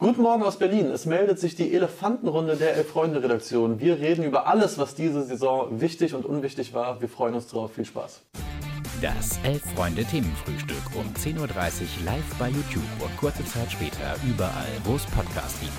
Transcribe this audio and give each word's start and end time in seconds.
Guten 0.00 0.22
Morgen 0.22 0.42
aus 0.42 0.58
Berlin. 0.58 0.86
Es 0.86 1.06
meldet 1.06 1.38
sich 1.38 1.54
die 1.54 1.72
Elefantenrunde 1.72 2.56
der 2.56 2.74
Elf-Freunde-Redaktion. 2.74 3.78
Wir 3.78 4.00
reden 4.00 4.24
über 4.24 4.48
alles, 4.48 4.76
was 4.76 4.96
diese 4.96 5.22
Saison 5.22 5.80
wichtig 5.80 6.14
und 6.14 6.26
unwichtig 6.26 6.74
war. 6.74 7.00
Wir 7.00 7.08
freuen 7.08 7.34
uns 7.34 7.46
drauf. 7.46 7.74
Viel 7.74 7.84
Spaß. 7.84 8.20
Das 9.00 9.38
Elf-Freunde-Themenfrühstück 9.44 10.82
um 10.96 11.06
10.30 11.14 11.38
Uhr 11.38 11.48
live 12.04 12.34
bei 12.40 12.48
YouTube 12.48 12.82
und 12.98 13.16
kurze 13.16 13.44
Zeit 13.44 13.70
später 13.70 14.16
überall, 14.28 14.66
wo 14.82 14.96
es 14.96 15.06
Podcasts 15.06 15.60
gibt. 15.60 15.72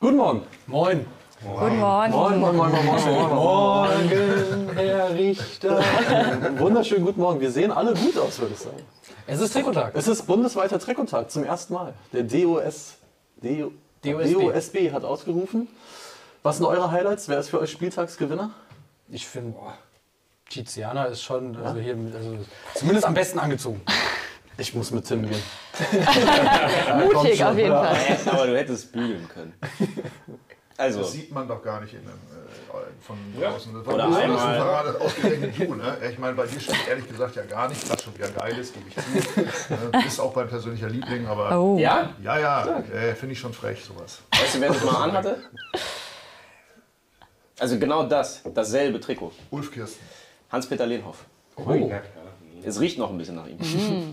Guten 0.00 0.16
Morgen. 0.16 0.42
Moin. 0.66 1.06
Guten 1.42 1.78
Morgen. 1.80 2.12
Moin, 2.12 2.38
moin, 2.38 2.56
moin, 2.56 2.70
moin, 2.70 2.84
moin, 2.86 3.04
moin, 3.04 3.28
Morgen, 3.30 4.68
Herr 4.76 5.12
Richter. 5.12 5.78
Wunderschönen 6.58 7.04
guten 7.04 7.20
Morgen. 7.20 7.40
Wir 7.40 7.50
sehen 7.50 7.72
alle 7.72 7.94
gut 7.94 8.16
aus, 8.16 8.38
würde 8.38 8.54
ich 8.54 8.60
sagen. 8.60 8.80
Es 9.26 9.40
ist 9.40 9.52
Trikottag. 9.52 9.92
Es 9.96 10.06
ist 10.06 10.24
bundesweiter 10.26 10.78
Trikottag 10.78 11.32
zum 11.32 11.42
ersten 11.42 11.74
Mal. 11.74 11.94
Der 12.12 12.22
DOS, 12.22 12.94
DO, 13.42 13.72
DOSB. 14.04 14.32
DOSB 14.34 14.92
hat 14.92 15.02
ausgerufen. 15.04 15.66
Was 16.44 16.58
sind 16.58 16.66
eure 16.66 16.92
Highlights? 16.92 17.28
Wer 17.28 17.38
ist 17.38 17.48
für 17.48 17.58
euch 17.58 17.72
Spieltagsgewinner? 17.72 18.50
Ich 19.08 19.26
finde, 19.26 19.56
Tiziana 20.48 21.06
ist 21.06 21.22
schon 21.22 21.56
also 21.56 21.80
hier, 21.80 21.96
also 22.14 22.38
zumindest 22.74 23.04
am 23.04 23.14
besten 23.14 23.40
angezogen. 23.40 23.80
Ich 24.58 24.74
muss 24.74 24.92
mit 24.92 25.06
Tim 25.06 25.28
gehen. 25.28 25.42
Mutig 27.12 27.44
auf 27.44 27.56
jeden 27.56 27.72
Fall. 27.72 27.96
Aber 28.26 28.46
du 28.46 28.56
hättest 28.56 28.92
bügeln 28.92 29.28
können. 29.28 29.54
Also, 30.82 31.00
Das 31.00 31.12
sieht 31.12 31.30
man 31.30 31.46
doch 31.46 31.62
gar 31.62 31.80
nicht 31.80 31.94
in 31.94 32.00
dem, 32.00 32.08
äh, 32.08 33.02
von 33.06 33.16
draußen. 33.40 33.72
Das 33.74 33.86
war 33.86 33.94
Oder 33.94 34.04
einmal- 34.04 34.22
ein 34.22 34.56
Verrat, 34.56 35.00
ausgerechnet 35.00 35.58
du. 35.58 35.74
Ne? 35.76 35.96
Ich 36.10 36.18
meine, 36.18 36.34
bei 36.34 36.46
dir 36.46 36.58
stimmt 36.60 36.88
ehrlich 36.88 37.08
gesagt 37.08 37.36
ja 37.36 37.44
gar 37.44 37.68
nicht, 37.68 37.88
was 37.88 38.02
schon 38.02 38.14
wieder 38.16 38.28
geil 38.30 38.58
ist, 38.58 38.74
gebe 38.74 38.88
ich 38.88 38.94
zu. 38.96 39.40
Ne? 39.92 40.04
Ist 40.06 40.18
auch 40.20 40.34
mein 40.34 40.48
persönlicher 40.48 40.88
Liebling, 40.88 41.26
aber 41.26 41.56
Oh. 41.58 41.78
ja? 41.78 42.10
ja, 42.22 42.38
ja, 42.38 42.78
äh, 42.92 43.14
finde 43.14 43.34
ich 43.34 43.38
schon 43.38 43.52
frech, 43.52 43.84
sowas. 43.84 44.18
Weißt 44.32 44.56
du, 44.56 44.60
wer 44.60 44.68
das 44.72 44.84
mal 44.84 45.02
anhatte? 45.04 45.38
Also 47.60 47.78
genau 47.78 48.04
das, 48.04 48.42
dasselbe 48.52 48.98
Trikot. 48.98 49.32
Ulf 49.50 49.70
Kirsten. 49.70 50.04
Hans-Peter 50.50 50.86
Lehnhoff. 50.86 51.24
Oh. 51.56 51.90
Es 52.64 52.80
riecht 52.80 52.98
noch 52.98 53.10
ein 53.10 53.18
bisschen 53.18 53.34
nach 53.36 53.46
ihm. 53.46 53.58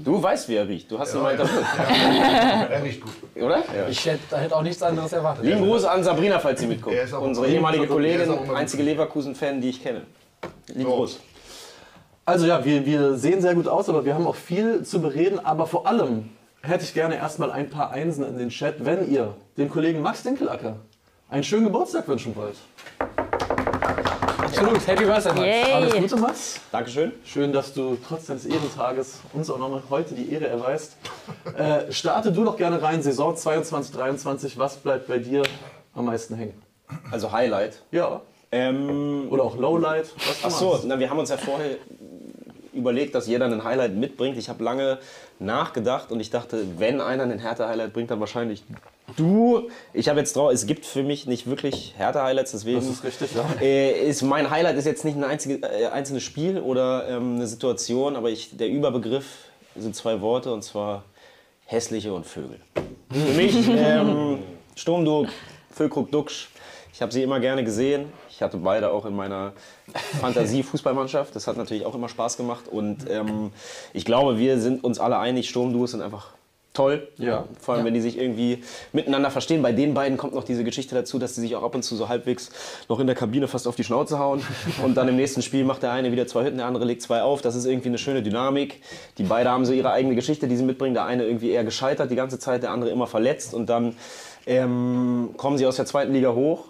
Du 0.04 0.22
weißt, 0.22 0.50
wie 0.50 0.56
er 0.56 0.68
riecht. 0.68 0.90
Du 0.92 0.98
hast 1.00 1.14
ihn 1.14 1.22
mal 1.22 1.32
interviewt, 1.32 1.64
Er 2.70 2.84
riecht 2.84 3.02
gut. 3.02 3.12
oder? 3.36 3.58
Ja. 3.58 3.88
Ich 3.90 4.06
hätte, 4.06 4.38
hätte 4.38 4.56
auch 4.56 4.64
nichts 4.64 4.82
anderes 4.82 5.14
erwartet. 5.14 5.46
Lieben 5.46 5.62
Gruß 5.62 5.86
an 5.86 6.04
Sabrina, 6.04 6.40
falls 6.40 6.60
sie 6.60 6.68
mitguckt. 6.68 6.96
Er 6.96 7.04
ist 7.04 7.14
auch- 7.14 7.22
Unsere 7.22 7.48
er 7.48 7.54
ehemalige 7.54 7.88
Kollegin, 7.88 8.32
einzige 8.56 8.84
Leverkusen-Fan, 8.84 9.62
die 9.62 9.70
ich 9.70 9.84
kenne. 9.84 10.02
Lieben 10.68 10.90
So. 10.90 10.96
Gruß. 10.96 11.20
Also 12.26 12.46
ja, 12.46 12.64
wir, 12.64 12.86
wir 12.86 13.16
sehen 13.16 13.42
sehr 13.42 13.56
gut 13.56 13.68
aus, 13.68 13.90
aber 13.90 14.06
wir 14.06 14.14
haben 14.14 14.28
auch 14.28 14.36
viel 14.36 14.84
zu 14.84 15.02
bereden. 15.02 15.40
Aber 15.44 15.66
vor 15.68 15.88
allem 15.88 16.30
hätte 16.62 16.84
ich 16.84 16.94
gerne 16.94 17.16
erstmal 17.16 17.52
ein 17.52 17.70
paar 17.70 17.92
Einsen 17.92 18.24
in 18.24 18.38
den 18.38 18.50
Chat, 18.50 18.86
wenn 18.86 19.12
ihr 19.12 19.34
dem 19.58 19.70
Kollegen 19.70 20.02
Max 20.02 20.24
Dinkelacker 20.24 20.76
einen 21.30 21.44
schönen 21.44 21.66
Geburtstag 21.66 22.08
wünschen 22.08 22.36
wollt. 22.36 22.56
Absolut. 24.50 24.88
Happy 24.88 25.06
Birthday, 25.06 25.34
Max. 25.34 25.46
Yay. 25.46 25.74
Alles 25.74 25.94
Gute, 25.94 26.16
Max. 26.18 26.60
Dankeschön. 26.72 27.12
Schön, 27.24 27.54
dass 27.54 27.72
du 27.72 27.98
trotz 28.08 28.26
deines 28.26 28.48
Ehrentages 28.48 29.20
uns 29.32 29.48
auch 29.52 29.60
nochmal 29.60 29.84
heute 29.92 30.16
die 30.16 30.34
Ehre 30.34 30.48
erweist. 30.48 30.98
Äh, 31.56 31.92
starte 31.92 32.32
du 32.32 32.44
doch 32.44 32.58
gerne 32.58 32.82
rein, 32.82 33.04
Saison 33.04 33.36
22, 33.36 33.94
23. 33.96 34.58
Was 34.58 34.78
bleibt 34.78 35.08
bei 35.08 35.20
dir 35.20 35.44
am 35.94 36.06
meisten 36.06 36.34
hängen? 36.34 36.60
Also 37.12 37.32
Highlight. 37.32 37.84
Ja. 37.92 38.22
Ähm, 38.52 39.28
Oder 39.30 39.44
auch 39.44 39.56
Lowlight. 39.56 40.12
Was 40.28 40.40
Ach 40.44 40.50
so, 40.50 40.80
na, 40.84 40.98
wir 40.98 41.12
haben 41.12 41.20
uns 41.20 41.30
ja 41.30 41.38
vorher 41.38 41.76
überlegt, 42.74 43.14
dass 43.14 43.28
jeder 43.28 43.46
ein 43.46 43.64
Highlight 43.64 43.94
mitbringt. 43.94 44.36
Ich 44.36 44.50
habe 44.50 44.64
lange 44.64 44.98
nachgedacht 45.38 46.12
und 46.12 46.20
ich 46.22 46.32
dachte, 46.32 46.66
wenn 46.80 47.02
einer 47.02 47.22
einen 47.22 47.38
Härte-Highlight 47.38 47.94
bringt, 47.94 48.10
dann 48.10 48.20
wahrscheinlich 48.20 48.64
du. 49.16 49.70
Ich 49.94 50.10
habe 50.10 50.20
jetzt 50.20 50.36
drauf, 50.36 50.52
es 50.52 50.66
gibt 50.66 50.86
für 50.86 51.04
mich 51.04 51.28
nicht 51.28 51.48
wirklich 51.48 51.94
Härte-Highlights, 51.98 52.52
deswegen 52.52 52.80
Das 52.80 52.88
ist 52.88 53.04
richtig, 53.04 53.32
ja. 53.36 53.46
äh, 53.62 54.08
ist 54.08 54.22
mein 54.22 54.50
Highlight 54.50 54.78
ist 54.78 54.86
jetzt 54.86 55.06
nicht 55.06 55.18
ein 55.18 55.24
einzige, 55.24 55.66
äh, 55.66 55.88
einzelnes 55.88 56.24
Spiel 56.24 56.60
oder 56.60 57.08
ähm, 57.10 57.36
eine 57.36 57.48
Situation, 57.48 58.16
aber 58.16 58.30
ich, 58.30 58.56
der 58.58 58.70
Überbegriff 58.70 59.26
sind 59.76 59.96
zwei 59.96 60.22
Worte 60.22 60.54
und 60.54 60.64
zwar 60.64 61.04
hässliche 61.66 62.14
und 62.14 62.26
Vögel. 62.26 62.60
Für 63.12 63.34
mich 63.34 63.56
ähm, 63.70 64.40
Sturmdug, 64.76 65.28
Füllkrug, 65.72 66.12
Duxch. 66.12 66.50
Ich 66.94 67.02
habe 67.02 67.14
sie 67.14 67.24
immer 67.24 67.40
gerne 67.40 67.64
gesehen. 67.64 68.12
Ich 68.30 68.42
hatte 68.42 68.58
beide 68.58 68.92
auch 68.92 69.06
in 69.06 69.16
meiner 69.16 69.54
Fantasie-Fußballmannschaft. 70.20 71.36
Das 71.36 71.48
hat 71.48 71.58
natürlich 71.58 71.86
auch 71.86 71.96
immer 71.96 72.10
Spaß 72.10 72.38
gemacht. 72.38 72.68
Und 72.68 73.10
ähm, 73.10 73.52
ich 73.94 74.06
glaube, 74.06 74.38
wir 74.38 74.60
sind 74.60 74.84
uns 74.84 75.00
alle 75.00 75.18
einig, 75.18 75.48
Sturmduos 75.50 75.92
sind 75.92 76.02
einfach 76.02 76.32
toll. 76.80 77.10
Ja. 77.18 77.44
Vor 77.60 77.76
allem, 77.76 77.84
wenn 77.84 77.94
die 77.94 78.00
sich 78.00 78.18
irgendwie 78.18 78.64
miteinander 78.94 79.32
verstehen. 79.32 79.62
Bei 79.62 79.74
den 79.74 79.94
beiden 79.94 80.18
kommt 80.18 80.34
noch 80.34 80.46
diese 80.46 80.64
Geschichte 80.64 80.96
dazu, 80.96 81.20
dass 81.20 81.36
sie 81.36 81.42
sich 81.42 81.58
auch 81.58 81.64
ab 81.64 81.76
und 81.76 81.84
zu 81.84 81.98
so 81.98 82.08
halbwegs 82.08 82.52
noch 82.88 83.02
in 83.02 83.08
der 83.08 83.18
Kabine 83.18 83.50
fast 83.50 83.68
auf 83.68 83.76
die 83.76 83.84
Schnauze 83.84 84.18
hauen. 84.18 84.42
Und 84.84 84.96
dann 84.96 85.10
im 85.10 85.18
nächsten 85.18 85.42
Spiel 85.42 85.66
macht 85.66 85.84
der 85.84 85.92
eine 85.92 86.14
wieder 86.14 86.26
zwei 86.26 86.46
Hütten, 86.46 86.58
der 86.58 86.68
andere 86.68 86.86
legt 86.86 87.02
zwei 87.02 87.22
auf. 87.22 87.42
Das 87.42 87.56
ist 87.56 87.66
irgendwie 87.66 87.90
eine 87.90 87.98
schöne 87.98 88.24
Dynamik. 88.24 88.82
Die 89.18 89.24
beiden 89.24 89.52
haben 89.52 89.66
so 89.66 89.74
ihre 89.74 89.92
eigene 89.92 90.16
Geschichte, 90.16 90.48
die 90.48 90.56
sie 90.56 90.64
mitbringen. 90.64 90.94
Der 90.94 91.06
eine 91.06 91.26
irgendwie 91.26 91.50
eher 91.50 91.66
gescheitert 91.66 92.12
die 92.12 92.16
ganze 92.16 92.40
Zeit, 92.40 92.64
der 92.64 92.72
andere 92.72 92.92
immer 92.92 93.08
verletzt. 93.08 93.54
Und 93.54 93.70
dann 93.70 93.96
ähm, 94.46 95.32
kommen 95.36 95.58
sie 95.58 95.68
aus 95.68 95.76
der 95.76 95.86
zweiten 95.86 96.14
Liga 96.14 96.34
hoch. 96.34 96.66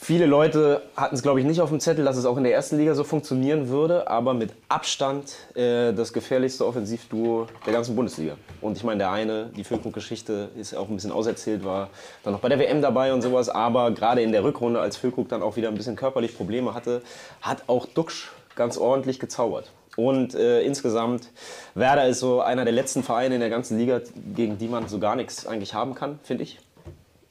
Viele 0.00 0.26
Leute 0.26 0.82
hatten 0.96 1.16
es, 1.16 1.22
glaube 1.22 1.40
ich, 1.40 1.44
nicht 1.44 1.60
auf 1.60 1.70
dem 1.70 1.80
Zettel, 1.80 2.04
dass 2.04 2.16
es 2.16 2.24
auch 2.24 2.36
in 2.36 2.44
der 2.44 2.54
ersten 2.54 2.78
Liga 2.78 2.94
so 2.94 3.02
funktionieren 3.02 3.68
würde, 3.68 4.08
aber 4.08 4.32
mit 4.32 4.54
Abstand 4.68 5.34
äh, 5.56 5.92
das 5.92 6.12
gefährlichste 6.12 6.64
Offensivduo 6.64 7.48
der 7.66 7.72
ganzen 7.72 7.96
Bundesliga. 7.96 8.36
Und 8.60 8.76
ich 8.76 8.84
meine, 8.84 8.98
der 8.98 9.10
eine, 9.10 9.50
die 9.56 9.64
Füllkrug-Geschichte 9.64 10.50
ist 10.56 10.74
auch 10.74 10.88
ein 10.88 10.94
bisschen 10.94 11.10
auserzählt, 11.10 11.64
war 11.64 11.90
dann 12.22 12.32
noch 12.32 12.40
bei 12.40 12.48
der 12.48 12.60
WM 12.60 12.80
dabei 12.80 13.12
und 13.12 13.22
sowas, 13.22 13.48
aber 13.48 13.90
gerade 13.90 14.22
in 14.22 14.30
der 14.30 14.44
Rückrunde, 14.44 14.80
als 14.80 14.96
Füllkrug 14.96 15.28
dann 15.28 15.42
auch 15.42 15.56
wieder 15.56 15.68
ein 15.68 15.74
bisschen 15.74 15.96
körperlich 15.96 16.36
Probleme 16.36 16.74
hatte, 16.74 17.02
hat 17.42 17.64
auch 17.66 17.84
Duxch 17.84 18.30
ganz 18.54 18.78
ordentlich 18.78 19.18
gezaubert. 19.18 19.72
Und 19.96 20.32
äh, 20.36 20.62
insgesamt, 20.62 21.32
Werder 21.74 22.06
ist 22.06 22.20
so 22.20 22.40
einer 22.40 22.64
der 22.64 22.72
letzten 22.72 23.02
Vereine 23.02 23.34
in 23.34 23.40
der 23.40 23.50
ganzen 23.50 23.76
Liga, 23.76 24.00
gegen 24.32 24.58
die 24.58 24.68
man 24.68 24.86
so 24.86 25.00
gar 25.00 25.16
nichts 25.16 25.44
eigentlich 25.44 25.74
haben 25.74 25.96
kann, 25.96 26.20
finde 26.22 26.44
ich. 26.44 26.60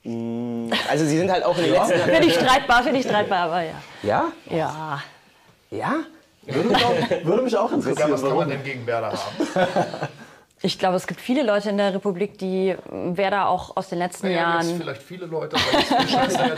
Mm, 0.04 0.70
Also 0.90 1.04
sie 1.04 1.18
sind 1.18 1.30
halt 1.30 1.44
auch 1.44 1.56
in 1.58 1.64
den 1.64 1.72
letzten 1.72 1.98
Jahren... 1.98 2.10
Finde 2.10 2.26
ich 2.28 2.34
streitbar, 2.34 2.82
finde 2.82 3.00
ich 3.00 3.06
streitbar, 3.06 3.38
aber 3.40 3.62
ja. 3.62 3.74
Ja? 4.02 4.24
Ja. 4.50 5.02
Ja? 5.70 5.94
Würde 6.46 6.68
mich 6.70 6.84
auch, 6.84 7.24
würde 7.24 7.42
mich 7.42 7.56
auch 7.56 7.70
Ja, 7.70 7.76
interessieren, 7.76 8.12
was 8.12 8.22
kann 8.22 8.36
man 8.36 8.48
denn 8.48 8.64
gegen 8.64 8.86
Werder 8.86 9.12
haben? 9.12 9.68
Ich 10.60 10.76
glaube, 10.76 10.96
es 10.96 11.06
gibt 11.06 11.20
viele 11.20 11.44
Leute 11.44 11.70
in 11.70 11.76
der 11.76 11.94
Republik, 11.94 12.36
die 12.38 12.74
Werder 12.90 13.48
auch 13.48 13.76
aus 13.76 13.90
den 13.90 13.98
letzten 13.98 14.26
Naja, 14.26 14.56
jetzt 14.56 14.66
Jahren. 14.66 14.80
vielleicht 14.80 15.02
viele 15.02 15.26
Leute, 15.26 15.54
aber 15.54 15.78
es 15.78 15.88
ist 16.04 16.10
scheiße, 16.12 16.34
ja, 16.36 16.48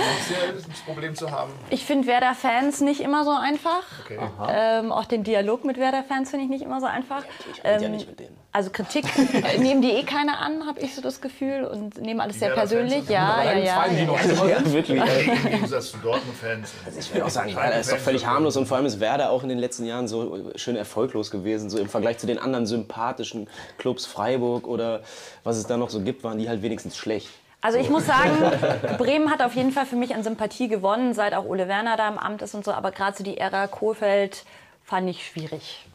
sonst 0.54 0.68
das 0.70 0.80
Problem 0.86 1.14
zu 1.14 1.30
haben. 1.30 1.52
Ich 1.68 1.84
finde 1.84 2.06
Werder-Fans 2.08 2.80
nicht 2.80 3.02
immer 3.02 3.24
so 3.26 3.30
einfach. 3.32 3.82
Okay. 4.06 4.18
Ähm, 4.48 4.90
auch 4.90 5.04
den 5.04 5.22
Dialog 5.22 5.66
mit 5.66 5.76
Werder-Fans 5.76 6.30
finde 6.30 6.46
ich 6.46 6.50
nicht 6.50 6.62
immer 6.62 6.80
so 6.80 6.86
einfach. 6.86 7.24
Ich 7.52 7.58
rede 7.62 7.74
ja 7.82 7.86
Ähm, 7.88 7.92
nicht 7.92 8.08
mit 8.08 8.20
denen. 8.20 8.38
Also 8.52 8.70
Kritik 8.70 9.04
äh, 9.16 9.58
nehmen 9.58 9.80
die 9.80 9.92
eh 9.92 10.02
keiner 10.02 10.40
an, 10.40 10.66
habe 10.66 10.80
ich 10.80 10.94
so 10.94 11.00
das 11.00 11.20
Gefühl, 11.20 11.64
und 11.64 12.00
nehmen 12.00 12.20
alles 12.20 12.40
sehr 12.40 12.48
Werder-Fans 12.48 12.70
persönlich. 12.70 13.08
Ja, 13.08 13.44
ja, 13.44 13.58
ja. 13.58 13.74
Fallen 13.74 13.96
die 13.96 14.02
ja, 14.02 14.06
noch 14.06 14.24
ja. 14.24 14.30
immer. 14.30 14.48
Ja, 14.48 14.72
wirklich. 14.72 14.98
Ja, 14.98 15.04
Im 15.04 15.50
Gegensatz 15.50 15.92
zu 15.92 15.98
Dortmund-Fans. 15.98 16.72
Ich 16.98 17.14
würde 17.14 17.26
auch 17.26 17.30
sagen, 17.30 17.54
Werder 17.54 17.78
ist 17.78 17.92
doch 17.92 17.98
völlig 17.98 18.26
harmlos 18.26 18.56
und 18.56 18.66
vor 18.66 18.76
allem 18.76 18.86
ist 18.86 18.98
Werder 18.98 19.30
auch 19.30 19.44
in 19.44 19.50
den 19.50 19.58
letzten 19.58 19.84
Jahren 19.84 20.08
so 20.08 20.50
schön 20.56 20.74
erfolglos 20.74 21.30
gewesen. 21.30 21.70
So 21.70 21.78
im 21.78 21.88
Vergleich 21.88 22.18
zu 22.18 22.26
den 22.26 22.38
anderen 22.38 22.66
sympathischen 22.66 23.48
Clubs, 23.78 24.04
Freiburg 24.06 24.66
oder 24.66 25.02
was 25.44 25.56
es 25.56 25.66
da 25.66 25.76
noch 25.76 25.90
so 25.90 26.00
gibt, 26.00 26.24
waren 26.24 26.38
die 26.38 26.48
halt 26.48 26.62
wenigstens 26.62 26.96
schlecht. 26.96 27.28
Also 27.60 27.78
ich 27.78 27.88
muss 27.88 28.06
sagen, 28.06 28.32
Bremen 28.98 29.30
hat 29.30 29.42
auf 29.42 29.54
jeden 29.54 29.70
Fall 29.70 29.86
für 29.86 29.96
mich 29.96 30.14
an 30.14 30.24
Sympathie 30.24 30.66
gewonnen, 30.66 31.14
seit 31.14 31.34
auch 31.34 31.44
Ole 31.44 31.68
Werner 31.68 31.96
da 31.96 32.08
im 32.08 32.18
Amt 32.18 32.42
ist 32.42 32.54
und 32.54 32.64
so. 32.64 32.72
Aber 32.72 32.90
gerade 32.90 33.16
so 33.16 33.22
die 33.22 33.38
Ära 33.38 33.68
Kohlfeld 33.68 34.44
fand 34.82 35.08
ich 35.08 35.24
schwierig. 35.24 35.86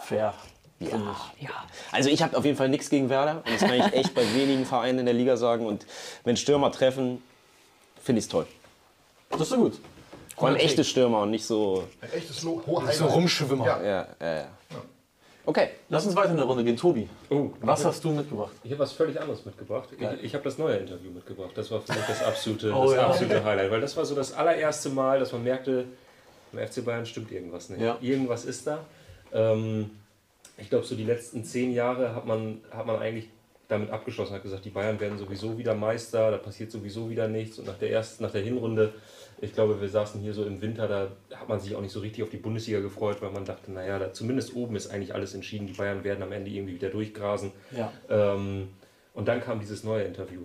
Fair. 0.00 0.34
Ja. 0.78 1.16
Ja. 1.40 1.50
Also 1.92 2.10
ich 2.10 2.22
habe 2.22 2.36
auf 2.36 2.44
jeden 2.44 2.56
Fall 2.56 2.68
nichts 2.68 2.90
gegen 2.90 3.08
Werder 3.08 3.42
und 3.44 3.48
das 3.54 3.60
kann 3.60 3.74
ich 3.74 3.92
echt 3.94 4.14
bei 4.14 4.22
wenigen 4.34 4.66
Vereinen 4.66 4.98
in 5.00 5.06
der 5.06 5.14
Liga 5.14 5.36
sagen. 5.36 5.64
Und 5.66 5.86
wenn 6.24 6.36
Stürmer 6.36 6.70
treffen, 6.70 7.22
finde 8.02 8.18
ich 8.18 8.26
es 8.26 8.28
toll. 8.28 8.46
Das 9.30 9.40
ist 9.40 9.48
so 9.50 9.56
gut. 9.56 9.80
Vor 10.36 10.48
allem 10.48 10.58
echte 10.58 10.84
Stürmer 10.84 11.22
und 11.22 11.30
nicht 11.30 11.46
so. 11.46 11.84
Ein 12.02 12.12
echtes 12.12 12.42
Lo 12.42 12.62
hohe 12.66 12.92
So 12.92 13.06
Rumschwimmer. 13.06 13.64
Ja. 13.66 13.82
Ja, 13.82 14.06
ja, 14.20 14.34
ja. 14.40 14.46
Okay. 15.46 15.70
Lass 15.88 16.04
uns 16.04 16.14
weiter 16.16 16.30
in 16.30 16.36
der 16.36 16.44
Runde 16.44 16.64
gehen. 16.64 16.76
Tobi, 16.76 17.08
Oh, 17.30 17.50
was 17.60 17.84
hast 17.84 18.02
du 18.04 18.10
mitgebracht? 18.10 18.52
ich 18.64 18.70
habe 18.72 18.80
was 18.80 18.92
völlig 18.92 19.18
anderes 19.20 19.44
mitgebracht. 19.46 19.88
Ich, 19.96 20.24
ich 20.24 20.34
habe 20.34 20.42
das 20.44 20.58
neue 20.58 20.76
Interview 20.76 21.10
mitgebracht. 21.10 21.52
Das 21.54 21.70
war 21.70 21.80
für 21.80 21.92
mich 21.92 22.02
das 22.06 22.22
absolute, 22.22 22.72
Oh, 22.74 22.84
das 22.86 22.94
ja. 22.94 23.06
absolute 23.06 23.44
Highlight, 23.44 23.70
weil 23.70 23.80
das 23.80 23.96
war 23.96 24.04
so 24.04 24.14
das 24.16 24.32
allererste 24.34 24.90
Mal, 24.90 25.20
dass 25.20 25.32
man 25.32 25.44
merkte, 25.44 25.86
im 26.52 26.58
FC 26.58 26.84
Bayern 26.84 27.06
stimmt 27.06 27.30
irgendwas 27.30 27.68
nicht. 27.70 27.80
Ja. 27.80 27.96
Irgendwas 28.00 28.44
ist 28.44 28.66
da. 28.66 28.80
Ähm, 29.32 29.90
ich 30.58 30.70
glaube, 30.70 30.84
so 30.84 30.94
die 30.96 31.04
letzten 31.04 31.44
zehn 31.44 31.72
Jahre 31.72 32.14
hat 32.14 32.26
man, 32.26 32.60
hat 32.70 32.86
man 32.86 32.96
eigentlich 32.96 33.28
damit 33.68 33.90
abgeschlossen, 33.90 34.34
hat 34.34 34.42
gesagt, 34.42 34.64
die 34.64 34.70
Bayern 34.70 35.00
werden 35.00 35.18
sowieso 35.18 35.58
wieder 35.58 35.74
Meister, 35.74 36.30
da 36.30 36.38
passiert 36.38 36.70
sowieso 36.70 37.10
wieder 37.10 37.28
nichts. 37.28 37.58
Und 37.58 37.66
nach 37.66 37.78
der 37.78 37.90
ersten, 37.90 38.22
nach 38.22 38.30
der 38.30 38.42
Hinrunde, 38.42 38.94
ich 39.40 39.52
glaube, 39.52 39.80
wir 39.80 39.88
saßen 39.88 40.20
hier 40.20 40.32
so 40.32 40.44
im 40.44 40.62
Winter, 40.62 40.86
da 40.86 41.08
hat 41.36 41.48
man 41.48 41.60
sich 41.60 41.74
auch 41.74 41.80
nicht 41.80 41.92
so 41.92 42.00
richtig 42.00 42.22
auf 42.22 42.30
die 42.30 42.36
Bundesliga 42.36 42.80
gefreut, 42.80 43.20
weil 43.20 43.32
man 43.32 43.44
dachte, 43.44 43.72
naja, 43.72 43.98
da, 43.98 44.12
zumindest 44.12 44.54
oben 44.54 44.76
ist 44.76 44.88
eigentlich 44.88 45.14
alles 45.14 45.34
entschieden. 45.34 45.66
Die 45.66 45.72
Bayern 45.72 46.04
werden 46.04 46.22
am 46.22 46.32
Ende 46.32 46.50
irgendwie 46.50 46.74
wieder 46.74 46.90
durchgrasen. 46.90 47.52
Ja. 47.76 47.92
Ähm, 48.08 48.68
Und 49.14 49.28
dann 49.28 49.40
kam 49.40 49.60
dieses 49.60 49.82
neue 49.82 50.04
Interview. 50.04 50.42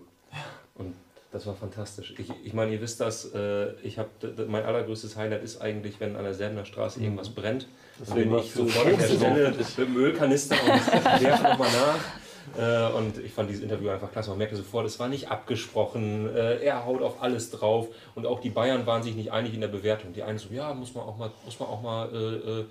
Und 0.75 0.95
das 1.31 1.45
war 1.45 1.55
fantastisch. 1.55 2.13
Ich, 2.17 2.29
ich 2.43 2.53
meine, 2.53 2.73
ihr 2.73 2.81
wisst 2.81 2.99
das, 3.01 3.33
äh, 3.33 3.73
ich 3.83 3.99
hab, 3.99 4.09
mein 4.47 4.63
allergrößtes 4.63 5.15
Highlight 5.15 5.43
ist 5.43 5.61
eigentlich, 5.61 5.99
wenn 5.99 6.15
an 6.15 6.23
der 6.23 6.33
Serbener 6.33 6.65
Straße 6.65 7.01
irgendwas 7.01 7.29
brennt. 7.29 7.67
War 8.07 8.39
ich 8.39 8.51
sofort 8.51 8.87
der 8.87 9.03
Stelle 9.03 9.51
mit 9.57 9.77
dem 9.77 9.95
Ölkanister 9.95 10.55
und 10.55 11.21
werfe 11.21 11.43
nochmal 11.43 11.69
nach. 11.71 12.21
Äh, 12.57 12.91
und 12.93 13.17
ich 13.17 13.31
fand 13.31 13.49
dieses 13.49 13.63
Interview 13.63 13.89
einfach 13.89 14.11
klasse. 14.11 14.29
Man 14.29 14.39
merkte 14.39 14.55
sofort, 14.55 14.85
es 14.85 14.99
war 14.99 15.07
nicht 15.07 15.29
abgesprochen. 15.29 16.33
Äh, 16.35 16.63
er 16.63 16.85
haut 16.85 17.01
auf 17.01 17.21
alles 17.21 17.51
drauf. 17.51 17.87
Und 18.15 18.25
auch 18.25 18.39
die 18.39 18.49
Bayern 18.49 18.85
waren 18.85 19.03
sich 19.03 19.15
nicht 19.15 19.31
einig 19.31 19.53
in 19.53 19.61
der 19.61 19.67
Bewertung. 19.67 20.13
Die 20.13 20.23
einen 20.23 20.39
so, 20.39 20.53
ja, 20.53 20.73
muss 20.73 20.93
man 20.93 21.05
auch 21.05 21.17
mal, 21.17 21.31
muss 21.45 21.59
man 21.59 21.69
auch 21.69 21.81
mal, 21.81 22.09
äh, 22.13 22.61
äh, 22.61 22.65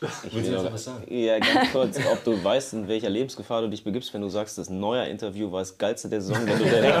ja? 0.00 0.08
Willst 0.30 0.48
du 0.48 0.52
jetzt 0.52 0.62
noch 0.64 0.72
was 0.72 0.84
sagen? 0.84 1.02
Ja, 1.08 1.38
ganz 1.38 1.72
kurz, 1.72 1.98
ob 2.12 2.22
du 2.24 2.42
weißt, 2.44 2.74
in 2.74 2.88
welcher 2.88 3.08
Lebensgefahr 3.10 3.62
du 3.62 3.68
dich 3.68 3.82
begibst, 3.84 4.12
wenn 4.14 4.20
du 4.20 4.28
sagst, 4.28 4.56
das 4.58 4.70
neuer 4.70 5.04
Interview 5.06 5.50
war 5.50 5.60
das 5.60 5.76
geilste 5.76 6.08
der 6.08 6.20
Saison, 6.20 6.46
wenn 6.46 6.58
du 6.58 6.64
direkt, 6.64 6.96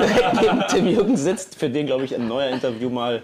direkt 0.00 0.34
neben 0.42 0.64
Tim 0.68 0.86
Jürgen 0.88 1.16
sitzt, 1.16 1.54
für 1.54 1.70
den, 1.70 1.86
glaube 1.86 2.04
ich, 2.04 2.14
ein 2.14 2.28
neuer 2.28 2.48
Interview 2.50 2.90
mal 2.90 3.22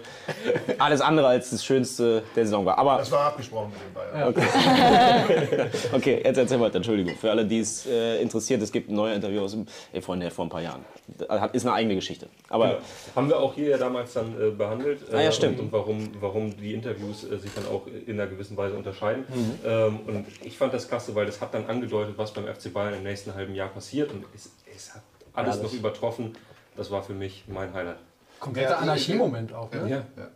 alles 0.77 1.01
andere 1.01 1.27
als 1.27 1.49
das 1.51 1.63
Schönste 1.63 2.23
der 2.35 2.45
Saison 2.45 2.65
war. 2.65 2.77
Aber 2.77 2.97
Das 2.97 3.11
war 3.11 3.27
abgesprochen 3.27 3.71
mit 3.71 3.79
den 3.81 3.93
Bayern. 3.93 5.69
okay, 5.93 6.21
jetzt 6.23 6.37
erzähl 6.37 6.59
weiter, 6.59 6.77
Entschuldigung. 6.77 7.15
Für 7.15 7.31
alle, 7.31 7.45
die 7.45 7.59
es 7.59 7.85
äh, 7.85 8.21
interessiert, 8.21 8.61
es 8.61 8.71
gibt 8.71 8.89
ein 8.89 8.95
neuer 8.95 9.13
Interview 9.15 9.41
aus 9.41 9.51
dem, 9.51 9.65
ey, 9.93 10.01
Freunde, 10.01 10.29
vor 10.31 10.45
ein 10.45 10.49
paar 10.49 10.61
Jahren. 10.61 10.83
Hat- 11.27 11.53
Ist 11.55 11.65
eine 11.65 11.73
eigene 11.75 11.95
Geschichte. 11.95 12.27
Aber 12.49 12.67
Genau. 12.69 12.79
Haben 13.15 13.29
wir 13.29 13.39
auch 13.39 13.53
hier 13.55 13.69
ja 13.69 13.77
damals 13.77 14.13
dann 14.13 14.33
äh, 14.39 14.51
behandelt. 14.51 14.99
Ah, 15.11 15.15
ja, 15.21 15.29
äh, 15.29 15.31
stimmt. 15.31 15.59
Und, 15.59 15.65
und 15.65 15.71
warum, 15.71 16.09
warum 16.19 16.55
die 16.57 16.73
Interviews 16.73 17.23
äh, 17.23 17.37
sich 17.37 17.51
dann 17.53 17.65
auch 17.67 17.83
in 18.05 18.19
einer 18.19 18.29
gewissen 18.29 18.55
Weise 18.57 18.75
unterscheiden. 18.75 19.18
Mhm. 19.27 19.59
Ähm, 19.63 19.99
und 20.07 20.27
ich 20.41 20.57
fand 20.57 20.73
das 20.73 20.87
klasse, 20.87 21.13
weil 21.15 21.25
das 21.25 21.41
hat 21.41 21.53
dann 21.53 21.65
angedeutet, 21.65 22.17
was 22.17 22.33
beim 22.33 22.45
FC 22.45 22.71
Bayern 22.73 22.93
im 22.95 23.03
nächsten 23.03 23.33
halben 23.33 23.55
Jahr 23.55 23.69
passiert. 23.69 24.11
Und 24.11 24.25
es, 24.35 24.51
es 24.75 24.93
hat 24.93 25.01
alles 25.33 25.55
Herrlich. 25.55 25.73
noch 25.73 25.79
übertroffen. 25.79 26.37
Das 26.75 26.91
war 26.91 27.03
für 27.03 27.13
mich 27.13 27.43
mein 27.47 27.73
Highlight. 27.73 27.97
Kompletter 28.39 28.71
Ja, 28.71 28.77
Anarchiemoment 28.77 29.53
auch. 29.53 29.71
Ne? 29.71 29.89
Ja. 29.89 30.05
Ja. 30.17 30.29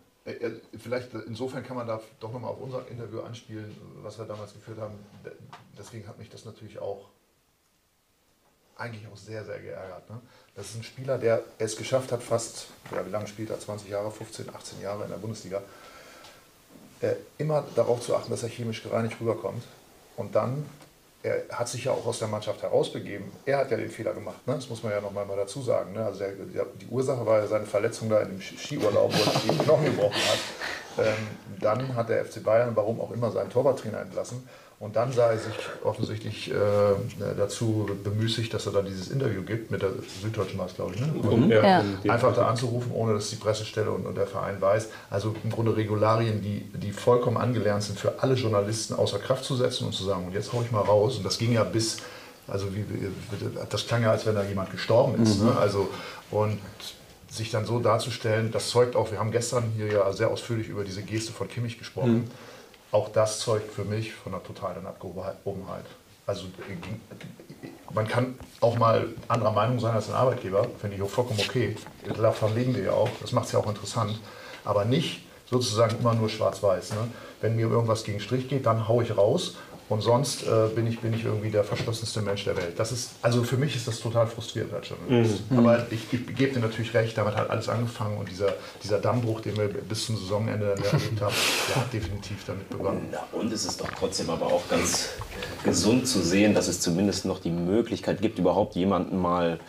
Vielleicht, 0.77 1.13
insofern 1.27 1.63
kann 1.63 1.75
man 1.75 1.85
da 1.85 1.99
doch 2.19 2.31
nochmal 2.31 2.51
auf 2.51 2.61
unser 2.61 2.87
Interview 2.87 3.21
anspielen, 3.21 3.75
was 4.01 4.17
wir 4.17 4.25
damals 4.25 4.53
geführt 4.53 4.79
haben. 4.79 4.95
Deswegen 5.77 6.07
hat 6.07 6.17
mich 6.17 6.29
das 6.29 6.45
natürlich 6.45 6.79
auch 6.79 7.09
eigentlich 8.77 9.05
auch 9.11 9.17
sehr, 9.17 9.43
sehr 9.45 9.59
geärgert. 9.59 10.09
Ne? 10.09 10.19
Das 10.55 10.69
ist 10.69 10.75
ein 10.75 10.83
Spieler, 10.83 11.17
der 11.17 11.43
es 11.57 11.75
geschafft 11.77 12.11
hat, 12.11 12.23
fast, 12.23 12.67
ja, 12.91 13.05
wie 13.05 13.09
lange 13.09 13.27
spielt 13.27 13.49
er? 13.49 13.59
20 13.59 13.89
Jahre, 13.89 14.11
15, 14.11 14.49
18 14.49 14.81
Jahre 14.81 15.03
in 15.03 15.09
der 15.09 15.17
Bundesliga. 15.17 15.61
Äh, 17.03 17.15
immer 17.37 17.63
darauf 17.75 17.99
zu 18.01 18.15
achten, 18.15 18.31
dass 18.31 18.43
er 18.43 18.49
chemisch 18.49 18.81
gereinigt 18.81 19.17
rüberkommt. 19.19 19.63
Und 20.15 20.33
dann, 20.35 20.65
er 21.21 21.43
hat 21.51 21.67
sich 21.67 21.83
ja 21.83 21.91
auch 21.91 22.05
aus 22.05 22.19
der 22.19 22.29
Mannschaft 22.29 22.61
herausbegeben. 22.63 23.25
Er 23.45 23.57
hat 23.57 23.71
ja 23.71 23.77
den 23.77 23.89
Fehler 23.89 24.13
gemacht, 24.13 24.45
ne? 24.47 24.55
das 24.55 24.69
muss 24.69 24.83
man 24.83 24.93
ja 24.93 25.01
nochmal 25.01 25.25
mal 25.25 25.35
dazu 25.35 25.61
sagen. 25.61 25.91
Ne? 25.93 26.05
Also 26.05 26.19
der, 26.19 26.65
die 26.81 26.85
Ursache 26.87 27.25
war 27.25 27.39
ja 27.39 27.47
seine 27.47 27.65
Verletzung 27.65 28.09
da 28.09 28.21
in 28.21 28.29
dem 28.29 28.41
Ski- 28.41 28.57
Skiurlaub, 28.57 29.11
wo 29.13 29.17
er 29.17 29.31
sich 29.39 29.49
die 29.51 29.57
Knochen 29.57 29.85
gebrochen 29.85 30.15
hat. 30.15 31.05
Ähm, 31.05 31.27
dann 31.59 31.95
hat 31.95 32.07
der 32.09 32.23
FC 32.23 32.41
Bayern, 32.43 32.75
warum 32.75 33.01
auch 33.01 33.11
immer, 33.11 33.31
seinen 33.31 33.49
Torwarttrainer 33.49 33.99
entlassen. 34.01 34.47
Und 34.83 34.97
dann 34.97 35.13
sah 35.13 35.31
er 35.31 35.37
sich 35.37 35.53
offensichtlich 35.85 36.51
äh, 36.51 36.55
dazu 37.37 37.89
bemüßigt, 38.03 38.53
dass 38.53 38.65
er 38.65 38.73
dann 38.73 38.85
dieses 38.85 39.07
Interview 39.09 39.41
gibt 39.43 39.71
mit 39.71 39.81
der 39.81 39.91
Süddeutschen 40.21 40.59
war 40.59 40.65
es, 40.65 40.75
glaube 40.75 40.93
ich. 40.95 40.99
Ne? 40.99 41.13
Und, 41.21 41.49
ja, 41.49 41.61
Ja. 42.03 42.11
Einfach 42.11 42.35
da 42.35 42.47
anzurufen, 42.47 42.91
ohne 42.93 43.13
dass 43.13 43.29
die 43.29 43.37
Pressestelle 43.37 43.89
und, 43.91 44.05
und 44.05 44.15
der 44.17 44.27
Verein 44.27 44.59
weiß. 44.59 44.89
Also 45.09 45.33
im 45.41 45.51
Grunde 45.51 45.75
Regularien, 45.77 46.41
die, 46.41 46.65
die 46.77 46.91
vollkommen 46.91 47.37
angelernt 47.37 47.83
sind, 47.83 47.97
für 47.97 48.21
alle 48.21 48.33
Journalisten 48.33 48.93
außer 48.95 49.19
Kraft 49.19 49.45
zu 49.45 49.55
setzen 49.55 49.85
und 49.85 49.93
zu 49.93 50.03
sagen, 50.03 50.25
und 50.27 50.33
jetzt 50.33 50.51
hau 50.51 50.61
ich 50.61 50.71
mal 50.71 50.81
raus. 50.81 51.15
Und 51.15 51.23
das 51.25 51.37
ging 51.37 51.53
ja 51.53 51.63
bis, 51.63 51.97
also 52.47 52.75
wie, 52.75 52.79
wie- 52.89 53.07
das 53.69 53.87
klang 53.87 54.03
ja, 54.03 54.11
als 54.11 54.25
wenn 54.25 54.35
da 54.35 54.43
jemand 54.43 54.69
gestorben 54.71 55.23
ist. 55.23 55.41
Ne? 55.41 55.55
Also, 55.57 55.87
und 56.29 56.59
sich 57.29 57.49
dann 57.51 57.65
so 57.65 57.79
darzustellen, 57.79 58.51
das 58.51 58.69
zeugt 58.69 58.97
auch, 58.97 59.11
wir 59.11 59.19
haben 59.19 59.31
gestern 59.31 59.63
hier 59.77 59.87
ja 59.87 60.11
sehr 60.11 60.29
ausführlich 60.29 60.67
über 60.67 60.83
diese 60.83 61.03
Geste 61.03 61.31
von 61.31 61.47
Kimmich 61.47 61.79
gesprochen. 61.79 62.29
Auch 62.93 63.09
das 63.09 63.39
zeugt 63.39 63.73
für 63.73 63.85
mich 63.85 64.13
von 64.13 64.35
einer 64.35 64.43
totalen 64.43 64.85
Abgehobenheit. 64.85 65.85
Also 66.27 66.45
man 67.91 68.07
kann 68.07 68.35
auch 68.61 68.77
mal 68.77 69.07
anderer 69.27 69.51
Meinung 69.51 69.79
sein 69.79 69.95
als 69.95 70.09
ein 70.09 70.15
Arbeitgeber, 70.15 70.67
finde 70.79 70.97
ich 70.97 71.01
auch 71.01 71.09
vollkommen 71.09 71.39
okay. 71.39 71.75
Davon 72.15 72.53
leben 72.53 72.75
wir 72.75 72.83
ja 72.83 72.91
auch, 72.91 73.09
das 73.19 73.31
macht 73.31 73.47
es 73.47 73.53
ja 73.53 73.59
auch 73.59 73.67
interessant. 73.67 74.19
Aber 74.63 74.85
nicht 74.85 75.25
sozusagen 75.49 75.97
immer 75.97 76.13
nur 76.13 76.29
schwarz-weiß. 76.29 76.91
Ne? 76.91 77.07
Wenn 77.41 77.55
mir 77.55 77.67
irgendwas 77.67 78.03
gegen 78.03 78.19
Strich 78.19 78.47
geht, 78.47 78.67
dann 78.67 78.87
haue 78.87 79.03
ich 79.03 79.17
raus 79.17 79.55
und 79.93 80.01
sonst 80.01 80.43
äh, 80.43 80.67
bin, 80.73 80.87
ich, 80.87 80.99
bin 80.99 81.13
ich 81.13 81.23
irgendwie 81.23 81.51
der 81.51 81.63
verschlossenste 81.63 82.21
Mensch 82.21 82.43
der 82.45 82.57
Welt. 82.57 82.73
Das 82.77 82.91
ist, 82.91 83.11
also 83.21 83.43
für 83.43 83.57
mich 83.57 83.75
ist 83.75 83.87
das 83.87 83.99
total 83.99 84.25
frustrierend 84.27 84.73
als 84.73 84.89
Journalist. 84.89 85.43
Aber 85.55 85.85
ich, 85.91 86.01
ich 86.11 86.35
gebe 86.35 86.53
dir 86.53 86.59
natürlich 86.59 86.93
recht, 86.93 87.17
damit 87.17 87.35
hat 87.35 87.49
alles 87.49 87.69
angefangen 87.69 88.17
und 88.17 88.29
dieser, 88.29 88.53
dieser 88.83 88.99
Dammbruch, 88.99 89.41
den 89.41 89.55
wir 89.55 89.67
bis 89.67 90.07
zum 90.07 90.17
Saisonende 90.17 90.75
dann 90.75 90.83
erlebt 90.83 91.21
haben, 91.21 91.35
der 91.69 91.75
hat 91.75 91.93
definitiv 91.93 92.43
damit 92.45 92.69
begonnen. 92.69 93.07
Na, 93.11 93.19
und 93.31 93.53
es 93.53 93.65
ist 93.65 93.79
doch 93.79 93.89
trotzdem 93.97 94.29
aber 94.31 94.47
auch 94.47 94.67
ganz 94.67 95.09
gesund 95.63 96.07
zu 96.07 96.21
sehen, 96.21 96.55
dass 96.55 96.67
es 96.67 96.81
zumindest 96.81 97.25
noch 97.25 97.39
die 97.39 97.51
Möglichkeit 97.51 98.19
gibt, 98.19 98.39
überhaupt 98.39 98.75
jemanden 98.75 99.17
mal 99.17 99.59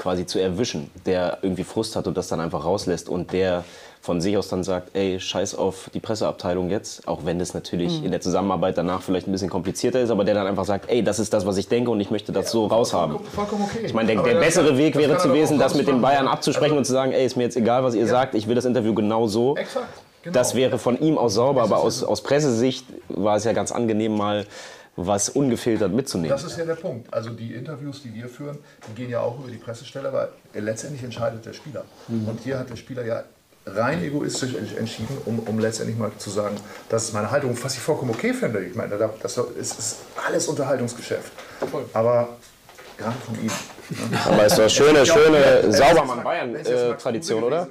quasi 0.00 0.24
zu 0.24 0.38
erwischen, 0.40 0.90
der 1.04 1.38
irgendwie 1.42 1.62
Frust 1.62 1.94
hat 1.94 2.06
und 2.06 2.16
das 2.16 2.28
dann 2.28 2.40
einfach 2.40 2.64
rauslässt 2.64 3.08
und 3.10 3.32
der 3.34 3.64
von 4.00 4.22
sich 4.22 4.38
aus 4.38 4.48
dann 4.48 4.64
sagt, 4.64 4.96
ey, 4.96 5.20
scheiß 5.20 5.54
auf 5.54 5.90
die 5.92 6.00
Presseabteilung 6.00 6.70
jetzt, 6.70 7.06
auch 7.06 7.26
wenn 7.26 7.38
das 7.38 7.52
natürlich 7.52 8.02
in 8.02 8.10
der 8.10 8.22
Zusammenarbeit 8.22 8.78
danach 8.78 9.02
vielleicht 9.02 9.28
ein 9.28 9.32
bisschen 9.32 9.50
komplizierter 9.50 10.00
ist, 10.00 10.08
aber 10.08 10.24
der 10.24 10.32
dann 10.34 10.46
einfach 10.46 10.64
sagt, 10.64 10.88
ey, 10.90 11.04
das 11.04 11.18
ist 11.18 11.34
das, 11.34 11.44
was 11.44 11.58
ich 11.58 11.68
denke 11.68 11.90
und 11.90 12.00
ich 12.00 12.10
möchte 12.10 12.32
das 12.32 12.50
so 12.50 12.64
raushaben. 12.64 13.16
Vollkommen- 13.18 13.30
Vollkommen 13.34 13.64
okay. 13.70 13.84
Ich 13.84 13.92
meine, 13.92 14.14
der, 14.14 14.22
der 14.22 14.40
bessere 14.40 14.68
kann- 14.68 14.78
Weg 14.78 14.96
wäre 14.96 15.16
gewesen, 15.18 15.58
das 15.58 15.74
mit 15.74 15.86
den 15.86 16.00
Bayern 16.00 16.28
abzusprechen 16.28 16.78
und 16.78 16.86
zu 16.86 16.92
sagen, 16.92 17.12
ey, 17.12 17.26
ist 17.26 17.36
mir 17.36 17.42
jetzt 17.42 17.56
egal, 17.58 17.84
was 17.84 17.94
ihr 17.94 18.06
sagt, 18.06 18.34
ich 18.34 18.48
will 18.48 18.54
das 18.54 18.64
Interview 18.64 18.94
genau 18.94 19.26
so. 19.26 19.54
Exakt, 19.56 19.84
genau. 20.22 20.32
Das 20.32 20.54
wäre 20.54 20.78
von 20.78 20.98
ihm 20.98 21.18
aus 21.18 21.34
sauber, 21.34 21.62
aber 21.62 21.76
aus, 21.80 22.02
aus 22.02 22.22
Pressesicht 22.22 22.86
war 23.08 23.36
es 23.36 23.44
ja 23.44 23.52
ganz 23.52 23.70
angenehm, 23.70 24.16
mal 24.16 24.46
was 24.96 25.28
ungefiltert 25.30 25.92
mitzunehmen. 25.92 26.30
Das 26.30 26.44
ist 26.44 26.58
ja 26.58 26.64
der 26.64 26.74
Punkt. 26.74 27.12
Also 27.12 27.30
die 27.30 27.54
Interviews, 27.54 28.02
die 28.02 28.12
wir 28.14 28.28
führen, 28.28 28.58
die 28.88 28.94
gehen 28.94 29.10
ja 29.10 29.20
auch 29.20 29.38
über 29.38 29.50
die 29.50 29.56
Pressestelle, 29.56 30.08
aber 30.08 30.30
letztendlich 30.54 31.02
entscheidet 31.02 31.44
der 31.46 31.52
Spieler. 31.52 31.84
Und 32.08 32.40
hier 32.42 32.58
hat 32.58 32.68
der 32.70 32.76
Spieler 32.76 33.04
ja 33.04 33.24
rein 33.66 34.02
egoistisch 34.02 34.54
ents- 34.54 34.76
entschieden, 34.76 35.16
um, 35.26 35.38
um 35.40 35.58
letztendlich 35.58 35.96
mal 35.96 36.10
zu 36.18 36.30
sagen, 36.30 36.56
das 36.88 37.04
ist 37.04 37.12
meine 37.14 37.30
Haltung, 37.30 37.56
was 37.62 37.74
ich 37.74 37.80
vollkommen 37.80 38.10
okay 38.10 38.32
finde. 38.34 38.64
Ich 38.64 38.74
meine, 38.74 38.96
da- 38.98 39.10
das 39.22 39.36
ist, 39.36 39.78
ist 39.78 39.96
alles 40.26 40.48
Unterhaltungsgeschäft. 40.48 41.30
Aber 41.92 42.28
gerade 43.00 43.16
von 43.18 43.34
ihm. 43.36 43.46
ne? 43.46 44.18
Aber 44.26 44.44
es 44.44 44.52
ist 44.52 44.58
doch 44.58 44.68
schöne, 44.68 45.04
schöne 45.06 45.72
Saubermann 45.72 46.18
Wenn 46.18 46.24
Bayern 46.24 46.54
es 46.54 46.68
jetzt 46.68 47.30
äh, 47.30 47.34
oder? 47.34 47.68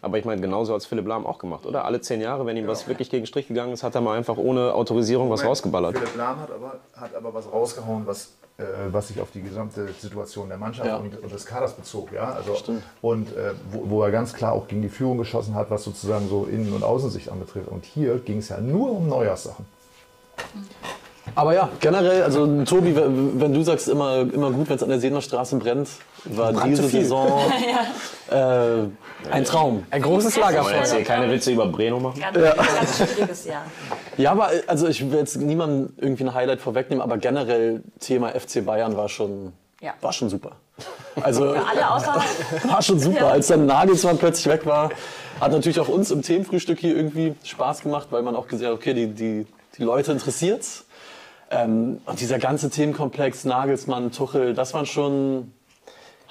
Aber 0.00 0.18
ich 0.18 0.24
meine, 0.24 0.40
genauso 0.40 0.74
hat 0.74 0.84
Philipp 0.84 1.06
Lahm 1.06 1.26
auch 1.26 1.38
gemacht, 1.38 1.66
oder? 1.66 1.84
Alle 1.84 2.00
zehn 2.00 2.20
Jahre, 2.20 2.46
wenn 2.46 2.56
ihm 2.56 2.66
was 2.66 2.88
wirklich 2.88 3.10
gegen 3.10 3.26
Strich 3.26 3.48
gegangen 3.48 3.72
ist, 3.72 3.82
hat 3.82 3.94
er 3.94 4.00
mal 4.00 4.16
einfach 4.16 4.36
ohne 4.36 4.72
Autorisierung 4.74 5.30
was 5.30 5.44
rausgeballert. 5.44 5.98
Philipp 5.98 6.16
Lahm 6.16 6.40
hat 6.40 6.50
aber, 6.50 6.80
hat 6.94 7.14
aber 7.14 7.34
was 7.34 7.50
rausgehauen, 7.52 8.06
was, 8.06 8.32
äh, 8.58 8.62
was 8.90 9.08
sich 9.08 9.20
auf 9.20 9.30
die 9.32 9.42
gesamte 9.42 9.88
Situation 10.00 10.48
der 10.48 10.58
Mannschaft 10.58 10.88
Ja. 10.88 10.96
und, 10.96 11.18
und 11.22 11.32
des 11.32 11.44
Kaders 11.44 11.74
bezog. 11.74 12.12
Ja? 12.12 12.32
Also, 12.32 12.56
und 13.00 13.36
äh, 13.36 13.52
wo, 13.70 13.90
wo 13.90 14.02
er 14.02 14.10
ganz 14.10 14.32
klar 14.32 14.52
auch 14.52 14.68
gegen 14.68 14.82
die 14.82 14.88
Führung 14.88 15.18
geschossen 15.18 15.54
hat, 15.54 15.70
was 15.70 15.84
sozusagen 15.84 16.28
so 16.28 16.44
Innen- 16.50 16.72
und 16.72 16.84
Außensicht 16.84 17.30
anbetrifft. 17.30 17.68
Und 17.68 17.84
hier 17.84 18.18
ging 18.18 18.38
es 18.38 18.48
ja 18.48 18.58
nur 18.58 18.92
um 18.92 19.08
Neujahrssachen. 19.08 19.66
Aber 21.34 21.54
ja, 21.54 21.68
generell, 21.80 22.22
also 22.22 22.64
Tobi, 22.64 22.94
wenn 22.94 23.54
du 23.54 23.62
sagst, 23.62 23.88
immer, 23.88 24.20
immer 24.20 24.50
gut, 24.50 24.68
wenn 24.68 24.76
es 24.76 24.82
an 24.82 24.90
der 24.90 25.00
Seener 25.00 25.22
Straße 25.22 25.56
brennt, 25.56 25.88
war 26.24 26.52
diese 26.64 26.82
viel. 26.82 27.02
Saison 27.02 27.40
äh, 28.30 28.34
ein 29.30 29.44
Traum. 29.44 29.84
Ein 29.90 30.02
großes 30.02 30.36
Lagerfeuer. 30.36 30.76
jetzt 30.78 30.94
hier 30.94 31.04
keine 31.04 31.30
Witze 31.30 31.52
über 31.52 31.66
Breno 31.66 32.00
machen? 32.00 32.20
Ganz, 32.20 32.36
ganz 32.36 32.98
schwieriges 33.12 33.44
Jahr. 33.46 33.64
Ja, 34.16 34.32
aber 34.32 34.50
also 34.66 34.88
ich 34.88 35.10
will 35.10 35.18
jetzt 35.18 35.36
niemandem 35.36 35.94
irgendwie 35.96 36.24
ein 36.24 36.34
Highlight 36.34 36.60
vorwegnehmen, 36.60 37.02
aber 37.02 37.18
generell 37.18 37.82
Thema 38.00 38.28
FC 38.38 38.64
Bayern 38.64 38.96
war 38.96 39.08
schon, 39.08 39.52
Ja. 39.80 39.94
war 40.00 40.12
schon 40.12 40.28
super. 40.28 40.52
Also 41.22 41.44
Alle 41.50 41.90
außer 41.90 42.14
war 42.68 42.82
schon 42.82 42.98
super. 42.98 43.16
Ja. 43.20 43.28
Als 43.28 43.46
dann 43.46 43.66
Nagelsmann 43.66 44.18
plötzlich 44.18 44.46
weg 44.52 44.66
war, 44.66 44.90
hat 45.40 45.52
natürlich 45.52 45.80
auch 45.80 45.88
uns 45.88 46.10
im 46.10 46.22
Themenfrühstück 46.22 46.78
hier 46.78 46.94
irgendwie 46.94 47.34
Spaß 47.44 47.82
gemacht, 47.82 48.08
weil 48.10 48.22
man 48.22 48.36
auch 48.36 48.48
gesehen 48.48 48.68
hat, 48.68 48.74
okay, 48.74 48.92
die, 48.94 49.06
die, 49.08 49.46
die 49.78 49.82
Leute 49.82 50.12
interessiert's. 50.12 50.84
Ähm, 51.52 52.00
und 52.06 52.20
dieser 52.20 52.38
ganze 52.38 52.70
Themenkomplex, 52.70 53.44
Nagelsmann, 53.44 54.10
Tuchel, 54.10 54.54
das 54.54 54.72
waren 54.72 54.86
schon 54.86 55.52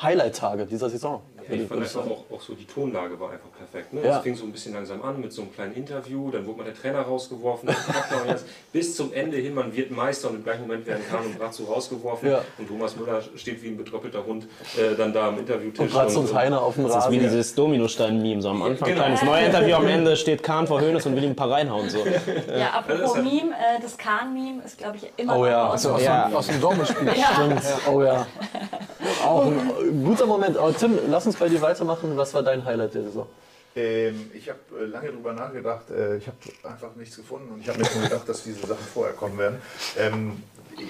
Highlight-Tage 0.01 0.65
dieser 0.65 0.89
Saison. 0.89 1.21
Ja, 1.51 1.61
ich 1.61 1.67
fand 1.67 1.81
einfach 1.81 2.01
auch, 2.01 2.23
auch 2.35 2.41
so, 2.41 2.53
die 2.53 2.65
Tonlage 2.65 3.19
war 3.19 3.31
einfach 3.31 3.49
perfekt. 3.57 3.93
Ne? 3.93 4.01
Ja. 4.03 4.17
Es 4.17 4.23
fing 4.23 4.35
so 4.35 4.45
ein 4.45 4.51
bisschen 4.51 4.73
langsam 4.73 5.01
an 5.01 5.19
mit 5.21 5.31
so 5.33 5.41
einem 5.41 5.53
kleinen 5.53 5.73
Interview, 5.75 6.31
dann 6.31 6.45
wurde 6.47 6.59
mal 6.59 6.63
der 6.65 6.73
Trainer 6.75 7.01
rausgeworfen, 7.01 7.67
dann 7.67 7.75
packt 7.75 8.11
man 8.11 8.27
jetzt 8.29 8.45
bis 8.71 8.95
zum 8.95 9.13
Ende 9.13 9.37
hin, 9.37 9.53
man 9.53 9.75
wird 9.75 9.91
Meister 9.91 10.29
und 10.29 10.35
im 10.37 10.43
gleichen 10.43 10.61
Moment 10.61 10.85
werden 10.87 11.01
Kahn 11.09 11.25
und 11.25 11.37
Brazzo 11.37 11.63
rausgeworfen 11.65 12.29
Ja. 12.29 12.41
und 12.57 12.67
Thomas 12.67 12.95
Müller 12.95 13.21
steht 13.35 13.61
wie 13.63 13.67
ein 13.69 13.77
betröppelter 13.77 14.25
Hund 14.25 14.47
äh, 14.77 14.95
dann 14.95 15.13
da 15.13 15.27
am 15.27 15.39
Interviewtisch. 15.39 15.79
Und 15.79 15.91
Bratz 15.91 16.15
und 16.15 16.33
Heine 16.33 16.59
auf 16.61 16.75
dem 16.75 16.87
Das 16.87 16.95
ist 17.05 17.11
wie 17.11 17.17
Rasen. 17.17 17.29
dieses 17.29 17.55
Dominostein-Meme. 17.55 18.41
So 18.41 18.49
am 18.49 18.61
Anfang 18.63 18.87
Genau. 18.89 19.01
kleines 19.01 19.23
Neuinterview, 19.23 19.75
am 19.75 19.87
Ende 19.87 20.15
steht 20.15 20.43
Kahn 20.43 20.67
vor 20.67 20.79
Höhnes 20.81 21.05
und 21.05 21.15
will 21.15 21.23
ihm 21.23 21.31
ein 21.31 21.35
paar 21.35 21.51
reinhauen. 21.51 21.89
So. 21.89 21.99
Ja, 22.57 22.69
apropos 22.71 22.99
Das 23.01 23.15
halt- 23.15 23.23
Meme, 23.25 23.51
äh, 23.51 23.81
das 23.81 23.97
Kahn-Meme 23.97 24.61
ist, 24.65 24.77
glaube 24.77 24.97
ich, 24.97 25.11
immer 25.17 25.35
Oh 25.35 25.39
noch 25.41 25.47
ja, 25.47 25.63
uns. 25.65 25.73
also 25.85 25.91
Aus, 25.95 26.03
Ja. 26.03 26.27
dem, 26.27 26.35
aus 26.35 26.47
dem 26.47 26.61
Dortmund-Spiel. 26.61 27.09
Stimmt. 27.11 27.61
Oh 27.91 28.01
ja. 28.03 28.25
Auch 29.25 29.45
ein 29.45 30.03
guter 30.03 30.25
Moment. 30.25 30.57
Aber 30.57 30.75
Tim, 30.75 30.97
lass 31.09 31.25
uns 31.25 31.35
bei 31.41 31.49
dir 31.49 31.61
weitermachen. 31.61 32.15
Was 32.15 32.33
war 32.33 32.43
dein 32.43 32.63
Highlight 32.63 32.93
der 32.93 33.03
Saison? 33.03 33.27
Ähm, 33.75 34.29
ich 34.33 34.49
habe 34.49 34.59
äh, 34.79 34.85
lange 34.85 35.11
drüber 35.11 35.33
nachgedacht. 35.33 35.89
Äh, 35.89 36.17
ich 36.17 36.27
habe 36.27 36.37
einfach 36.63 36.95
nichts 36.95 37.15
gefunden 37.15 37.51
und 37.51 37.61
ich 37.61 37.67
habe 37.67 37.79
mir 37.79 37.85
schon 37.85 38.03
gedacht, 38.03 38.29
dass 38.29 38.43
diese 38.43 38.67
Sachen 38.67 38.85
vorher 38.93 39.13
kommen 39.13 39.37
werden. 39.37 39.61
Ähm, 39.97 40.43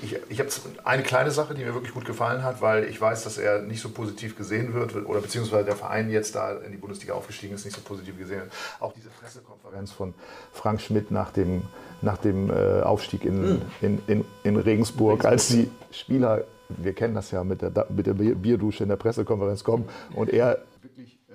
ich 0.04 0.18
ich 0.30 0.40
habe 0.40 0.50
eine 0.84 1.04
kleine 1.04 1.32
Sache, 1.32 1.54
die 1.54 1.64
mir 1.64 1.74
wirklich 1.74 1.94
gut 1.94 2.06
gefallen 2.06 2.44
hat, 2.44 2.62
weil 2.62 2.86
ich 2.86 3.00
weiß, 3.00 3.24
dass 3.24 3.38
er 3.38 3.62
nicht 3.62 3.82
so 3.82 3.90
positiv 3.90 4.36
gesehen 4.36 4.74
wird 4.74 4.96
oder 4.96 5.22
beziehungsweise 5.22 5.66
der 5.66 5.76
Verein 5.76 6.10
jetzt 6.10 6.36
da 6.36 6.58
in 6.58 6.72
die 6.72 6.78
Bundesliga 6.78 7.14
aufgestiegen 7.14 7.56
ist, 7.56 7.66
nicht 7.66 7.76
so 7.76 7.82
positiv 7.82 8.18
gesehen 8.18 8.42
wird. 8.42 8.52
Auch 8.80 8.94
diese 8.94 9.10
Pressekonferenz 9.10 9.92
von 9.92 10.14
Frank 10.52 10.82
Schmidt 10.82 11.12
nach 11.12 11.32
dem, 11.32 11.64
nach 12.02 12.18
dem 12.18 12.50
äh, 12.50 12.82
Aufstieg 12.82 13.26
in, 13.26 13.62
in, 13.82 14.02
in, 14.08 14.26
in 14.44 14.56
Regensburg, 14.58 15.24
als 15.26 15.48
die 15.48 15.70
Spieler, 15.92 16.44
wir 16.78 16.94
kennen 16.94 17.16
das 17.16 17.32
ja 17.32 17.44
mit 17.44 17.62
der, 17.62 17.72
mit 17.90 18.08
der 18.08 18.14
Bierdusche 18.14 18.84
in 18.84 18.90
der 18.90 18.96
Pressekonferenz 18.96 19.64
kommen 19.64 19.86
und 20.16 20.30
er 20.32 20.60
wirklich 20.82 21.18
äh, 21.30 21.34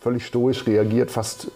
völlig 0.00 0.26
stoisch 0.26 0.66
reagiert, 0.66 1.10
fast 1.10 1.50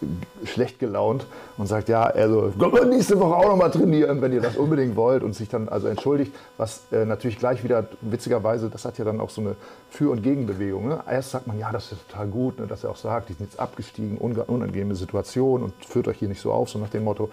schlecht 0.45 0.79
gelaunt 0.79 1.25
und 1.57 1.67
sagt, 1.67 1.89
ja, 1.89 2.03
also 2.03 2.53
wir 2.57 2.85
nächste 2.85 3.19
Woche 3.19 3.35
auch 3.35 3.47
nochmal 3.49 3.71
trainieren, 3.71 4.21
wenn 4.21 4.33
ihr 4.33 4.41
das 4.41 4.57
unbedingt 4.57 4.95
wollt 4.95 5.23
und 5.23 5.33
sich 5.33 5.49
dann 5.49 5.69
also 5.69 5.87
entschuldigt, 5.87 6.33
was 6.57 6.81
äh, 6.91 7.05
natürlich 7.05 7.37
gleich 7.37 7.63
wieder, 7.63 7.87
witzigerweise, 8.01 8.69
das 8.69 8.85
hat 8.85 8.97
ja 8.97 9.05
dann 9.05 9.19
auch 9.19 9.29
so 9.29 9.41
eine 9.41 9.55
Für- 9.89 10.11
und 10.11 10.23
Gegenbewegung. 10.23 10.89
Ne? 10.89 11.01
Erst 11.09 11.31
sagt 11.31 11.47
man, 11.47 11.57
ja, 11.57 11.71
das 11.71 11.91
ist 11.91 12.07
total 12.09 12.27
gut, 12.27 12.59
ne, 12.59 12.67
dass 12.67 12.83
er 12.83 12.91
auch 12.91 12.97
sagt, 12.97 13.29
die 13.29 13.33
sind 13.33 13.45
jetzt 13.45 13.59
abgestiegen, 13.59 14.17
unangenehme 14.17 14.95
Situation 14.95 15.63
und 15.63 15.73
führt 15.85 16.07
euch 16.07 16.17
hier 16.17 16.29
nicht 16.29 16.41
so 16.41 16.51
auf, 16.51 16.69
so 16.69 16.79
nach 16.79 16.89
dem 16.89 17.03
Motto. 17.03 17.29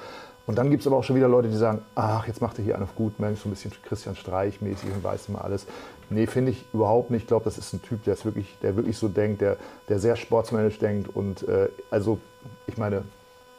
Und 0.49 0.57
dann 0.57 0.71
gibt 0.71 0.81
es 0.81 0.87
aber 0.87 0.97
auch 0.97 1.05
schon 1.05 1.14
wieder 1.14 1.28
Leute, 1.28 1.49
die 1.49 1.57
sagen, 1.59 1.83
ach, 1.95 2.26
jetzt 2.26 2.40
macht 2.40 2.59
er 2.59 2.64
hier 2.64 2.75
einen 2.75 2.85
auf 2.85 2.95
gut 2.95 3.21
Mensch, 3.21 3.40
so 3.40 3.50
ein 3.50 3.52
bisschen 3.52 3.71
Christian 3.83 4.17
Streich 4.17 4.62
mäßig 4.62 4.90
und 4.90 5.05
weiß 5.05 5.28
immer 5.28 5.45
alles. 5.45 5.67
Nee, 6.09 6.26
finde 6.26 6.52
ich 6.52 6.64
überhaupt 6.73 7.11
nicht. 7.11 7.25
Ich 7.25 7.28
glaube, 7.28 7.45
das 7.45 7.59
ist 7.59 7.75
ein 7.75 7.83
Typ, 7.83 8.02
der, 8.05 8.14
ist 8.14 8.25
wirklich, 8.25 8.57
der 8.62 8.75
wirklich 8.75 8.97
so 8.97 9.09
denkt, 9.09 9.43
der, 9.43 9.59
der 9.90 9.99
sehr 9.99 10.17
sportsmännisch 10.17 10.78
denkt. 10.78 11.14
Und 11.14 11.47
äh, 11.47 11.69
also, 11.90 12.19
ich 12.67 12.78
meine, 12.78 13.02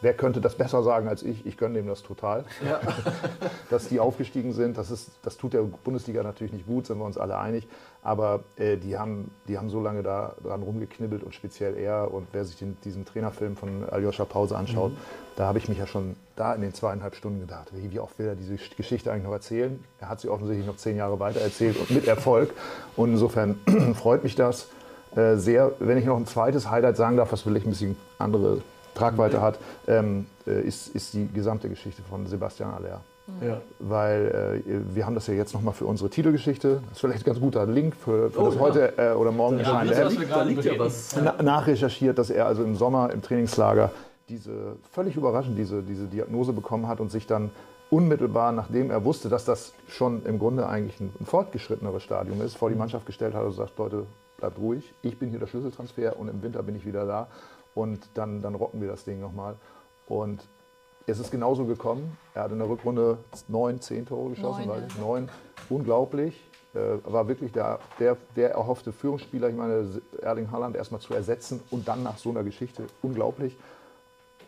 wer 0.01 0.15
könnte 0.15 0.41
das 0.41 0.55
besser 0.55 0.81
sagen 0.81 1.07
als 1.07 1.21
ich? 1.21 1.45
Ich 1.45 1.57
gönne 1.57 1.75
dem 1.75 1.85
das 1.85 2.01
total. 2.01 2.43
Dass 3.69 3.87
die 3.87 3.99
aufgestiegen 3.99 4.53
sind, 4.53 4.75
das, 4.75 4.89
ist, 4.89 5.11
das 5.21 5.37
tut 5.37 5.53
der 5.53 5.61
Bundesliga 5.61 6.23
natürlich 6.23 6.53
nicht 6.53 6.65
gut, 6.65 6.87
sind 6.87 6.97
wir 6.97 7.05
uns 7.05 7.19
alle 7.19 7.37
einig. 7.37 7.67
Aber 8.01 8.43
äh, 8.55 8.77
die, 8.77 8.97
haben, 8.97 9.31
die 9.47 9.57
haben 9.57 9.69
so 9.69 9.81
lange 9.81 10.03
da 10.03 10.35
dran 10.43 10.63
rumgeknibbelt 10.63 11.23
und 11.23 11.35
speziell 11.35 11.75
er. 11.77 12.13
Und 12.13 12.27
wer 12.31 12.45
sich 12.45 12.57
den, 12.57 12.77
diesen 12.83 13.05
Trainerfilm 13.05 13.57
von 13.57 13.89
Aljoscha 13.89 14.25
Pause 14.25 14.57
anschaut, 14.57 14.93
da 15.35 15.45
habe 15.45 15.57
ich 15.57 15.67
mich 15.67 15.77
ja 15.77 15.87
schon 15.87 16.15
da 16.35 16.53
in 16.53 16.61
den 16.61 16.73
zweieinhalb 16.73 17.15
Stunden 17.15 17.41
gedacht, 17.41 17.69
wie, 17.73 17.91
wie 17.91 17.99
oft 17.99 18.17
will 18.17 18.27
er 18.27 18.35
diese 18.35 18.55
Geschichte 18.55 19.11
eigentlich 19.11 19.25
noch 19.25 19.33
erzählen? 19.33 19.83
Er 19.99 20.09
hat 20.09 20.21
sie 20.21 20.29
offensichtlich 20.29 20.65
noch 20.65 20.77
zehn 20.77 20.95
Jahre 20.95 21.19
weiter 21.19 21.41
erzählt 21.41 21.77
und 21.77 21.91
mit 21.91 22.07
Erfolg. 22.07 22.53
Und 22.95 23.11
insofern 23.11 23.59
freut 23.95 24.23
mich 24.23 24.35
das 24.35 24.69
äh, 25.15 25.35
sehr. 25.35 25.73
Wenn 25.79 25.97
ich 25.97 26.05
noch 26.05 26.17
ein 26.17 26.25
zweites 26.25 26.69
Highlight 26.69 26.95
sagen 26.95 27.17
darf, 27.17 27.31
was 27.31 27.41
vielleicht 27.41 27.65
ein 27.65 27.71
bisschen 27.71 27.97
andere 28.17 28.61
Tragweite 28.95 29.41
hat, 29.41 29.59
ähm, 29.87 30.25
äh, 30.47 30.61
ist, 30.61 30.95
ist 30.95 31.13
die 31.13 31.27
gesamte 31.27 31.69
Geschichte 31.69 32.01
von 32.03 32.27
Sebastian 32.27 32.73
Aller. 32.73 33.01
Ja. 33.41 33.61
Weil 33.79 34.63
äh, 34.67 34.95
wir 34.95 35.05
haben 35.05 35.15
das 35.15 35.27
ja 35.27 35.33
jetzt 35.33 35.53
nochmal 35.53 35.73
für 35.73 35.85
unsere 35.85 36.09
Titelgeschichte. 36.09 36.81
Das 36.89 36.93
ist 36.93 36.99
vielleicht 36.99 37.21
ein 37.21 37.25
ganz 37.25 37.39
guter 37.39 37.65
Link 37.65 37.95
für, 37.95 38.29
für 38.31 38.39
Oh, 38.39 38.45
das 38.45 38.55
ja. 38.55 38.61
heute 38.61 38.97
äh, 38.97 39.11
oder 39.13 39.31
morgen 39.31 39.59
erscheinende 39.59 40.27
da 40.27 40.43
liegt 40.43 40.65
ja 40.65 40.77
was. 40.77 41.15
na, 41.21 41.41
nachrecherchiert, 41.41 42.17
dass 42.17 42.29
er 42.29 42.45
also 42.45 42.63
im 42.63 42.75
Sommer 42.75 43.11
im 43.11 43.21
Trainingslager 43.21 43.91
diese 44.27 44.75
völlig 44.91 45.15
überraschend 45.15 45.57
diese, 45.57 45.81
diese 45.81 46.05
Diagnose 46.05 46.53
bekommen 46.53 46.87
hat 46.87 46.99
und 46.99 47.11
sich 47.11 47.25
dann 47.25 47.51
unmittelbar, 47.89 48.51
nachdem 48.51 48.91
er 48.91 49.03
wusste, 49.03 49.29
dass 49.29 49.45
das 49.45 49.73
schon 49.87 50.23
im 50.25 50.37
Grunde 50.37 50.67
eigentlich 50.67 50.99
ein, 50.99 51.11
ein 51.19 51.25
fortgeschritteneres 51.25 52.03
Stadium 52.03 52.41
ist, 52.41 52.55
vor 52.55 52.69
die 52.69 52.75
Mannschaft 52.75 53.05
gestellt 53.05 53.33
hat 53.33 53.43
und 53.43 53.53
sagt, 53.53 53.77
Leute, 53.77 54.05
bleibt 54.37 54.59
ruhig, 54.59 54.93
ich 55.01 55.17
bin 55.17 55.29
hier 55.29 55.39
der 55.39 55.47
Schlüsseltransfer 55.47 56.17
und 56.17 56.29
im 56.29 56.41
Winter 56.43 56.61
bin 56.63 56.75
ich 56.75 56.85
wieder 56.85 57.05
da 57.05 57.27
und 57.73 58.09
dann, 58.13 58.41
dann 58.41 58.55
rocken 58.55 58.81
wir 58.81 58.87
das 58.87 59.03
Ding 59.03 59.19
nochmal. 59.19 59.55
Und 60.07 60.47
es 61.09 61.19
ist 61.19 61.31
genauso 61.31 61.65
gekommen. 61.65 62.17
Er 62.33 62.43
hat 62.43 62.51
in 62.51 62.59
der 62.59 62.69
Rückrunde 62.69 63.17
neun, 63.47 63.79
zehn 63.81 64.05
Tore 64.05 64.31
geschossen, 64.31 64.65
Neun, 64.65 64.69
weiß 64.69 64.81
ja. 64.81 64.87
ich, 64.87 64.97
neun. 64.97 65.29
Unglaublich. 65.69 66.41
Äh, 66.73 66.97
war 67.03 67.27
wirklich 67.27 67.51
der, 67.51 67.79
der, 67.99 68.15
der 68.35 68.51
erhoffte 68.51 68.91
Führungsspieler. 68.91 69.49
Ich 69.49 69.55
meine, 69.55 70.01
Erling 70.21 70.51
Haaland 70.51 70.75
erstmal 70.75 71.01
zu 71.01 71.13
ersetzen 71.15 71.61
und 71.71 71.87
dann 71.87 72.03
nach 72.03 72.17
so 72.17 72.29
einer 72.29 72.43
Geschichte 72.43 72.85
unglaublich, 73.01 73.57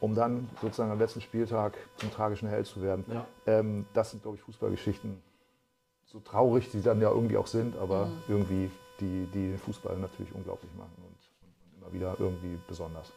um 0.01 0.13
dann 0.13 0.47
sozusagen 0.61 0.91
am 0.91 0.99
letzten 0.99 1.21
Spieltag 1.21 1.77
zum 1.97 2.11
tragischen 2.11 2.47
Held 2.47 2.67
zu 2.67 2.81
werden. 2.81 3.05
Ja. 3.11 3.25
Ähm, 3.47 3.85
das 3.93 4.11
sind, 4.11 4.21
glaube 4.21 4.37
ich, 4.37 4.43
Fußballgeschichten, 4.43 5.19
so 6.05 6.19
traurig 6.19 6.69
die 6.71 6.81
dann 6.83 7.01
ja 7.01 7.09
irgendwie 7.09 7.37
auch 7.37 7.47
sind, 7.47 7.75
aber 7.77 8.05
Mhm. 8.05 8.11
irgendwie 8.27 8.71
die, 8.99 9.25
die 9.33 9.49
den 9.49 9.57
Fußball 9.57 9.97
natürlich 9.97 10.31
unglaublich 10.35 10.71
machen 10.77 10.93
und, 10.97 11.07
und 11.47 11.81
immer 11.81 11.91
wieder 11.91 12.15
irgendwie 12.19 12.59
besonders. 12.67 13.11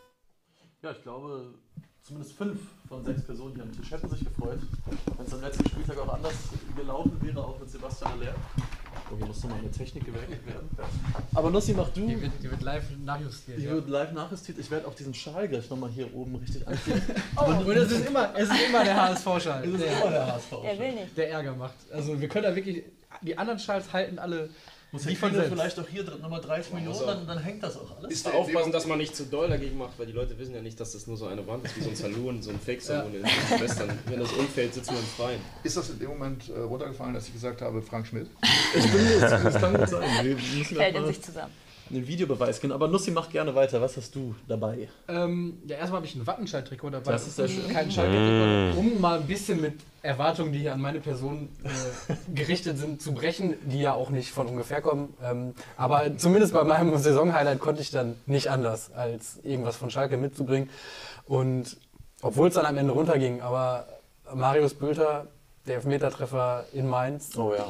Ja, 0.80 0.92
ich 0.92 1.02
glaube, 1.02 1.52
zumindest 2.06 2.36
fünf 2.36 2.60
von 2.88 3.02
sechs 3.04 3.22
Personen 3.22 3.54
hier 3.54 3.62
am 3.64 3.72
Tisch 3.72 3.90
hätten 3.90 4.08
sich 4.10 4.20
gefreut, 4.24 4.58
wenn 5.16 5.26
es 5.26 5.32
am 5.32 5.40
letzten 5.40 5.66
Spieltag 5.68 5.98
auch 5.98 6.12
anders 6.14 6.34
gelaufen 6.76 7.18
wäre, 7.22 7.42
auch 7.42 7.58
mit 7.58 7.70
Sebastian 7.70 8.12
Aller. 8.12 8.34
Oh, 9.10 9.16
hier 9.16 9.26
muss 9.26 9.42
nochmal 9.42 9.58
eine 9.58 9.70
Technik 9.70 10.04
gewerkelt 10.04 10.46
werden. 10.46 10.68
Aber 11.34 11.50
Nussi, 11.50 11.72
mach 11.74 11.88
du. 11.90 12.06
Die 12.06 12.20
wird, 12.20 12.32
die 12.42 12.50
wird 12.50 12.62
live 12.62 12.84
nachjustiert. 13.04 13.58
Ich 13.58 13.64
Ja. 13.64 13.70
würde 13.70 13.90
live 13.90 14.12
nachjustiert. 14.12 14.58
Ich 14.58 14.70
werde 14.70 14.86
auch 14.86 14.94
diesen 14.94 15.14
Schal 15.14 15.48
gleich 15.48 15.68
nochmal 15.70 15.90
hier 15.90 16.14
oben 16.14 16.36
richtig 16.36 16.66
anziehen. 16.68 17.00
Und 17.36 17.68
es 17.70 17.90
ist 17.90 18.06
immer, 18.06 18.34
es 18.36 18.48
ist 18.50 18.68
immer 18.68 18.84
der 18.84 18.96
HSV-Schal, 19.02 19.62
Das 19.62 19.72
ist 19.72 19.80
der, 19.82 20.00
immer 20.02 20.10
der 20.10 20.26
HSV. 20.34 20.52
Er 20.62 20.78
will 20.78 20.92
nicht. 20.94 21.16
der 21.16 21.30
Ärger 21.30 21.54
macht. 21.56 21.74
Also 21.92 22.20
wir 22.20 22.28
können 22.28 22.44
da 22.44 22.54
wirklich, 22.54 22.84
die 23.22 23.36
anderen 23.36 23.58
Schals 23.58 23.92
halten 23.92 24.18
alle 24.18 24.50
Muss 24.94 25.02
selbst. 25.02 25.24
vielleicht 25.24 25.80
auch 25.80 25.88
hier 25.88 26.04
drin 26.04 26.20
nochmal 26.20 26.40
30 26.40 26.72
Millionen, 26.72 27.04
dann, 27.04 27.26
dann 27.26 27.38
hängt 27.42 27.60
das 27.64 27.76
auch 27.76 27.96
alles. 27.98 28.12
Ist 28.12 28.32
aufpassen, 28.32 28.70
dass 28.70 28.86
man 28.86 28.98
nicht 28.98 29.16
zu 29.16 29.24
doll 29.24 29.48
dagegen 29.48 29.76
macht, 29.76 29.98
weil 29.98 30.06
die 30.06 30.12
Leute 30.12 30.38
wissen 30.38 30.54
ja 30.54 30.62
nicht, 30.62 30.78
dass 30.78 30.92
das 30.92 31.08
nur 31.08 31.16
so 31.16 31.26
eine 31.26 31.44
Wand 31.48 31.64
ist, 31.64 31.76
wie 31.76 31.80
so 31.80 31.90
ein 31.90 31.96
Saloon, 31.96 32.40
so 32.40 32.50
ein 32.50 32.60
Fake-Saloon 32.60 33.12
in 33.12 33.22
den 33.24 33.58
Schwestern. 33.58 33.98
Wenn 34.06 34.20
das 34.20 34.30
umfällt, 34.34 34.72
sitzen 34.72 34.92
wir 34.92 35.00
im 35.00 35.06
Freien. 35.06 35.40
Ist 35.64 35.76
das 35.76 35.90
in 35.90 35.98
dem 35.98 36.10
Moment 36.10 36.48
äh, 36.48 36.60
runtergefallen, 36.60 37.12
dass 37.12 37.26
ich 37.26 37.32
gesagt 37.32 37.60
habe, 37.60 37.82
Frank 37.82 38.06
Schmidt? 38.06 38.28
Ich 38.76 38.92
bin 38.92 39.04
jetzt, 39.04 39.22
das 39.22 39.54
kann 39.54 39.76
gut 39.76 39.88
sein. 39.88 40.08
Wir 40.22 40.36
müssen 40.36 40.76
Fällt 40.76 40.94
in 40.94 41.06
sich 41.06 41.22
zusammen. 41.22 41.52
Einen 41.90 42.06
Videobeweis 42.06 42.60
gehen. 42.60 42.72
Aber 42.72 42.88
Nussi, 42.88 43.10
mach 43.10 43.30
gerne 43.30 43.54
weiter. 43.54 43.80
Was 43.80 43.96
hast 43.96 44.14
du 44.14 44.34
dabei? 44.48 44.88
Ähm, 45.08 45.58
ja, 45.66 45.76
erstmal 45.76 45.98
habe 45.98 46.06
ich 46.06 46.14
ein 46.14 46.26
Wattenscheid-Trikot 46.26 46.90
dabei. 46.90 47.12
Das 47.12 47.26
ist 47.26 47.36
sehr 47.36 47.48
schön. 47.48 47.68
Kein 47.68 47.90
Schalke-Trikot. 47.90 48.78
Um 48.78 49.00
mal 49.00 49.20
ein 49.20 49.26
bisschen 49.26 49.60
mit 49.60 49.74
Erwartungen, 50.02 50.52
die 50.52 50.60
hier 50.60 50.72
an 50.72 50.80
meine 50.80 51.00
Person 51.00 51.48
äh, 51.62 52.14
gerichtet 52.34 52.78
sind, 52.78 53.00
zu 53.00 53.12
brechen, 53.12 53.54
die 53.66 53.80
ja 53.80 53.94
auch 53.94 54.10
nicht 54.10 54.30
von 54.30 54.46
ungefähr 54.46 54.80
kommen. 54.80 55.14
Ähm, 55.22 55.54
aber 55.76 56.16
zumindest 56.16 56.52
bei 56.52 56.64
meinem 56.64 56.96
Saisonhighlight 56.96 57.58
konnte 57.60 57.82
ich 57.82 57.90
dann 57.90 58.16
nicht 58.26 58.50
anders, 58.50 58.92
als 58.92 59.38
irgendwas 59.42 59.76
von 59.76 59.90
Schalke 59.90 60.16
mitzubringen. 60.16 60.70
Und 61.26 61.76
obwohl 62.22 62.48
es 62.48 62.54
dann 62.54 62.66
am 62.66 62.76
Ende 62.76 62.92
runterging, 62.92 63.40
aber 63.40 63.86
Marius 64.34 64.74
Bülter, 64.74 65.26
der 65.66 65.76
Elfmetertreffer 65.76 66.64
in 66.72 66.88
Mainz, 66.88 67.36
Oh 67.36 67.54
ja. 67.54 67.66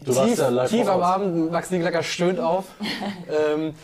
Du 0.00 0.12
tief, 0.12 0.38
ja 0.38 0.48
live 0.48 0.70
tief 0.70 0.88
am. 0.88 1.02
Abend, 1.02 1.50
Max 1.52 1.70
Nieglacker 1.70 2.02
stöhnt 2.02 2.38
auf. 2.38 2.66
ähm, 3.54 3.74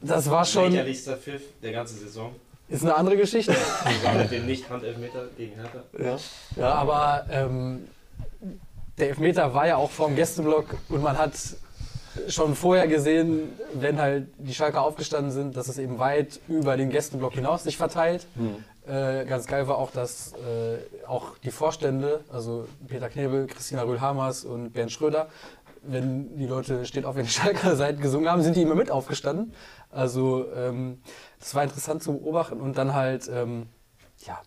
das 0.00 0.30
war 0.30 0.44
schon, 0.44 0.72
Lächerlichster 0.72 1.16
Pfiff 1.16 1.42
der 1.62 1.72
ganzen 1.72 1.98
Saison. 1.98 2.34
ist 2.68 2.82
eine 2.82 2.96
andere 2.96 3.16
Geschichte. 3.16 3.54
Sogar 4.00 4.14
mit 4.14 4.30
dem 4.30 4.46
Nicht-Handelfmeter 4.46 5.26
gegen 5.36 5.54
Hertha. 5.56 5.82
Ja. 5.98 6.16
Ja, 6.56 6.74
aber 6.74 7.26
ähm, 7.30 7.88
der 8.98 9.08
Elfmeter 9.08 9.52
war 9.54 9.66
ja 9.66 9.76
auch 9.76 9.90
vorm 9.90 10.14
Gästeblock 10.16 10.76
und 10.88 11.02
man 11.02 11.18
hat 11.18 11.32
schon 12.28 12.54
vorher 12.54 12.86
gesehen, 12.88 13.52
wenn 13.74 14.00
halt 14.00 14.28
die 14.38 14.54
Schalker 14.54 14.82
aufgestanden 14.82 15.32
sind, 15.32 15.56
dass 15.56 15.68
es 15.68 15.78
eben 15.78 15.98
weit 15.98 16.40
über 16.48 16.76
den 16.76 16.90
Gästeblock 16.90 17.34
hinaus 17.34 17.64
sich 17.64 17.76
verteilt. 17.76 18.26
Äh, 18.90 19.24
ganz 19.24 19.46
geil 19.46 19.68
war 19.68 19.78
auch, 19.78 19.92
dass 19.92 20.32
äh, 20.32 20.78
auch 21.06 21.38
die 21.38 21.52
Vorstände, 21.52 22.24
also 22.32 22.66
Peter 22.88 23.08
Knebel, 23.08 23.46
Christina 23.46 23.82
Rühl-Hamers 23.82 24.44
und 24.44 24.72
Bernd 24.72 24.90
Schröder, 24.90 25.28
wenn 25.82 26.36
die 26.36 26.46
Leute 26.46 26.84
steht 26.86 27.04
auf, 27.04 27.14
wenn 27.14 27.24
die 27.24 27.30
Schalker 27.30 27.76
Seite 27.76 28.00
gesungen 28.00 28.28
haben, 28.28 28.42
sind 28.42 28.56
die 28.56 28.62
immer 28.62 28.74
mit 28.74 28.90
aufgestanden. 28.90 29.54
Also 29.90 30.46
ähm, 30.56 31.00
das 31.38 31.54
war 31.54 31.62
interessant 31.62 32.02
zu 32.02 32.18
beobachten 32.18 32.60
und 32.60 32.76
dann 32.78 32.92
halt, 32.92 33.30
ähm, 33.32 33.68
ja, 34.26 34.40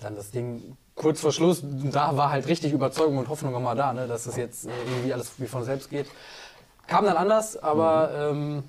dann 0.00 0.14
das 0.14 0.30
Ding 0.30 0.76
kurz 0.94 1.20
vor 1.20 1.32
Schluss, 1.32 1.64
da 1.64 2.16
war 2.16 2.30
halt 2.30 2.46
richtig 2.46 2.72
Überzeugung 2.72 3.18
und 3.18 3.28
Hoffnung 3.28 3.50
nochmal 3.50 3.74
da, 3.74 3.92
ne, 3.92 4.06
dass 4.06 4.24
das 4.24 4.36
jetzt 4.36 4.66
äh, 4.66 4.70
irgendwie 4.86 5.12
alles 5.12 5.32
wie 5.38 5.46
von 5.46 5.64
selbst 5.64 5.90
geht. 5.90 6.06
Kam 6.86 7.04
dann 7.04 7.16
anders, 7.16 7.56
aber 7.56 8.12
ähm, 8.14 8.62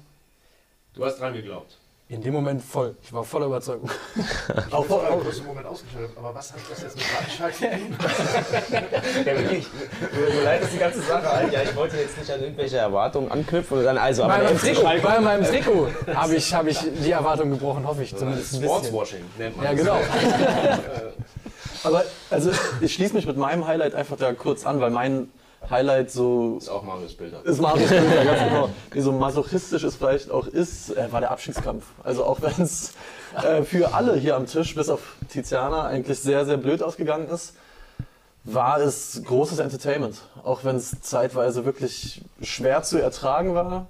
Du 0.96 1.06
hast 1.06 1.20
dran 1.20 1.34
geglaubt. 1.34 1.78
In 2.10 2.22
dem 2.22 2.34
Moment 2.34 2.62
voll. 2.62 2.96
Ich 3.02 3.12
war 3.14 3.24
voller 3.24 3.48
Überzeugung. 3.48 3.90
Auch 4.72 4.86
vor 4.86 5.04
allem, 5.04 5.24
du 5.24 5.30
hast 5.30 5.40
im 5.40 5.46
Moment 5.46 5.66
ausgeschaltet. 5.66 6.12
Aber 6.18 6.36
was 6.36 6.52
hat 6.52 6.60
das 6.70 6.82
jetzt 6.84 6.96
mit 6.96 7.06
Wattenscheid 7.16 7.56
zu 7.56 7.64
tun? 7.64 7.98
Ja, 9.26 9.40
wirklich. 9.40 9.68
Du, 10.14 10.32
du 10.32 10.44
leitest 10.44 10.74
die 10.74 10.78
ganze 10.78 11.02
Sache 11.02 11.32
ein. 11.32 11.52
Ja, 11.52 11.62
ich 11.64 11.76
wollte 11.76 11.98
jetzt 11.98 12.18
nicht 12.18 12.30
an 12.32 12.42
irgendwelche 12.42 12.78
Erwartungen 12.78 13.32
anknüpfen 13.32 13.78
und 13.78 13.84
dann 13.84 13.98
also. 13.98 14.24
Bei 14.24 14.44
meinem 14.44 14.58
Trikot, 14.58 14.84
bei 15.02 15.20
meinem 15.20 15.44
Trikot 15.44 15.88
habe 16.14 16.36
ich, 16.36 16.54
hab 16.54 16.68
ich 16.68 16.80
die 16.80 17.12
Erwartung 17.12 17.52
gebrochen, 17.52 17.88
hoffe 17.88 18.04
ich 18.04 18.16
zumindest. 18.16 18.56
Sportswashing 18.56 19.24
nennt 19.38 19.58
man 19.58 19.66
Ja, 19.66 19.74
genau. 19.74 19.98
Aber 21.84 22.04
also 22.30 22.52
ich 22.82 22.94
schließe 22.94 23.14
mich 23.14 23.26
mit 23.26 23.38
meinem 23.38 23.66
Highlight 23.68 23.96
einfach 23.96 24.18
da 24.18 24.34
kurz 24.34 24.66
an, 24.66 24.80
weil 24.80 24.92
mein 24.92 25.30
Highlight 25.70 26.12
so 26.12 26.58
Ist 26.58 26.70
auch 26.70 26.84
Marius 26.84 27.14
Bilder. 27.14 27.42
ist 27.46 27.62
Marius 27.62 27.90
Bilder, 27.90 28.26
ganz 28.26 28.40
genau. 28.42 28.70
Wie 28.92 29.02
so 29.02 29.12
masochistisch 29.12 29.84
es 29.84 29.96
vielleicht 29.96 30.32
auch 30.32 30.48
ist, 30.48 30.96
äh, 30.96 31.12
war 31.12 31.22
der 31.22 31.32
Abschiedskampf. 31.32 31.86
Also 32.04 32.26
auch 32.26 32.42
wenn 32.42 32.62
es 32.62 32.94
äh, 33.42 33.64
für 33.64 33.94
alle 33.94 34.16
hier 34.16 34.36
am 34.36 34.46
Tisch, 34.46 34.76
bis 34.76 34.90
auf 34.90 35.16
Tiziana, 35.30 35.86
eigentlich 35.86 36.20
sehr, 36.20 36.46
sehr 36.46 36.58
blöd 36.58 36.84
ausgegangen 36.84 37.30
ist, 37.30 37.56
war 38.44 38.80
es 38.80 39.22
großes 39.26 39.60
Entertainment. 39.60 40.22
Auch 40.44 40.64
wenn 40.64 40.76
es 40.76 41.00
zeitweise 41.02 41.66
wirklich 41.66 42.22
schwer 42.42 42.84
zu 42.84 43.02
ertragen 43.02 43.56
war, 43.56 43.88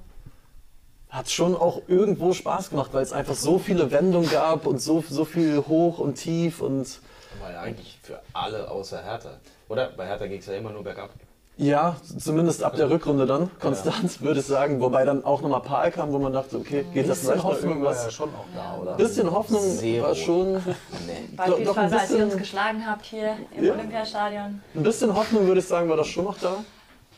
hat 1.09 1.29
schon 1.29 1.55
auch 1.55 1.81
irgendwo 1.87 2.33
Spaß 2.33 2.69
gemacht, 2.71 2.89
weil 2.93 3.03
es 3.03 3.13
einfach 3.13 3.35
so 3.35 3.59
viele 3.59 3.91
Wendungen 3.91 4.29
gab 4.29 4.65
und 4.65 4.79
so, 4.79 5.03
so 5.07 5.25
viel 5.25 5.63
hoch 5.67 5.99
und 5.99 6.15
tief 6.15 6.59
und 6.61 6.99
War 7.39 7.51
ja 7.51 7.61
eigentlich 7.61 7.99
für 8.01 8.19
alle 8.33 8.69
außer 8.69 9.03
Hertha. 9.03 9.39
Oder? 9.69 9.89
Bei 9.95 10.07
Hertha 10.07 10.27
ging 10.27 10.39
es 10.39 10.45
ja 10.45 10.53
immer 10.53 10.71
nur 10.71 10.83
bergab. 10.83 11.09
Ja, 11.55 11.97
zumindest 12.17 12.63
ab 12.63 12.75
der 12.75 12.89
Rückrunde 12.89 13.27
dann, 13.27 13.51
konstant, 13.59 14.21
würde 14.21 14.39
ich 14.39 14.45
sagen. 14.47 14.81
Wobei 14.81 15.05
dann 15.05 15.23
auch 15.23 15.41
nochmal 15.41 15.61
Paar 15.61 15.91
kam, 15.91 16.11
wo 16.11 16.17
man 16.17 16.33
dachte, 16.33 16.57
okay, 16.57 16.83
geht 16.93 17.07
das 17.07 17.19
vielleicht 17.19 17.37
noch 17.37 17.43
Hoffnung 17.43 17.83
war 17.83 17.91
ja 17.93 17.97
irgendwas? 17.99 18.13
schon 18.13 18.29
auch 18.29 18.45
da, 18.55 18.77
oder? 18.81 18.93
Bisschen 18.95 19.31
Hoffnung 19.31 19.61
Zero. 19.61 20.07
war 20.07 20.15
schon. 20.15 20.53
Nee. 21.05 21.35
Beispielsweise, 21.35 21.79
ein 21.79 21.93
als 21.93 21.93
ihr 21.93 21.99
bisschen- 22.17 22.23
uns 22.23 22.37
geschlagen 22.37 22.83
habt 22.87 23.05
hier 23.05 23.35
im 23.55 23.65
Ja. 23.65 23.73
Olympiastadion. 23.73 24.61
Ein 24.73 24.83
bisschen 24.83 25.15
Hoffnung, 25.15 25.45
würde 25.45 25.59
ich 25.59 25.67
sagen, 25.67 25.89
war 25.89 25.97
das 25.97 26.07
schon 26.07 26.25
noch 26.25 26.39
da. 26.39 26.55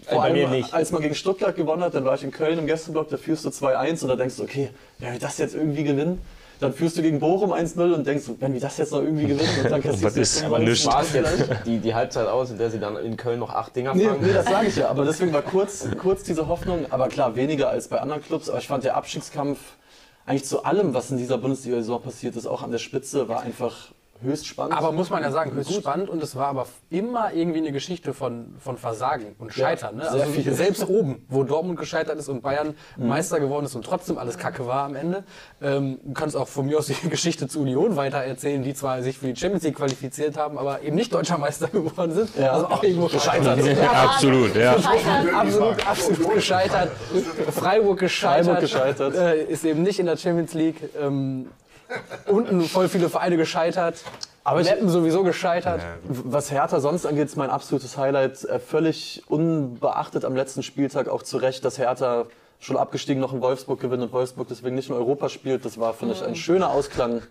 Vor 0.08 0.22
bei 0.22 0.34
mir 0.34 0.48
allem, 0.50 0.52
nicht. 0.60 0.74
als 0.74 0.92
man 0.92 1.02
gegen 1.02 1.16
Stuttgart 1.16 1.56
gewonnen 1.56 1.82
hat, 1.82 1.96
dann 1.96 2.04
war 2.04 2.16
ich 2.16 2.24
in 2.24 2.32
Köln 2.32 2.60
im 2.60 2.68
Gästeblock, 2.68 3.10
da 3.10 3.16
führst 3.18 3.46
du 3.46 3.50
2-1 3.50 4.04
und 4.04 4.10
da 4.10 4.16
denkst 4.18 4.36
du, 4.36 4.44
okay, 4.44 4.70
wenn 5.00 5.14
wir 5.14 5.20
das 5.20 5.38
jetzt 5.38 5.56
irgendwie 5.56 5.84
gewinnen, 5.86 6.22
dann 6.60 6.74
führst 6.74 6.98
du 6.98 7.02
gegen 7.02 7.20
Bochum 7.20 7.52
1-0 7.54 7.94
und 7.94 8.06
denkst, 8.08 8.26
wenn 8.40 8.54
wir 8.54 8.60
das 8.62 8.78
jetzt 8.78 8.92
noch 8.92 9.02
irgendwie 9.02 9.28
gewinnen 9.28 9.50
und 9.64 9.70
dann 9.72 9.82
kassierst 9.84 10.16
du 10.18 10.22
ist? 10.22 10.60
nichts. 10.60 10.86
War 10.86 11.02
es 11.02 11.10
vielleicht. 11.10 11.38
jetzt 11.40 11.66
die, 11.66 11.80
die 11.80 11.94
Halbzeit 11.96 12.28
aus, 12.28 12.52
in 12.52 12.58
der 12.58 12.70
sie 12.72 12.80
dann 12.80 12.98
in 12.98 13.18
Köln 13.18 13.40
noch 13.40 13.54
acht 13.54 13.76
Dinger 13.76 13.94
Nee, 13.94 14.06
fangen? 14.06 14.22
nee, 14.22 14.34
das 14.34 14.46
sage 14.46 14.68
ich 14.68 14.76
ja. 14.76 14.90
Aber 14.90 15.06
deswegen 15.06 15.34
war 15.34 15.42
kurz, 15.42 15.88
kurz 16.02 16.24
diese 16.24 16.48
Hoffnung. 16.48 16.86
Aber 16.90 17.08
klar, 17.10 17.36
weniger 17.36 17.70
als 17.70 17.88
bei 17.88 18.00
anderen 18.00 18.22
Clubs. 18.24 18.50
Aber 18.50 18.60
ich 18.60 18.68
fand 18.68 18.84
der 18.84 18.96
Abstiegskampf 18.96 19.60
eigentlich 20.26 20.46
zu 20.46 20.64
allem, 20.64 20.94
was 20.94 21.12
in 21.12 21.18
dieser 21.18 21.38
Bundesliga-Saison 21.38 22.02
passiert 22.02 22.36
ist, 22.36 22.48
auch 22.48 22.64
an 22.64 22.72
der 22.72 22.80
Spitze, 22.80 23.28
war 23.30 23.42
einfach 23.42 23.90
höchst 24.26 24.48
spannend. 24.48 24.78
Aber 24.78 24.92
muss 24.92 25.10
man 25.10 25.24
ja 25.24 25.32
sagen, 25.32 25.54
höchst 25.54 25.74
spannend 25.74 26.10
und 26.10 26.22
es 26.22 26.36
war 26.36 26.48
aber 26.48 26.68
immer 26.90 27.34
irgendwie 27.34 27.60
eine 27.60 27.72
Geschichte 27.72 28.14
von, 28.14 28.56
von 28.60 28.78
Versagen 28.78 29.36
und 29.40 29.54
Scheitern. 29.54 29.96
Ne? 29.96 30.04
sehr 30.04 30.24
Also 30.24 30.34
viel. 30.34 30.54
selbst 30.54 30.88
oben, 30.88 31.26
wo 31.30 31.44
Dortmund 31.44 31.80
gescheitert 31.80 32.20
ist 32.20 32.28
und 32.30 32.42
Bayern 32.42 32.76
Meister 32.98 33.40
geworden 33.40 33.66
ist 33.66 33.76
und 33.76 33.86
trotzdem 33.86 34.18
alles 34.18 34.38
Kacke 34.38 34.68
war 34.68 34.86
am 34.86 34.96
Ende. 34.96 35.24
Ähm, 35.62 36.00
du 36.04 36.14
kannst 36.14 36.36
auch 36.36 36.48
von 36.48 36.66
mir 36.66 36.78
aus 36.78 36.88
die 36.88 36.96
Geschichte 37.10 37.48
zu 37.48 37.62
Union 37.62 37.96
weiter 37.96 38.18
erzählen, 38.18 38.64
die 38.64 38.74
zwar 38.74 39.02
sich 39.02 39.18
für 39.18 39.28
die 39.28 39.36
Champions 39.36 39.64
League 39.64 39.76
qualifiziert 39.76 40.38
haben, 40.38 40.58
aber 40.58 40.82
eben 40.82 40.96
nicht 40.96 41.14
deutscher 41.14 41.38
Meister 41.38 41.68
geworden 41.72 42.14
sind. 42.14 42.30
Ja. 42.38 42.52
Also 42.54 42.68
auch 42.68 42.84
irgendwo 42.84 43.08
gescheitert. 43.08 43.60
Absolut, 43.94 44.56
ja. 44.56 44.76
Absolut, 44.76 45.88
absolut 45.88 46.34
gescheitert. 46.34 46.92
Freiburg 47.52 48.00
gescheitert. 48.00 48.46
Freiburg 48.46 48.62
gescheitert. 48.62 49.16
Äh, 49.16 49.44
ist 49.46 49.66
eben 49.66 49.84
nicht 49.84 50.00
in 50.00 50.06
der 50.06 50.18
Champions 50.18 50.54
League. 50.54 50.90
Ähm, 51.00 51.48
unten 52.28 52.62
voll 52.62 52.88
viele 52.90 53.10
Vereine 53.10 53.38
gescheitert. 53.38 54.04
Aber 54.44 54.62
ich- 54.62 54.68
Meppen 54.70 54.90
sowieso 54.90 55.24
gescheitert. 55.24 55.82
Was 56.08 56.52
Hertha 56.52 56.80
sonst 56.80 57.06
angeht, 57.06 57.26
ist 57.26 57.36
mein 57.36 57.50
absolutes 57.50 57.98
Highlight. 57.98 58.44
Äh, 58.46 58.60
Völlig 58.60 59.24
unbeachtet 59.28 60.24
am 60.26 60.36
letzten 60.36 60.62
Spieltag 60.64 61.08
auch 61.10 61.24
zu 61.24 61.38
Recht, 61.38 61.66
dass 61.66 61.78
Hertha 61.80 62.26
schon 62.60 62.78
abgestiegen 62.78 63.20
noch 63.22 63.34
in 63.34 63.42
Wolfsburg 63.42 63.80
gewinnt 63.80 64.04
und 64.04 64.12
Wolfsburg 64.14 64.48
deswegen 64.48 64.76
nicht 64.76 64.90
in 64.90 64.96
Europa 64.96 65.30
spielt. 65.30 65.66
Das 65.66 65.80
war, 65.80 65.94
finde 65.94 66.14
ich, 66.14 66.24
ein 66.24 66.36
schöner 66.36 66.70
Ausklang 66.70 67.22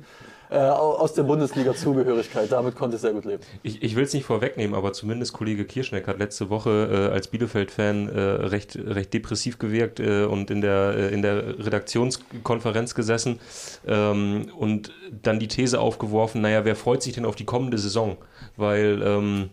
äh, 0.50 0.56
au- 0.56 0.94
aus 0.98 1.14
der 1.14 1.22
Bundesliga-Zugehörigkeit. 1.24 2.50
Damit 2.50 2.76
konnte 2.76 2.96
ich 2.96 3.02
sehr 3.02 3.12
gut 3.12 3.24
leben. 3.24 3.42
Ich, 3.62 3.82
ich 3.82 3.96
will 3.96 4.04
es 4.04 4.12
nicht 4.12 4.24
vorwegnehmen, 4.24 4.74
aber 4.74 4.92
zumindest 4.92 5.32
Kollege 5.32 5.64
Kirschneck 5.64 6.06
hat 6.06 6.18
letzte 6.18 6.50
Woche 6.50 7.08
äh, 7.10 7.12
als 7.14 7.28
Bielefeld-Fan 7.28 8.08
äh, 8.08 8.20
recht, 8.20 8.76
recht 8.76 9.12
depressiv 9.14 9.58
gewirkt 9.58 10.00
äh, 10.00 10.24
und 10.24 10.50
in 10.50 10.60
der, 10.60 10.94
äh, 10.96 11.14
in 11.14 11.22
der 11.22 11.58
Redaktionskonferenz 11.64 12.94
gesessen 12.94 13.40
ähm, 13.86 14.48
und 14.56 14.92
dann 15.22 15.38
die 15.38 15.48
These 15.48 15.80
aufgeworfen, 15.80 16.40
naja, 16.40 16.64
wer 16.64 16.76
freut 16.76 17.02
sich 17.02 17.14
denn 17.14 17.24
auf 17.24 17.36
die 17.36 17.44
kommende 17.44 17.78
Saison? 17.78 18.16
Weil, 18.56 19.02
ähm, 19.02 19.50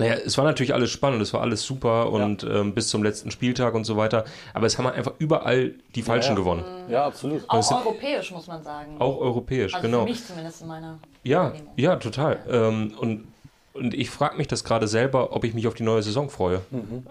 naja, 0.00 0.14
es 0.14 0.38
war 0.38 0.46
natürlich 0.46 0.72
alles 0.72 0.90
spannend, 0.90 1.20
es 1.20 1.34
war 1.34 1.42
alles 1.42 1.62
super 1.62 2.10
und 2.10 2.42
ähm, 2.42 2.74
bis 2.74 2.88
zum 2.88 3.02
letzten 3.02 3.30
Spieltag 3.30 3.74
und 3.74 3.84
so 3.84 3.98
weiter, 3.98 4.24
aber 4.54 4.66
es 4.66 4.78
haben 4.78 4.86
einfach 4.86 5.12
überall 5.18 5.74
die 5.94 6.00
Falschen 6.00 6.30
ja. 6.30 6.36
gewonnen. 6.36 6.64
Ja, 6.88 7.04
absolut. 7.04 7.44
Auch 7.48 7.70
europäisch, 7.70 8.30
muss 8.30 8.46
man 8.46 8.62
sagen. 8.62 8.96
Auch 8.98 9.18
europäisch, 9.20 9.74
also 9.74 9.86
genau. 9.86 10.04
für 10.04 10.10
mich 10.10 10.24
zumindest 10.24 10.62
in 10.62 10.68
meiner 10.68 10.98
Ja, 11.22 11.52
ja, 11.76 11.96
total. 11.96 12.38
Ähm, 12.48 12.94
und, 12.98 13.26
und 13.74 13.92
ich 13.92 14.08
frage 14.08 14.38
mich 14.38 14.48
das 14.48 14.64
gerade 14.64 14.88
selber, 14.88 15.36
ob 15.36 15.44
ich 15.44 15.52
mich 15.52 15.66
auf 15.66 15.74
die 15.74 15.82
neue 15.82 16.02
Saison 16.02 16.30
freue. 16.30 16.62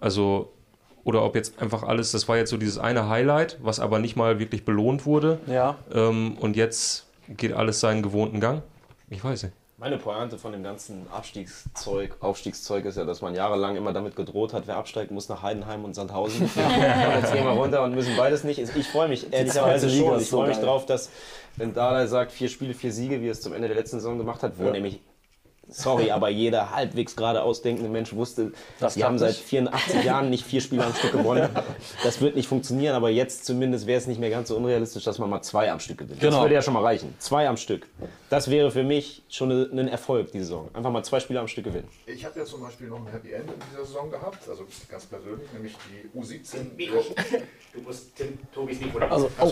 Also, 0.01 0.51
oder 1.03 1.23
ob 1.23 1.35
jetzt 1.35 1.61
einfach 1.61 1.83
alles, 1.83 2.11
das 2.11 2.27
war 2.27 2.37
jetzt 2.37 2.49
so 2.49 2.57
dieses 2.57 2.79
eine 2.79 3.07
Highlight, 3.07 3.59
was 3.61 3.79
aber 3.79 3.99
nicht 3.99 4.15
mal 4.15 4.39
wirklich 4.39 4.65
belohnt 4.65 5.05
wurde. 5.05 5.37
Ja. 5.45 5.77
Ähm, 5.93 6.37
und 6.39 6.55
jetzt 6.55 7.05
geht 7.27 7.53
alles 7.53 7.81
seinen 7.81 8.01
gewohnten 8.01 8.39
Gang. 8.39 8.63
Ich 9.11 9.23
weiß 9.23 9.43
nicht. 9.43 9.53
Meine 9.79 9.97
Pointe 9.97 10.37
von 10.37 10.51
dem 10.51 10.61
ganzen 10.61 11.07
Abstiegszeug, 11.09 12.17
Aufstiegszeug 12.19 12.83
ist 12.83 12.97
ja, 12.97 13.05
dass 13.05 13.21
man 13.21 13.33
jahrelang 13.33 13.77
immer 13.77 13.93
damit 13.93 14.13
gedroht 14.17 14.51
hat, 14.51 14.67
wer 14.67 14.75
absteigt, 14.75 15.09
muss 15.09 15.29
nach 15.29 15.41
Heidenheim 15.41 15.85
und 15.85 15.93
Sandhausen. 15.93 16.41
und 16.41 16.55
jetzt 17.21 17.31
gehen 17.31 17.45
wir 17.45 17.51
runter 17.51 17.83
und 17.83 17.95
müssen 17.95 18.17
beides 18.17 18.43
nicht. 18.43 18.59
Ich 18.59 18.87
freue 18.89 19.07
mich 19.07 19.31
ehrlicherweise 19.31 19.89
schon. 19.89 20.19
Ich 20.19 20.29
freue 20.29 20.49
mich 20.49 20.57
drauf, 20.57 20.85
dass, 20.85 21.09
wenn 21.55 21.73
Dada 21.73 22.07
sagt, 22.07 22.33
vier 22.33 22.49
Spiele, 22.49 22.73
vier 22.73 22.91
Siege, 22.91 23.21
wie 23.21 23.27
er 23.27 23.31
es 23.31 23.39
zum 23.39 23.53
Ende 23.53 23.69
der 23.69 23.77
letzten 23.77 23.99
Saison 24.01 24.17
gemacht 24.17 24.43
hat, 24.43 24.59
wo 24.59 24.65
Ja. 24.65 24.71
nämlich, 24.71 24.99
sorry, 25.69 26.11
aber 26.11 26.29
jeder 26.29 26.71
halbwegs 26.75 27.15
gerade 27.15 27.41
ausdenkende 27.43 27.89
Mensch 27.89 28.13
wusste, 28.13 28.51
Das 28.79 28.95
die 28.95 29.03
haben 29.03 29.17
klappt 29.17 29.33
seit 29.33 29.39
nicht. 29.41 29.49
84 29.49 30.03
Jahren 30.03 30.29
nicht 30.29 30.45
vier 30.45 30.61
Spiele 30.61 30.85
am 30.85 30.93
Stück 30.93 31.11
gewonnen. 31.11 31.49
Das 32.03 32.21
wird 32.21 32.35
nicht 32.35 32.47
funktionieren, 32.47 32.95
aber 32.95 33.09
jetzt 33.09 33.45
zumindest 33.45 33.85
wäre 33.87 33.99
es 33.99 34.07
nicht 34.07 34.19
mehr 34.19 34.29
ganz 34.29 34.47
so 34.49 34.57
unrealistisch, 34.57 35.03
dass 35.03 35.17
man 35.19 35.29
mal 35.29 35.41
zwei 35.41 35.71
am 35.71 35.79
Stück 35.79 35.97
gewinnt. 35.99 36.21
Das 36.21 36.29
Genau. 36.29 36.41
würde 36.41 36.55
ja 36.55 36.61
schon 36.61 36.73
mal 36.73 36.83
reichen. 36.83 37.13
Zwei 37.19 37.47
am 37.47 37.57
Stück. 37.57 37.87
Das 38.29 38.49
wäre 38.49 38.71
für 38.71 38.83
mich 38.83 39.23
schon 39.29 39.51
ein 39.51 39.87
Erfolg, 39.87 40.31
die 40.31 40.39
Saison. 40.39 40.69
Einfach 40.73 40.91
mal 40.91 41.03
zwei 41.03 41.19
Spiele 41.19 41.39
am 41.39 41.47
Stück 41.47 41.65
gewinnen. 41.65 41.87
Ich 42.05 42.23
habe 42.25 42.39
ja 42.39 42.45
zum 42.45 42.61
Beispiel 42.61 42.87
noch 42.87 42.97
ein 42.99 43.11
Happy 43.11 43.31
End 43.33 43.45
in 43.49 43.53
dieser 43.71 43.85
Saison 43.85 44.09
gehabt, 44.11 44.47
also 44.47 44.65
ganz 44.89 45.05
persönlich, 45.05 45.51
nämlich 45.53 45.73
die 45.91 46.17
U17. 46.19 46.67
Du 47.73 47.81
musst 47.81 48.15
Tim, 48.15 48.37
Tobis 48.51 48.79
Mikro 48.81 48.97
Also, 48.99 49.29
oh, 49.39 49.51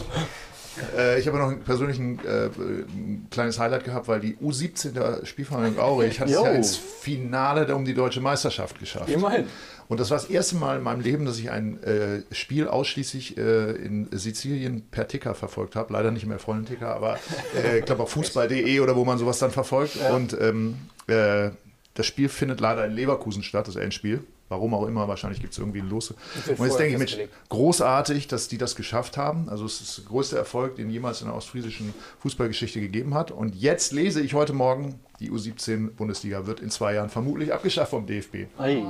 Äh, 0.97 1.19
ich 1.19 1.27
habe 1.27 1.37
noch 1.39 1.47
einen 1.49 1.61
persönlichen 1.63 2.19
äh, 2.25 2.47
ein 2.55 3.27
kleines 3.31 3.59
Highlight 3.59 3.83
gehabt, 3.83 4.07
weil 4.07 4.19
die 4.19 4.35
U17 4.37 4.91
der 4.93 5.25
Spielvereinigung 5.25 5.79
Aurich 5.83 6.06
hat 6.19 6.27
es 6.27 6.33
Jo. 6.33 6.45
ja 6.45 6.51
ins 6.51 6.75
Finale 6.75 7.73
um 7.75 7.85
die 7.85 7.93
deutsche 7.93 8.21
Meisterschaft 8.21 8.79
geschafft. 8.79 9.09
Immerhin. 9.09 9.45
Und 9.89 9.99
das 9.99 10.09
war 10.11 10.17
das 10.17 10.29
erste 10.29 10.57
Mal 10.57 10.77
in 10.77 10.83
meinem 10.83 10.99
Leben, 11.01 11.25
dass 11.25 11.39
ich 11.39 11.49
ein 11.49 11.81
äh, 11.83 12.21
Spiel 12.31 12.67
ausschließlich 12.67 13.37
äh, 13.37 13.71
in 13.71 14.09
Sizilien 14.11 14.81
per 14.89 15.07
Ticker 15.07 15.33
verfolgt 15.33 15.75
habe. 15.75 15.93
Leider 15.93 16.11
nicht 16.11 16.25
mehr 16.25 16.39
vollen 16.39 16.65
Ticker, 16.65 16.93
aber 16.93 17.19
äh, 17.55 17.79
ich 17.79 17.85
glaube 17.85 18.03
auf 18.03 18.11
fußball.de 18.11 18.79
oder 18.81 18.95
wo 18.95 19.05
man 19.05 19.17
sowas 19.17 19.39
dann 19.39 19.51
verfolgt. 19.51 19.97
Und 20.13 20.35
ähm, 20.39 20.75
äh, 21.07 21.51
das 21.93 22.05
Spiel 22.05 22.27
findet 22.29 22.59
leider 22.59 22.85
in 22.85 22.91
Leverkusen 22.91 23.43
statt, 23.43 23.67
das 23.67 23.75
Endspiel. 23.77 24.23
Warum 24.49 24.73
auch 24.73 24.85
immer, 24.87 25.07
wahrscheinlich 25.09 25.41
gibt 25.41 25.51
es 25.53 25.59
irgendwie 25.59 25.79
ein 25.81 25.89
Los. 25.89 26.11
Und 26.11 26.19
jetzt 26.47 26.79
denke 26.79 26.93
ich, 26.93 26.97
Mensch, 26.97 27.17
großartig, 27.49 28.27
dass 28.27 28.47
die 28.47 28.57
das 28.57 28.75
geschafft 28.75 29.17
haben. 29.17 29.49
Also 29.49 29.65
es 29.65 29.81
ist 29.81 29.97
der 29.97 30.05
größte 30.05 30.37
Erfolg, 30.37 30.75
den 30.77 30.89
jemals 30.89 31.19
in 31.21 31.27
der 31.27 31.35
ostfriesischen 31.35 31.93
Fußballgeschichte 32.19 32.79
gegeben 32.79 33.13
hat. 33.13 33.31
Und 33.31 33.55
jetzt 33.55 33.91
lese 33.91 34.21
ich 34.21 34.33
heute 34.33 34.53
Morgen, 34.53 34.99
die 35.19 35.31
U17-Bundesliga 35.31 36.45
wird 36.45 36.59
in 36.61 36.69
zwei 36.69 36.93
Jahren 36.93 37.09
vermutlich 37.09 37.53
abgeschafft 37.53 37.89
vom 37.89 38.05
DFB. 38.05 38.45
ei. 38.57 38.81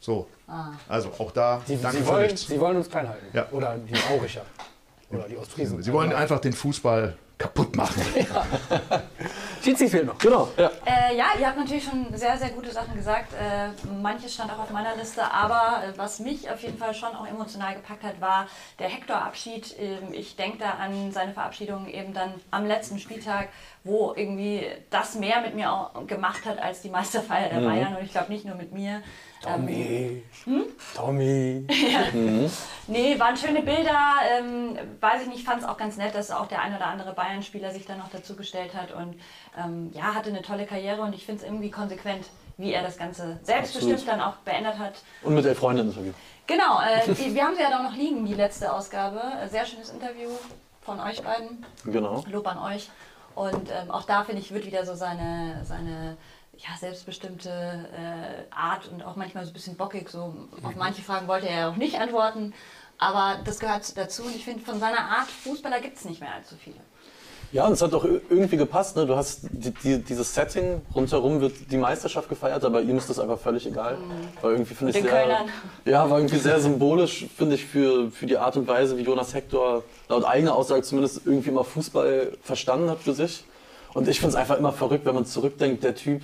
So, 0.00 0.26
also 0.88 1.12
auch 1.18 1.30
da, 1.30 1.60
Sie, 1.66 1.78
danke 1.80 1.98
sie, 1.98 2.02
für 2.04 2.08
wollen, 2.10 2.22
nichts. 2.22 2.46
sie 2.48 2.58
wollen 2.60 2.76
uns 2.76 2.90
klein 2.90 3.08
halten. 3.08 3.26
Ja. 3.32 3.46
Oder 3.52 3.76
die 3.78 3.94
Auricher. 4.12 4.42
Oder 5.10 5.28
die 5.28 5.36
Ostfriesen. 5.36 5.82
Sie 5.82 5.92
wollen 5.92 6.12
einfach 6.12 6.40
den 6.40 6.54
Fußball 6.54 7.16
kaputt 7.38 7.76
machen. 7.76 8.02
Tizi 9.62 9.88
fehlt 9.88 10.06
noch. 10.06 10.18
Genau, 10.18 10.48
ja. 10.56 10.70
Äh, 10.84 11.16
ja, 11.16 11.26
ihr 11.38 11.46
habt 11.46 11.56
natürlich 11.56 11.84
schon 11.84 12.06
sehr, 12.14 12.36
sehr 12.36 12.50
gute 12.50 12.70
Sachen 12.70 12.94
gesagt. 12.94 13.32
Äh, 13.32 13.68
manches 14.02 14.34
stand 14.34 14.52
auch 14.52 14.58
auf 14.58 14.70
meiner 14.70 14.96
Liste, 14.96 15.22
aber 15.22 15.84
äh, 15.84 15.96
was 15.96 16.18
mich 16.18 16.50
auf 16.50 16.60
jeden 16.62 16.78
Fall 16.78 16.94
schon 16.94 17.14
auch 17.14 17.26
emotional 17.26 17.74
gepackt 17.74 18.02
hat, 18.02 18.20
war 18.20 18.46
der 18.78 18.88
Hector-Abschied. 18.88 19.76
Ähm, 19.78 20.12
ich 20.12 20.36
denke 20.36 20.58
da 20.58 20.72
an 20.72 21.12
seine 21.12 21.32
Verabschiedung 21.32 21.86
eben 21.88 22.12
dann 22.12 22.34
am 22.50 22.66
letzten 22.66 22.98
Spieltag, 22.98 23.48
wo 23.84 24.12
irgendwie 24.16 24.66
das 24.90 25.14
mehr 25.14 25.40
mit 25.40 25.54
mir 25.54 25.72
auch 25.72 26.06
gemacht 26.06 26.44
hat 26.44 26.58
als 26.60 26.82
die 26.82 26.90
Meisterfeier 26.90 27.48
der 27.48 27.60
Bayern 27.60 27.96
und 27.96 28.04
ich 28.04 28.12
glaube 28.12 28.32
nicht 28.32 28.44
nur 28.44 28.56
mit 28.56 28.72
mir. 28.72 29.02
Ähm, 29.46 29.66
Tommy. 29.66 30.22
Tommy. 30.94 31.66
Nee, 32.88 33.18
waren 33.18 33.36
schöne 33.36 33.62
Bilder. 33.62 33.96
Ähm, 34.38 34.76
weiß 35.00 35.22
ich 35.22 35.28
nicht, 35.28 35.44
fand 35.44 35.62
es 35.62 35.68
auch 35.68 35.76
ganz 35.76 35.96
nett, 35.96 36.14
dass 36.14 36.30
auch 36.30 36.46
der 36.46 36.60
ein 36.60 36.74
oder 36.74 36.86
andere 36.86 37.12
Bayern-Spieler 37.12 37.70
sich 37.70 37.86
dann 37.86 37.98
noch 37.98 38.10
dazugestellt 38.10 38.74
hat 38.74 38.92
und 38.92 39.14
ähm, 39.56 39.90
ja, 39.94 40.14
hatte 40.14 40.30
eine 40.30 40.42
tolle 40.42 40.66
Karriere 40.66 41.00
und 41.02 41.14
ich 41.14 41.24
finde 41.24 41.42
es 41.42 41.48
irgendwie 41.48 41.70
konsequent, 41.70 42.26
wie 42.56 42.72
er 42.72 42.82
das 42.82 42.98
Ganze 42.98 43.38
selbstbestimmt 43.42 43.94
Absolut. 43.94 44.12
dann 44.12 44.20
auch 44.20 44.36
beendet 44.38 44.78
hat. 44.78 44.94
Und 45.22 45.34
mit 45.34 45.46
elf 45.46 45.58
Freundinnen 45.58 45.90
Interview. 45.90 46.12
Genau, 46.46 46.80
äh, 46.80 47.14
die, 47.14 47.34
wir 47.34 47.44
haben 47.44 47.54
sie 47.54 47.62
ja 47.62 47.70
da 47.70 47.82
noch 47.82 47.94
liegen, 47.94 48.26
die 48.26 48.34
letzte 48.34 48.72
Ausgabe. 48.72 49.20
Äh, 49.42 49.48
Sehr 49.48 49.64
schönes 49.64 49.90
Interview 49.90 50.30
von 50.82 50.98
euch 51.00 51.22
beiden. 51.22 51.64
Genau. 51.84 52.24
Lob 52.28 52.46
an 52.48 52.58
euch. 52.58 52.90
Und 53.34 53.70
ähm, 53.70 53.90
auch 53.90 54.02
da 54.02 54.24
finde 54.24 54.42
ich, 54.42 54.52
wird 54.52 54.66
wieder 54.66 54.84
so 54.84 54.94
seine, 54.94 55.62
seine 55.64 56.16
ja, 56.62 56.76
selbstbestimmte 56.78 57.48
äh, 57.50 58.54
Art 58.54 58.88
und 58.92 59.02
auch 59.02 59.16
manchmal 59.16 59.44
so 59.44 59.50
ein 59.50 59.54
bisschen 59.54 59.76
bockig. 59.76 60.08
So 60.08 60.34
auf 60.62 60.76
manche 60.76 61.02
Fragen 61.02 61.26
wollte 61.28 61.48
er 61.48 61.58
ja 61.58 61.70
auch 61.70 61.76
nicht 61.76 61.98
antworten. 62.00 62.54
Aber 62.98 63.38
das 63.44 63.58
gehört 63.58 63.96
dazu 63.96 64.22
und 64.22 64.36
ich 64.36 64.44
finde, 64.44 64.64
von 64.64 64.78
seiner 64.78 65.00
Art 65.00 65.28
Fußballer 65.28 65.80
gibt 65.80 65.96
es 65.96 66.04
nicht 66.04 66.20
mehr 66.20 66.32
allzu 66.34 66.54
viele. 66.62 66.76
Ja, 67.50 67.66
und 67.66 67.72
es 67.72 67.82
hat 67.82 67.92
auch 67.92 68.04
ir- 68.04 68.20
irgendwie 68.30 68.56
gepasst. 68.56 68.96
Ne? 68.96 69.04
Du 69.06 69.14
hast 69.16 69.40
die, 69.50 69.72
die, 69.72 69.98
dieses 70.02 70.32
Setting, 70.34 70.80
rundherum 70.94 71.40
wird 71.40 71.70
die 71.70 71.76
Meisterschaft 71.76 72.28
gefeiert, 72.28 72.64
aber 72.64 72.80
ihm 72.80 72.96
ist 72.96 73.10
das 73.10 73.18
einfach 73.18 73.38
völlig 73.38 73.66
egal. 73.66 73.98
War 74.40 74.52
irgendwie, 74.52 74.74
finde 74.74 74.96
ich, 74.96 75.02
sehr, 75.02 75.10
Kölnern. 75.10 75.48
ja, 75.84 76.08
war 76.08 76.18
irgendwie 76.18 76.38
sehr 76.38 76.60
symbolisch, 76.60 77.26
finde 77.36 77.56
ich, 77.56 77.66
für, 77.66 78.10
für 78.10 78.24
die 78.24 78.38
Art 78.38 78.56
und 78.56 78.66
Weise, 78.68 78.96
wie 78.96 79.02
Jonas 79.02 79.34
Hector 79.34 79.82
laut 80.08 80.24
eigener 80.24 80.54
Aussage 80.54 80.82
zumindest 80.82 81.22
irgendwie 81.26 81.50
mal 81.50 81.64
Fußball 81.64 82.38
verstanden 82.42 82.88
hat 82.88 83.00
für 83.00 83.12
sich. 83.12 83.44
Und 83.92 84.08
ich 84.08 84.20
finde 84.20 84.30
es 84.30 84.36
einfach 84.36 84.56
immer 84.56 84.72
verrückt, 84.72 85.04
wenn 85.04 85.14
man 85.14 85.26
zurückdenkt, 85.26 85.84
der 85.84 85.94
Typ, 85.94 86.22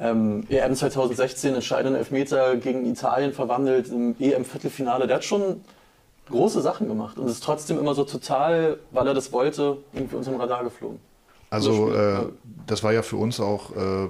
ähm, 0.00 0.44
EM 0.48 0.74
2016, 0.74 1.54
entscheidenden 1.54 1.96
Elfmeter 1.96 2.56
gegen 2.56 2.86
Italien 2.86 3.32
verwandelt, 3.32 3.88
im 3.88 4.14
EM-Viertelfinale, 4.18 5.06
der 5.06 5.16
hat 5.16 5.24
schon 5.24 5.62
große 6.28 6.60
Sachen 6.60 6.88
gemacht 6.88 7.18
und 7.18 7.28
ist 7.28 7.42
trotzdem 7.42 7.78
immer 7.78 7.94
so 7.94 8.04
total, 8.04 8.78
weil 8.90 9.06
er 9.06 9.14
das 9.14 9.32
wollte, 9.32 9.78
irgendwie 9.92 10.16
unter 10.16 10.30
dem 10.30 10.40
Radar 10.40 10.64
geflogen. 10.64 11.00
Also 11.50 11.92
äh, 11.92 12.26
das 12.66 12.82
war 12.82 12.92
ja 12.92 13.02
für 13.02 13.16
uns 13.16 13.40
auch 13.40 13.74
äh, 13.74 14.08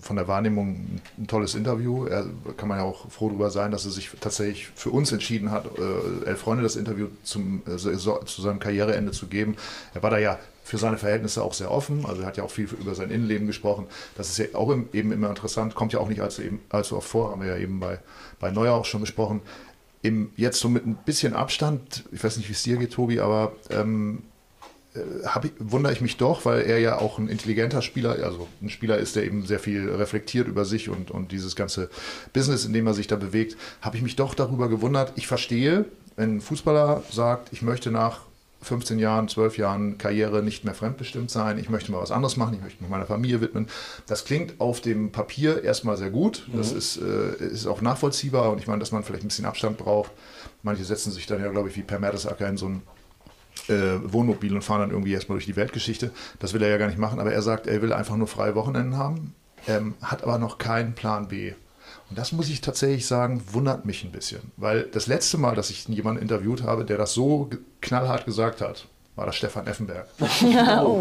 von 0.00 0.16
der 0.16 0.26
Wahrnehmung 0.26 1.00
ein 1.18 1.26
tolles 1.28 1.54
Interview. 1.54 2.06
Er, 2.06 2.26
kann 2.56 2.68
man 2.68 2.78
ja 2.78 2.84
auch 2.84 3.08
froh 3.10 3.28
darüber 3.28 3.50
sein, 3.50 3.70
dass 3.70 3.84
er 3.84 3.92
sich 3.92 4.10
tatsächlich 4.20 4.68
für 4.74 4.90
uns 4.90 5.12
entschieden 5.12 5.52
hat, 5.52 5.66
äh, 5.78 6.26
Elf 6.26 6.40
Freunde 6.40 6.64
das 6.64 6.74
Interview 6.74 7.06
zum, 7.22 7.62
äh, 7.66 7.76
zu 7.76 8.42
seinem 8.42 8.58
Karriereende 8.58 9.12
zu 9.12 9.28
geben. 9.28 9.56
Er 9.94 10.02
war 10.02 10.10
da 10.10 10.18
ja 10.18 10.38
für 10.70 10.78
seine 10.78 10.98
Verhältnisse 10.98 11.42
auch 11.42 11.52
sehr 11.52 11.68
offen. 11.68 12.06
Also 12.06 12.22
er 12.22 12.28
hat 12.28 12.36
ja 12.36 12.44
auch 12.44 12.50
viel 12.50 12.68
über 12.80 12.94
sein 12.94 13.10
Innenleben 13.10 13.48
gesprochen. 13.48 13.88
Das 14.16 14.28
ist 14.28 14.38
ja 14.38 14.46
auch 14.54 14.70
im, 14.70 14.88
eben 14.92 15.10
immer 15.10 15.28
interessant, 15.28 15.74
kommt 15.74 15.92
ja 15.92 15.98
auch 15.98 16.08
nicht 16.08 16.20
allzu, 16.20 16.42
eben, 16.42 16.60
allzu 16.68 16.96
oft 16.96 17.08
vor, 17.08 17.32
haben 17.32 17.42
wir 17.42 17.48
ja 17.48 17.56
eben 17.56 17.80
bei, 17.80 17.98
bei 18.38 18.52
Neuer 18.52 18.74
auch 18.74 18.84
schon 18.84 19.00
besprochen. 19.00 19.42
Im, 20.02 20.30
jetzt 20.36 20.60
so 20.60 20.68
mit 20.68 20.86
ein 20.86 20.96
bisschen 21.04 21.34
Abstand, 21.34 22.04
ich 22.12 22.22
weiß 22.22 22.36
nicht, 22.36 22.48
wie 22.48 22.52
es 22.52 22.62
dir 22.62 22.76
geht, 22.76 22.92
Tobi, 22.92 23.18
aber 23.18 23.50
ähm, 23.70 24.22
hab 25.24 25.44
ich, 25.44 25.50
wundere 25.58 25.92
ich 25.92 26.00
mich 26.00 26.18
doch, 26.18 26.44
weil 26.44 26.60
er 26.60 26.78
ja 26.78 27.00
auch 27.00 27.18
ein 27.18 27.26
intelligenter 27.26 27.82
Spieler, 27.82 28.10
also 28.22 28.46
ein 28.62 28.70
Spieler 28.70 28.98
ist, 28.98 29.16
der 29.16 29.24
eben 29.24 29.44
sehr 29.46 29.58
viel 29.58 29.90
reflektiert 29.90 30.46
über 30.46 30.64
sich 30.64 30.88
und, 30.88 31.10
und 31.10 31.32
dieses 31.32 31.56
ganze 31.56 31.90
Business, 32.32 32.64
in 32.64 32.72
dem 32.72 32.86
er 32.86 32.94
sich 32.94 33.08
da 33.08 33.16
bewegt, 33.16 33.56
habe 33.82 33.96
ich 33.96 34.04
mich 34.04 34.14
doch 34.14 34.34
darüber 34.34 34.68
gewundert. 34.68 35.14
Ich 35.16 35.26
verstehe, 35.26 35.86
wenn 36.14 36.36
ein 36.36 36.40
Fußballer 36.40 37.02
sagt, 37.10 37.52
ich 37.52 37.60
möchte 37.60 37.90
nach 37.90 38.29
15 38.62 38.98
Jahren, 38.98 39.28
12 39.28 39.58
Jahren 39.58 39.98
Karriere 39.98 40.42
nicht 40.42 40.64
mehr 40.64 40.74
fremdbestimmt 40.74 41.30
sein, 41.30 41.58
ich 41.58 41.70
möchte 41.70 41.90
mal 41.92 42.00
was 42.00 42.10
anderes 42.10 42.36
machen, 42.36 42.54
ich 42.54 42.62
möchte 42.62 42.82
mich 42.82 42.90
meiner 42.90 43.06
Familie 43.06 43.40
widmen. 43.40 43.68
Das 44.06 44.24
klingt 44.24 44.60
auf 44.60 44.80
dem 44.80 45.12
Papier 45.12 45.64
erstmal 45.64 45.96
sehr 45.96 46.10
gut, 46.10 46.46
das 46.52 46.72
ist, 46.72 46.98
äh, 46.98 47.44
ist 47.44 47.66
auch 47.66 47.80
nachvollziehbar 47.80 48.50
und 48.50 48.58
ich 48.58 48.66
meine, 48.66 48.80
dass 48.80 48.92
man 48.92 49.02
vielleicht 49.02 49.24
ein 49.24 49.28
bisschen 49.28 49.46
Abstand 49.46 49.78
braucht. 49.78 50.10
Manche 50.62 50.84
setzen 50.84 51.10
sich 51.10 51.26
dann 51.26 51.40
ja, 51.40 51.50
glaube 51.50 51.70
ich, 51.70 51.76
wie 51.76 51.82
Per 51.82 51.98
Mertesacker 51.98 52.48
in 52.48 52.58
so 52.58 52.66
ein 52.66 52.82
äh, 53.68 53.98
Wohnmobil 54.12 54.54
und 54.54 54.62
fahren 54.62 54.80
dann 54.80 54.90
irgendwie 54.90 55.12
erstmal 55.12 55.36
durch 55.36 55.46
die 55.46 55.56
Weltgeschichte. 55.56 56.10
Das 56.38 56.52
will 56.52 56.62
er 56.62 56.68
ja 56.68 56.76
gar 56.76 56.88
nicht 56.88 56.98
machen, 56.98 57.18
aber 57.18 57.32
er 57.32 57.42
sagt, 57.42 57.66
er 57.66 57.80
will 57.80 57.92
einfach 57.92 58.16
nur 58.16 58.26
freie 58.26 58.54
Wochenenden 58.54 58.96
haben, 58.96 59.34
ähm, 59.66 59.94
hat 60.02 60.22
aber 60.22 60.38
noch 60.38 60.58
keinen 60.58 60.94
Plan 60.94 61.28
B. 61.28 61.54
Und 62.10 62.18
das 62.18 62.32
muss 62.32 62.48
ich 62.48 62.60
tatsächlich 62.60 63.06
sagen, 63.06 63.42
wundert 63.52 63.86
mich 63.86 64.04
ein 64.04 64.10
bisschen. 64.10 64.40
Weil 64.56 64.82
das 64.82 65.06
letzte 65.06 65.38
Mal, 65.38 65.54
dass 65.54 65.70
ich 65.70 65.86
jemanden 65.88 66.20
interviewt 66.20 66.64
habe, 66.64 66.84
der 66.84 66.98
das 66.98 67.14
so 67.14 67.48
knallhart 67.80 68.26
gesagt 68.26 68.60
hat, 68.60 68.86
war 69.14 69.26
das 69.26 69.36
Stefan 69.36 69.66
Effenberg. 69.66 70.08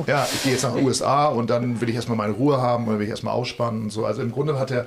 Ja, 0.08 0.28
ich 0.32 0.44
gehe 0.44 0.52
jetzt 0.54 0.64
nach 0.64 0.76
den 0.76 0.86
USA 0.86 1.28
und 1.28 1.50
dann 1.50 1.82
will 1.82 1.90
ich 1.90 1.96
erstmal 1.96 2.18
meine 2.18 2.34
Ruhe 2.34 2.62
haben 2.62 2.88
oder 2.88 3.00
will 3.00 3.06
ich 3.06 3.10
erstmal 3.10 3.34
ausspannen 3.34 3.84
und 3.84 3.90
so. 3.90 4.06
Also 4.06 4.22
im 4.22 4.32
Grunde 4.32 4.60
hat 4.60 4.72
er 4.72 4.86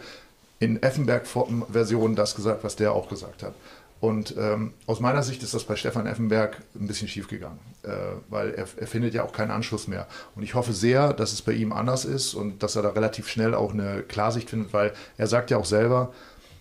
in 0.60 0.80
Effenberg-Version 0.80 2.14
das 2.14 2.36
gesagt, 2.36 2.62
was 2.62 2.76
der 2.76 2.92
auch 2.92 3.08
gesagt 3.08 3.42
hat. 3.42 3.54
Und 4.02 4.34
ähm, 4.36 4.72
aus 4.88 4.98
meiner 4.98 5.22
Sicht 5.22 5.44
ist 5.44 5.54
das 5.54 5.62
bei 5.62 5.76
Stefan 5.76 6.08
Effenberg 6.08 6.60
ein 6.74 6.88
bisschen 6.88 7.06
schief 7.06 7.28
gegangen, 7.28 7.60
äh, 7.84 7.88
weil 8.30 8.50
er, 8.52 8.66
er 8.76 8.86
findet 8.88 9.14
ja 9.14 9.22
auch 9.22 9.32
keinen 9.32 9.52
Anschluss 9.52 9.86
mehr. 9.86 10.08
Und 10.34 10.42
ich 10.42 10.54
hoffe 10.54 10.72
sehr, 10.72 11.12
dass 11.12 11.32
es 11.32 11.40
bei 11.40 11.52
ihm 11.52 11.72
anders 11.72 12.04
ist 12.04 12.34
und 12.34 12.64
dass 12.64 12.74
er 12.74 12.82
da 12.82 12.88
relativ 12.88 13.28
schnell 13.28 13.54
auch 13.54 13.72
eine 13.72 14.02
Klarsicht 14.02 14.50
findet, 14.50 14.72
weil 14.72 14.92
er 15.18 15.28
sagt 15.28 15.52
ja 15.52 15.56
auch 15.56 15.64
selber, 15.64 16.12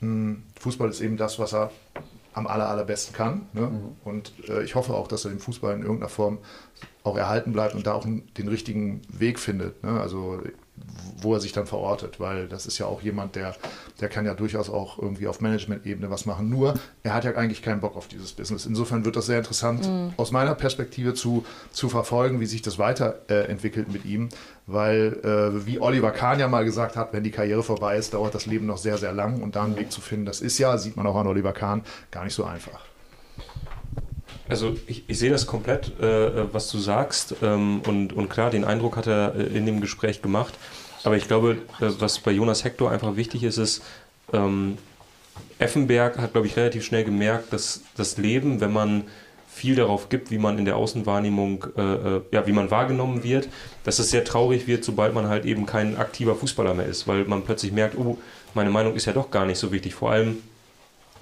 mh, 0.01 0.35
Fußball 0.59 0.87
ist 0.87 1.01
eben 1.01 1.17
das, 1.17 1.39
was 1.39 1.55
er 1.55 1.71
am 2.33 2.45
aller, 2.45 2.69
allerbesten 2.69 3.15
kann. 3.15 3.47
Ne? 3.53 3.71
Und 4.03 4.33
äh, 4.47 4.61
ich 4.61 4.75
hoffe 4.75 4.93
auch, 4.93 5.07
dass 5.07 5.25
er 5.25 5.31
den 5.31 5.39
Fußball 5.39 5.73
in 5.73 5.81
irgendeiner 5.81 6.09
Form 6.09 6.37
auch 7.03 7.17
erhalten 7.17 7.53
bleibt 7.53 7.73
und 7.73 7.87
da 7.87 7.93
auch 7.93 8.05
den 8.05 8.47
richtigen 8.47 9.01
Weg 9.09 9.39
findet. 9.39 9.83
Ne? 9.83 9.99
Also 9.99 10.43
wo 11.21 11.33
er 11.33 11.39
sich 11.39 11.51
dann 11.51 11.67
verortet, 11.67 12.19
weil 12.19 12.47
das 12.47 12.65
ist 12.65 12.77
ja 12.77 12.85
auch 12.85 13.01
jemand, 13.01 13.35
der, 13.35 13.55
der 13.99 14.09
kann 14.09 14.25
ja 14.25 14.33
durchaus 14.33 14.69
auch 14.69 14.97
irgendwie 14.97 15.27
auf 15.27 15.41
Management-Ebene 15.41 16.09
was 16.09 16.25
machen. 16.25 16.49
Nur, 16.49 16.73
er 17.03 17.13
hat 17.13 17.25
ja 17.25 17.35
eigentlich 17.35 17.61
keinen 17.61 17.79
Bock 17.79 17.95
auf 17.95 18.07
dieses 18.07 18.33
Business. 18.33 18.65
Insofern 18.65 19.05
wird 19.05 19.15
das 19.15 19.27
sehr 19.27 19.37
interessant, 19.37 19.87
aus 20.17 20.31
meiner 20.31 20.55
Perspektive 20.55 21.13
zu, 21.13 21.45
zu 21.71 21.89
verfolgen, 21.89 22.39
wie 22.39 22.45
sich 22.45 22.61
das 22.61 22.79
weiterentwickelt 22.79 23.29
äh, 23.29 23.51
entwickelt 23.51 23.91
mit 23.91 24.05
ihm, 24.05 24.29
weil, 24.67 25.19
äh, 25.23 25.65
wie 25.65 25.79
Oliver 25.79 26.11
Kahn 26.11 26.39
ja 26.39 26.47
mal 26.47 26.65
gesagt 26.65 26.95
hat, 26.95 27.13
wenn 27.13 27.23
die 27.23 27.31
Karriere 27.31 27.63
vorbei 27.63 27.97
ist, 27.97 28.13
dauert 28.13 28.35
das 28.35 28.45
Leben 28.45 28.65
noch 28.65 28.77
sehr, 28.77 28.97
sehr 28.97 29.13
lang 29.13 29.41
und 29.41 29.55
da 29.55 29.63
einen 29.63 29.75
Weg 29.75 29.91
zu 29.91 30.01
finden, 30.01 30.25
das 30.25 30.41
ist 30.41 30.57
ja, 30.57 30.77
sieht 30.77 30.97
man 30.97 31.07
auch 31.07 31.15
an 31.15 31.27
Oliver 31.27 31.53
Kahn, 31.53 31.83
gar 32.11 32.23
nicht 32.23 32.33
so 32.33 32.43
einfach. 32.43 32.90
Also 34.51 34.75
ich, 34.85 35.03
ich 35.07 35.17
sehe 35.17 35.29
das 35.29 35.47
komplett, 35.47 35.97
äh, 36.01 36.53
was 36.53 36.69
du 36.69 36.77
sagst. 36.77 37.35
Ähm, 37.41 37.81
und, 37.87 38.11
und 38.11 38.29
klar, 38.29 38.49
den 38.49 38.65
Eindruck 38.65 38.97
hat 38.97 39.07
er 39.07 39.33
äh, 39.33 39.43
in 39.43 39.65
dem 39.65 39.79
Gespräch 39.79 40.21
gemacht. 40.21 40.55
Aber 41.03 41.15
ich 41.15 41.25
glaube, 41.25 41.53
äh, 41.79 41.89
was 41.99 42.19
bei 42.19 42.31
Jonas 42.31 42.65
Hector 42.65 42.91
einfach 42.91 43.15
wichtig 43.15 43.43
ist, 43.43 43.57
ist, 43.57 43.81
ähm, 44.33 44.77
Effenberg 45.57 46.17
hat, 46.17 46.33
glaube 46.33 46.47
ich, 46.47 46.57
relativ 46.57 46.83
schnell 46.83 47.05
gemerkt, 47.05 47.53
dass 47.53 47.83
das 47.95 48.17
Leben, 48.17 48.59
wenn 48.59 48.73
man 48.73 49.05
viel 49.47 49.75
darauf 49.75 50.09
gibt, 50.09 50.31
wie 50.31 50.37
man 50.37 50.57
in 50.59 50.65
der 50.65 50.75
Außenwahrnehmung, 50.75 51.67
äh, 51.77 51.81
äh, 51.81 52.21
ja, 52.31 52.45
wie 52.45 52.51
man 52.51 52.69
wahrgenommen 52.71 53.23
wird, 53.23 53.47
dass 53.85 53.99
es 53.99 54.09
sehr 54.09 54.25
traurig 54.25 54.67
wird, 54.67 54.83
sobald 54.83 55.13
man 55.13 55.29
halt 55.29 55.45
eben 55.45 55.65
kein 55.65 55.95
aktiver 55.95 56.35
Fußballer 56.35 56.73
mehr 56.73 56.87
ist, 56.87 57.07
weil 57.07 57.23
man 57.23 57.43
plötzlich 57.43 57.71
merkt, 57.71 57.97
oh, 57.97 58.17
meine 58.53 58.69
Meinung 58.69 58.95
ist 58.95 59.05
ja 59.05 59.13
doch 59.13 59.31
gar 59.31 59.45
nicht 59.45 59.59
so 59.59 59.71
wichtig. 59.71 59.95
Vor 59.95 60.11
allem, 60.11 60.43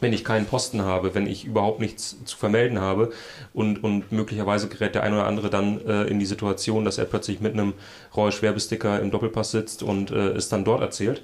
wenn 0.01 0.13
ich 0.13 0.23
keinen 0.23 0.45
Posten 0.45 0.81
habe, 0.81 1.15
wenn 1.15 1.27
ich 1.27 1.45
überhaupt 1.45 1.79
nichts 1.79 2.17
zu 2.25 2.37
vermelden 2.37 2.79
habe 2.79 3.11
und, 3.53 3.83
und 3.83 4.11
möglicherweise 4.11 4.67
gerät 4.67 4.95
der 4.95 5.03
ein 5.03 5.13
oder 5.13 5.27
andere 5.27 5.49
dann 5.49 5.85
äh, 5.85 6.03
in 6.03 6.19
die 6.19 6.25
Situation, 6.25 6.85
dass 6.85 6.97
er 6.97 7.05
plötzlich 7.05 7.39
mit 7.39 7.53
einem 7.53 7.73
Reus-Werbesticker 8.15 8.99
im 8.99 9.11
Doppelpass 9.11 9.51
sitzt 9.51 9.83
und 9.83 10.11
äh, 10.11 10.29
es 10.29 10.49
dann 10.49 10.65
dort 10.65 10.81
erzählt. 10.81 11.23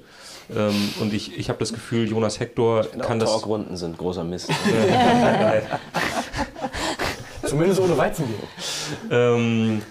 Ähm, 0.56 0.94
und 1.00 1.14
ich, 1.14 1.38
ich 1.38 1.50
habe 1.50 1.60
das 1.60 1.74
Gefühl, 1.74 2.08
Jonas 2.10 2.40
Hector 2.40 2.86
kann 3.00 3.20
das... 3.20 3.32
Talkrunden 3.32 3.78
sind 3.78 3.98
großer 3.98 4.24
Mist. 4.24 4.50
Zumindest 7.46 7.80
ohne 7.80 7.98
Weizenbier. 7.98 8.36
Ähm, 9.10 9.82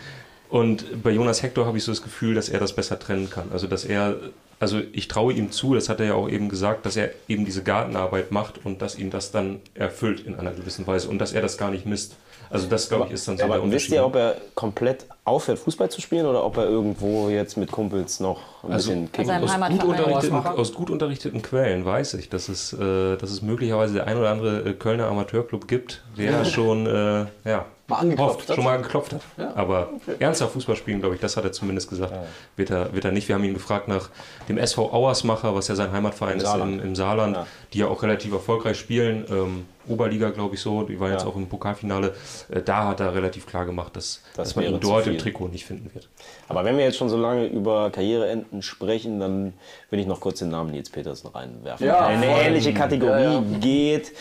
und 0.55 1.03
bei 1.03 1.11
Jonas 1.11 1.43
Hector 1.43 1.67
habe 1.67 1.79
ich 1.79 1.83
so 1.83 1.91
das 1.91 2.01
Gefühl, 2.01 2.37
dass 2.37 2.49
er 2.49 2.61
das 2.61 2.75
besser 2.75 2.97
trennen 2.97 3.29
kann. 3.29 3.49
Also, 3.53 3.67
dass 3.67 3.85
er, 3.85 4.15
also 4.61 4.81
ich 4.93 5.09
traue 5.09 5.33
ihm 5.33 5.51
zu, 5.51 5.75
das 5.75 5.89
hat 5.89 5.99
er 5.99 6.07
ja 6.07 6.15
auch 6.15 6.29
eben 6.29 6.49
gesagt, 6.49 6.87
dass 6.87 6.97
er 6.97 7.11
eben 7.27 7.45
diese 7.45 7.65
Gartenarbeit 7.65 8.31
macht 8.31 8.65
und 8.65 8.81
dass 8.81 8.97
ihn 8.97 9.11
das 9.11 9.33
dann 9.33 9.59
erfüllt 9.75 10.21
in 10.21 10.37
einer 10.39 10.53
gewissen 10.53 10.87
Weise 10.87 11.09
und 11.09 11.19
dass 11.19 11.33
er 11.33 11.43
das 11.43 11.59
gar 11.59 11.73
nicht 11.73 11.87
misst. 11.87 12.15
Also, 12.51 12.69
das 12.69 12.89
glaube 12.89 13.07
ich 13.07 13.15
ist 13.15 13.27
dann 13.27 13.37
so 13.37 13.39
der 13.39 13.47
Aber 13.47 13.55
wisst 13.65 13.65
Unterschied. 13.65 13.95
ihr, 13.95 14.07
ob 14.07 14.15
er 14.15 14.37
komplett 14.55 15.07
aufhört, 15.25 15.59
Fußball 15.59 15.91
zu 15.91 16.01
spielen 16.01 16.25
oder 16.25 16.45
ob 16.45 16.57
er 16.57 16.67
irgendwo 16.67 17.29
jetzt 17.31 17.57
mit 17.57 17.73
Kumpels 17.73 18.21
noch 18.21 18.39
ein 18.63 18.71
Also- 18.75 18.91
bisschen 18.93 19.11
kicken 19.11 19.31
aus, 19.33 20.29
gut 20.31 20.47
aus 20.47 20.73
gut 20.73 20.91
unterrichteten 20.91 21.43
Quellen 21.43 21.85
weiß 21.85 22.15
ich, 22.15 22.29
dass 22.29 22.49
es, 22.49 22.73
äh, 22.75 23.17
dass 23.17 23.33
es 23.33 23.43
möglicherweise 23.43 23.95
der 23.95 24.07
ein 24.07 24.17
oder 24.17 24.31
andere 24.31 24.61
äh, 24.69 24.73
Kölner 24.75 25.09
Amateurclub 25.09 25.67
gibt, 25.67 26.05
der 26.17 26.45
schon 26.45 26.87
äh, 26.87 27.27
ja, 27.45 27.65
Mal 27.87 27.97
angeklopft 27.97 28.37
hofft, 28.39 28.49
hat? 28.49 28.55
schon 28.57 28.65
mal 28.65 28.81
geklopft 28.81 29.13
hat. 29.13 29.57
Aber 29.57 29.91
ernsthaft 30.19 30.53
Fußball 30.55 30.75
spielen, 30.77 31.01
glaube 31.01 31.17
ich, 31.17 31.21
das 31.21 31.37
hat 31.37 31.45
er 31.45 31.53
zumindest 31.53 31.91
gesagt, 31.91 32.15
wird, 32.57 32.71
er, 32.71 32.95
wird 32.95 33.05
er 33.05 33.13
nicht. 33.13 33.29
Wir 33.29 33.35
haben 33.35 33.45
ihn 33.45 33.53
gefragt 33.53 33.89
nach 33.89 34.09
dem 34.49 34.57
SV 34.57 34.91
Auersmacher, 34.93 35.55
was 35.55 35.69
ja 35.69 35.75
sein 35.75 35.93
Heimatverein 35.93 36.39
ist 36.39 36.45
Saarland. 36.45 36.81
im, 36.81 36.89
im 36.89 36.95
Saarland, 36.97 37.37
Ja. 37.37 37.47
die 37.75 37.79
ja 37.81 37.89
auch 37.89 38.03
relativ 38.03 38.33
erfolgreich 38.33 38.79
spielen. 38.79 39.27
Ähm, 39.29 39.67
Oberliga, 39.87 40.31
glaube 40.31 40.55
ich, 40.55 40.63
so. 40.63 40.83
Die 40.85 40.99
waren 40.99 41.13
jetzt 41.13 41.25
Ja. 41.25 41.29
auch 41.29 41.37
im 41.37 41.47
Pokalfinale. 41.47 42.15
Äh, 42.51 42.63
da 42.63 42.89
hat 42.89 43.01
er 43.01 43.15
relativ 43.15 43.47
klar 43.47 43.67
gemacht, 43.67 43.95
dass, 43.97 44.23
Das 44.35 44.49
dass 44.49 44.57
man 44.57 44.65
ihn 44.65 44.81
dort 44.81 45.07
im 45.07 45.19
Trikot 45.19 45.49
nicht 45.49 45.67
finden 45.67 45.91
wird. 45.93 46.09
Aber 46.49 46.65
wenn 46.65 46.79
wir 46.79 46.85
jetzt 46.85 46.97
schon 46.97 47.11
so 47.11 47.19
lange 47.19 47.45
über 47.49 47.91
Karriereenden 47.91 48.63
sprechen, 48.63 49.21
dann 49.21 49.53
will 49.91 49.99
ich 50.01 50.07
noch 50.07 50.21
kurz 50.21 50.39
den 50.39 50.49
Namen 50.49 50.71
Nils 50.71 50.89
Petersen 50.89 51.27
reinwerfen. 51.29 51.87
Ja, 51.87 52.07
eine 52.07 52.25
voll. 52.27 52.41
ähnliche 52.47 52.73
Kategorie 52.73 53.23
Ja, 53.25 53.33
ja. 53.35 53.43
geht, 53.61 54.13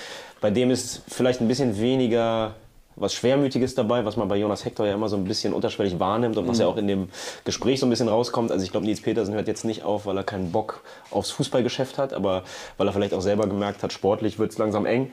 bei 0.41 0.51
dem 0.51 0.69
ist 0.69 1.01
vielleicht 1.07 1.39
ein 1.39 1.47
bisschen 1.47 1.79
weniger 1.79 2.55
was 2.95 3.13
Schwermütiges 3.13 3.75
dabei, 3.75 4.05
was 4.05 4.17
man 4.17 4.27
bei 4.27 4.37
Jonas 4.37 4.65
Hector 4.65 4.85
ja 4.85 4.93
immer 4.93 5.09
so 5.09 5.15
ein 5.15 5.23
bisschen 5.23 5.53
unterschwellig 5.53 5.99
wahrnimmt 5.99 6.37
und 6.37 6.47
was 6.47 6.59
ja 6.59 6.67
auch 6.67 6.77
in 6.77 6.87
dem 6.87 7.09
Gespräch 7.43 7.79
so 7.79 7.85
ein 7.85 7.89
bisschen 7.89 8.09
rauskommt. 8.09 8.51
Also 8.51 8.63
ich 8.63 8.71
glaube, 8.71 8.85
Nils 8.85 9.01
Petersen 9.01 9.33
hört 9.33 9.47
jetzt 9.47 9.65
nicht 9.65 9.83
auf, 9.83 10.05
weil 10.05 10.17
er 10.17 10.23
keinen 10.23 10.51
Bock 10.51 10.83
aufs 11.11 11.31
Fußballgeschäft 11.31 11.97
hat, 11.97 12.13
aber 12.13 12.43
weil 12.77 12.87
er 12.87 12.93
vielleicht 12.93 13.13
auch 13.13 13.21
selber 13.21 13.47
gemerkt 13.47 13.83
hat, 13.83 13.93
sportlich 13.93 14.39
wird 14.39 14.51
es 14.51 14.57
langsam 14.57 14.85
eng. 14.85 15.11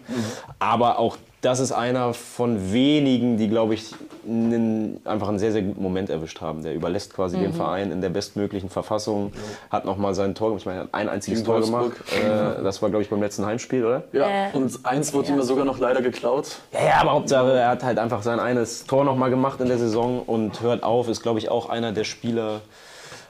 Aber 0.58 0.98
auch 0.98 1.16
das 1.42 1.58
ist 1.58 1.72
einer 1.72 2.12
von 2.12 2.72
wenigen, 2.72 3.38
die, 3.38 3.48
glaube 3.48 3.72
ich, 3.74 3.94
einen, 4.28 5.00
einfach 5.06 5.28
einen 5.28 5.38
sehr, 5.38 5.52
sehr 5.52 5.62
guten 5.62 5.82
Moment 5.82 6.10
erwischt 6.10 6.40
haben. 6.42 6.62
Der 6.62 6.74
überlässt 6.74 7.14
quasi 7.14 7.38
den 7.38 7.54
Verein 7.54 7.90
in 7.92 8.02
der 8.02 8.10
bestmöglichen 8.10 8.68
Verfassung, 8.68 9.32
hat 9.70 9.86
nochmal 9.86 10.14
sein 10.14 10.34
Tor, 10.34 10.54
ich 10.56 10.66
meine, 10.66 10.80
er 10.80 10.82
hat 10.84 10.88
ein 10.92 11.08
einziges 11.08 11.42
Tor 11.42 11.60
gemacht. 11.60 11.92
Äh, 12.12 12.62
das 12.62 12.82
war, 12.82 12.90
glaube 12.90 13.02
ich, 13.02 13.08
beim 13.08 13.22
letzten 13.22 13.46
Heimspiel, 13.46 13.84
oder? 13.84 14.02
Ja, 14.12 14.28
Äh, 14.28 14.50
und 14.52 14.84
eins 14.84 15.14
wurde 15.14 15.28
ihm 15.30 15.36
ja 15.36 15.42
sogar 15.42 15.64
noch 15.64 15.78
leider 15.78 16.02
geklaut. 16.02 16.58
Ja, 16.72 16.84
ja, 16.84 16.94
aber 17.00 17.12
Hauptsache, 17.12 17.52
er 17.52 17.68
hat 17.68 17.84
halt 17.84 17.98
einfach 17.98 18.22
sein 18.22 18.38
eines 18.38 18.84
Tor 18.86 19.04
nochmal 19.04 19.30
gemacht 19.30 19.60
in 19.60 19.68
der 19.68 19.78
Saison 19.78 20.22
und 20.22 20.60
hört 20.60 20.82
auf, 20.82 21.08
ist, 21.08 21.22
glaube 21.22 21.38
ich, 21.38 21.48
auch 21.48 21.70
einer 21.70 21.92
der 21.92 22.04
Spieler, 22.04 22.60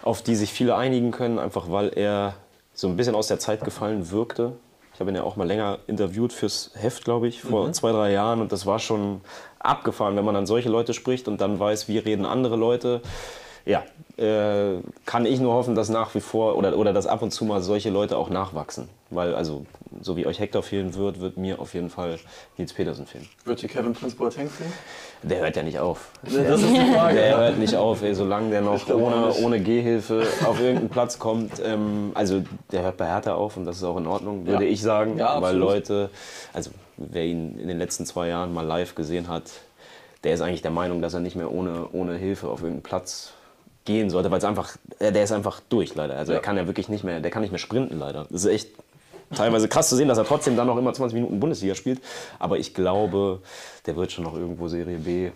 auf 0.02 0.22
die 0.22 0.34
sich 0.34 0.52
viele 0.52 0.74
einigen 0.74 1.12
können, 1.12 1.38
einfach 1.38 1.70
weil 1.70 1.90
er 1.94 2.34
so 2.74 2.88
ein 2.88 2.96
bisschen 2.96 3.14
aus 3.14 3.28
der 3.28 3.38
Zeit 3.38 3.62
gefallen 3.64 4.10
wirkte. 4.10 4.52
Ich 5.00 5.02
habe 5.02 5.12
ihn 5.12 5.16
ja 5.16 5.22
auch 5.22 5.36
mal 5.36 5.46
länger 5.46 5.78
interviewt 5.86 6.30
fürs 6.30 6.72
Heft, 6.74 7.06
glaube 7.06 7.26
ich, 7.26 7.40
vor 7.40 7.72
zwei, 7.72 7.90
drei 7.90 8.12
Jahren 8.12 8.42
und 8.42 8.52
das 8.52 8.66
war 8.66 8.78
schon 8.78 9.22
abgefahren, 9.58 10.14
wenn 10.14 10.26
man 10.26 10.34
dann 10.34 10.44
solche 10.44 10.68
Leute 10.68 10.92
spricht 10.92 11.26
und 11.26 11.40
dann 11.40 11.58
weiß, 11.58 11.88
wie 11.88 11.96
reden 11.96 12.26
andere 12.26 12.56
Leute. 12.56 13.00
Ja, 13.64 13.82
äh, 14.18 14.82
kann 15.06 15.24
ich 15.24 15.40
nur 15.40 15.54
hoffen, 15.54 15.74
dass 15.74 15.88
nach 15.88 16.14
wie 16.14 16.20
vor 16.20 16.58
oder, 16.58 16.76
oder 16.76 16.92
dass 16.92 17.06
ab 17.06 17.22
und 17.22 17.30
zu 17.30 17.46
mal 17.46 17.62
solche 17.62 17.88
Leute 17.88 18.18
auch 18.18 18.28
nachwachsen. 18.28 18.90
Weil, 19.08 19.34
also, 19.34 19.64
so 20.02 20.18
wie 20.18 20.26
euch 20.26 20.38
Hector 20.38 20.62
fehlen 20.62 20.94
wird, 20.94 21.18
wird 21.18 21.38
mir 21.38 21.60
auf 21.60 21.72
jeden 21.72 21.88
Fall 21.88 22.18
Nils 22.58 22.74
Petersen 22.74 23.06
fehlen. 23.06 23.26
Wird 23.46 23.60
hier 23.60 23.70
Kevin 23.70 23.94
Prince 23.94 24.16
Boateng 24.16 24.50
fehlen? 24.50 24.72
Der 25.22 25.40
hört 25.40 25.54
ja 25.56 25.62
nicht 25.62 25.78
auf. 25.78 26.10
Nee, 26.22 26.44
das 26.48 26.62
ist 26.62 26.70
die 26.74 26.92
Frage. 26.94 27.14
Der 27.20 27.36
hört 27.36 27.58
nicht 27.58 27.76
auf, 27.76 28.02
ey, 28.02 28.14
solange 28.14 28.50
der 28.50 28.62
noch 28.62 28.88
ohne, 28.88 29.34
ohne 29.42 29.60
Gehhilfe 29.60 30.26
auf 30.46 30.58
irgendeinen 30.58 30.88
Platz 30.88 31.18
kommt. 31.18 31.60
Ähm, 31.62 32.12
also 32.14 32.42
der 32.72 32.82
hört 32.84 32.96
bei 32.96 33.06
Hertha 33.06 33.34
auf 33.34 33.56
und 33.58 33.66
das 33.66 33.76
ist 33.76 33.84
auch 33.84 33.98
in 33.98 34.06
Ordnung, 34.06 34.46
würde 34.46 34.64
Ja. 34.64 34.70
ich 34.70 34.80
sagen. 34.80 35.18
Ja, 35.18 35.40
weil. 35.42 35.56
Leute, 35.56 36.08
also 36.54 36.70
wer 36.96 37.24
ihn 37.24 37.58
in 37.58 37.68
den 37.68 37.78
letzten 37.78 38.06
zwei 38.06 38.28
Jahren 38.28 38.54
mal 38.54 38.64
live 38.64 38.94
gesehen 38.94 39.28
hat, 39.28 39.44
der 40.24 40.34
ist 40.34 40.40
eigentlich 40.40 40.62
der 40.62 40.70
Meinung, 40.70 41.02
dass 41.02 41.12
er 41.14 41.20
nicht 41.20 41.36
mehr 41.36 41.52
ohne, 41.52 41.86
ohne 41.92 42.14
Hilfe 42.16 42.48
auf 42.48 42.60
irgendeinen 42.60 42.82
Platz 42.82 43.32
gehen 43.84 44.08
sollte, 44.10 44.30
weil 44.30 44.38
es 44.38 44.44
einfach, 44.44 44.76
äh, 45.00 45.12
der 45.12 45.24
ist 45.24 45.32
einfach 45.32 45.60
durch 45.68 45.94
leider. 45.94 46.16
Also 46.16 46.32
er 46.32 46.40
kann 46.40 46.56
ja 46.56 46.66
wirklich 46.66 46.88
nicht 46.88 47.04
mehr, 47.04 47.20
der 47.20 47.30
kann 47.30 47.42
nicht 47.42 47.50
mehr 47.52 47.58
sprinten 47.58 47.98
leider. 47.98 48.26
Das 48.30 48.44
ist 48.44 48.50
echt 48.50 48.68
teilweise 49.34 49.68
krass 49.68 49.88
zu 49.88 49.96
sehen, 49.96 50.08
dass 50.08 50.18
er 50.18 50.24
trotzdem 50.24 50.56
dann 50.56 50.66
noch 50.66 50.76
immer 50.76 50.92
20 50.92 51.14
Minuten 51.14 51.40
Bundesliga 51.40 51.74
spielt. 51.74 52.00
Aber 52.38 52.58
ich 52.58 52.74
glaube, 52.74 53.40
der 53.86 53.96
wird 53.96 54.12
schon 54.12 54.24
noch 54.24 54.34
irgendwo 54.34 54.68
Serie 54.68 54.98
B, 54.98 55.30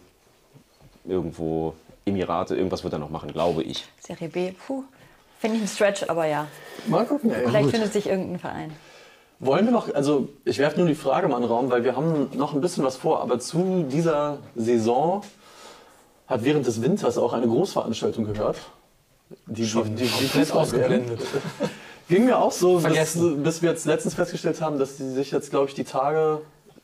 irgendwo 1.04 1.74
Emirate, 2.07 2.57
irgendwas 2.57 2.85
wird 2.85 2.92
er 2.92 2.98
noch 2.98 3.11
machen, 3.11 3.33
glaube 3.33 3.62
ich. 3.62 3.85
Serie 4.00 4.28
B, 4.28 4.52
puh. 4.52 4.85
Finde 5.38 5.57
ich 5.57 5.62
ein 5.62 5.68
Stretch, 5.68 6.04
aber 6.09 6.26
ja. 6.26 6.46
Mal 6.87 7.04
gucken, 7.04 7.30
ey. 7.30 7.44
Vielleicht 7.46 7.70
findet 7.70 7.92
sich 7.92 8.07
irgendein 8.07 8.38
Verein. 8.38 8.72
Wollen 9.40 9.66
wir 9.66 9.72
noch, 9.72 9.92
also 9.94 10.28
ich 10.44 10.59
werfe 10.59 10.78
nur 10.78 10.88
die 10.88 10.94
Frage 10.94 11.28
mal 11.28 11.37
in 11.37 11.42
den 11.42 11.50
Raum, 11.50 11.70
weil 11.70 11.85
wir 11.85 11.96
haben 11.96 12.30
noch 12.35 12.54
ein 12.54 12.61
bisschen 12.61 12.85
was 12.85 12.96
vor, 12.96 13.20
aber 13.20 13.38
zu 13.38 13.85
dieser 13.90 14.38
Saison 14.54 15.22
hat 16.26 16.44
während 16.44 16.66
des 16.66 16.80
Winters 16.80 17.18
auch 17.18 17.33
eine 17.33 17.46
Großveranstaltung 17.46 18.24
gehört. 18.24 18.57
Die, 19.46 19.64
die, 19.64 19.83
die, 19.83 19.94
die 19.94 20.09
Komplett 20.09 20.52
ausgeblendet. 20.52 21.20
Ging 22.08 22.26
mir 22.26 22.38
auch 22.38 22.52
so, 22.52 22.78
bis, 22.80 23.18
bis 23.18 23.62
wir 23.62 23.70
jetzt 23.70 23.86
letztens 23.86 24.14
festgestellt 24.14 24.60
haben, 24.60 24.78
dass 24.78 24.96
die 24.96 25.08
sich 25.10 25.30
jetzt, 25.30 25.50
glaube 25.50 25.68
ich, 25.68 25.74
die 25.74 25.84
Tage, 25.84 26.40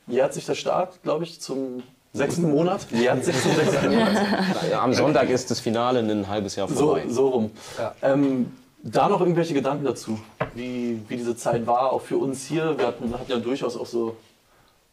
jährt 0.07 0.33
sich 0.33 0.45
der 0.45 0.55
Start, 0.55 1.01
glaube 1.03 1.23
ich, 1.23 1.39
zum 1.39 1.83
sechsten 2.13 2.49
Monat. 2.49 2.87
Jährt 2.91 3.23
sich 3.23 3.39
zum 3.41 3.53
sechsten 3.53 3.89
Monat. 3.91 4.17
Am 4.81 4.93
Sonntag 4.93 5.29
ist 5.29 5.51
das 5.51 5.59
Finale 5.59 5.99
ein 5.99 6.27
halbes 6.27 6.55
Jahr 6.55 6.67
So, 6.67 6.75
vorbei. 6.75 7.03
so 7.07 7.27
rum. 7.29 7.51
Ja. 7.77 7.95
Ähm, 8.01 8.51
da 8.83 9.09
noch 9.09 9.21
irgendwelche 9.21 9.53
Gedanken 9.53 9.85
dazu, 9.85 10.19
wie, 10.55 10.99
wie 11.07 11.17
diese 11.17 11.35
Zeit 11.35 11.67
war, 11.67 11.91
auch 11.93 12.01
für 12.01 12.17
uns 12.17 12.45
hier. 12.47 12.77
Wir 12.79 12.87
hatten, 12.87 13.13
hatten 13.13 13.31
ja 13.31 13.37
durchaus 13.37 13.77
auch 13.77 13.85
so, 13.85 14.17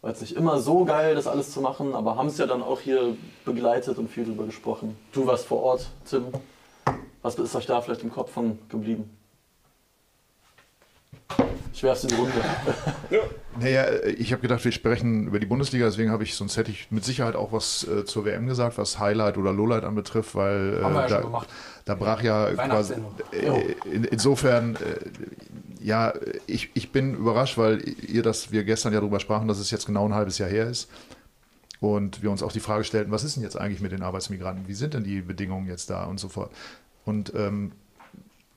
war 0.02 0.10
jetzt 0.10 0.20
nicht 0.20 0.36
immer 0.36 0.60
so 0.60 0.84
geil, 0.84 1.14
das 1.14 1.26
alles 1.26 1.52
zu 1.52 1.62
machen, 1.62 1.94
aber 1.94 2.16
haben 2.16 2.28
es 2.28 2.36
ja 2.36 2.46
dann 2.46 2.62
auch 2.62 2.80
hier 2.80 3.16
begleitet 3.46 3.96
und 3.96 4.10
viel 4.10 4.26
drüber 4.26 4.44
gesprochen. 4.44 4.94
Du 5.12 5.26
warst 5.26 5.46
vor 5.46 5.62
Ort, 5.62 5.88
Tim. 6.08 6.26
Was 7.22 7.34
ist 7.36 7.56
euch 7.56 7.66
da 7.66 7.80
vielleicht 7.80 8.02
im 8.02 8.12
Kopf 8.12 8.30
von 8.30 8.58
geblieben? 8.68 9.10
Ich 11.72 11.82
werf's 11.82 12.02
in 12.04 12.08
die 12.10 12.14
Runde. 12.16 12.32
Naja, 13.60 13.86
ich 14.16 14.30
habe 14.32 14.40
gedacht, 14.40 14.64
wir 14.64 14.70
sprechen 14.70 15.26
über 15.26 15.40
die 15.40 15.46
Bundesliga, 15.46 15.86
deswegen 15.86 16.12
habe 16.12 16.22
ich, 16.22 16.36
sonst 16.36 16.56
hätte 16.56 16.70
ich 16.70 16.92
mit 16.92 17.04
Sicherheit 17.04 17.34
auch 17.34 17.50
was 17.50 17.84
äh, 17.88 18.04
zur 18.04 18.24
WM 18.24 18.46
gesagt, 18.46 18.78
was 18.78 19.00
Highlight 19.00 19.36
oder 19.36 19.52
Lowlight 19.52 19.82
anbetrifft, 19.82 20.36
weil 20.36 20.78
äh, 20.78 20.84
Haben 20.84 20.94
wir 20.94 21.00
ja 21.00 21.08
da, 21.08 21.14
schon 21.16 21.22
gemacht. 21.24 21.48
da 21.84 21.94
brach 21.96 22.22
ja 22.22 22.52
quasi. 22.52 22.94
Äh, 23.32 23.72
in, 23.92 24.04
insofern, 24.04 24.76
äh, 24.76 25.84
ja, 25.84 26.14
ich, 26.46 26.70
ich 26.74 26.92
bin 26.92 27.14
überrascht, 27.14 27.58
weil 27.58 27.82
ihr 28.06 28.22
das, 28.22 28.52
wir 28.52 28.62
gestern 28.62 28.92
ja 28.92 29.00
darüber 29.00 29.18
sprachen, 29.18 29.48
dass 29.48 29.58
es 29.58 29.72
jetzt 29.72 29.86
genau 29.86 30.06
ein 30.06 30.14
halbes 30.14 30.38
Jahr 30.38 30.48
her 30.48 30.68
ist. 30.68 30.88
Und 31.80 32.22
wir 32.22 32.30
uns 32.30 32.44
auch 32.44 32.52
die 32.52 32.60
Frage 32.60 32.84
stellten, 32.84 33.10
was 33.10 33.24
ist 33.24 33.34
denn 33.36 33.42
jetzt 33.42 33.58
eigentlich 33.58 33.80
mit 33.80 33.90
den 33.90 34.02
Arbeitsmigranten? 34.02 34.68
Wie 34.68 34.74
sind 34.74 34.94
denn 34.94 35.02
die 35.02 35.20
Bedingungen 35.20 35.66
jetzt 35.66 35.90
da 35.90 36.04
und 36.04 36.18
so 36.18 36.28
fort? 36.28 36.52
Und 37.04 37.32
ähm, 37.34 37.72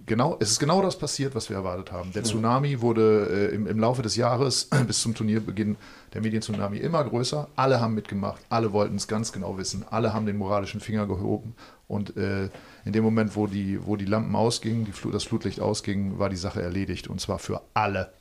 genau, 0.06 0.38
es 0.40 0.52
ist 0.52 0.60
genau 0.60 0.82
das 0.82 0.98
passiert, 0.98 1.36
was 1.36 1.50
wir 1.50 1.58
erwartet 1.58 1.92
haben. 1.92 2.12
Der 2.14 2.24
Tsunami 2.24 2.82
wurde 2.82 3.50
äh, 3.52 3.56
im, 3.56 3.68
im 3.68 3.80
Laufe 3.80 4.02
des 4.02 4.16
Jahres 4.16 4.70
bis 4.88 5.02
zum 5.02 5.16
Turnierbeginn 5.16 5.78
der 6.14 6.22
Medientsunami 6.22 6.78
immer 6.78 7.04
größer. 7.04 7.48
Alle 7.56 7.80
haben 7.80 7.94
mitgemacht, 7.94 8.42
alle 8.50 8.72
wollten 8.74 8.96
es 8.96 9.08
ganz 9.08 9.32
genau 9.32 9.58
wissen, 9.58 9.86
alle 9.90 10.14
haben 10.14 10.26
den 10.26 10.38
moralischen 10.38 10.80
Finger 10.80 11.08
gehoben. 11.08 11.56
Und 11.88 12.16
äh, 12.18 12.50
in 12.86 12.94
dem 12.94 13.04
Moment, 13.04 13.36
wo 13.36 13.48
die, 13.48 13.86
wo 13.86 13.96
die 13.96 14.06
Lampen 14.06 14.36
ausgingen, 14.36 14.86
die 14.86 14.92
Flut, 14.92 15.14
das 15.14 15.24
Flutlicht 15.24 15.60
ausging, 15.60 16.20
war 16.20 16.30
die 16.30 16.38
Sache 16.38 16.62
erledigt. 16.62 17.08
Und 17.08 17.20
zwar 17.20 17.40
für 17.40 17.62
alle. 17.74 18.14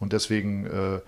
Und 0.00 0.12
deswegen, 0.12 0.66
äh, 0.66 1.00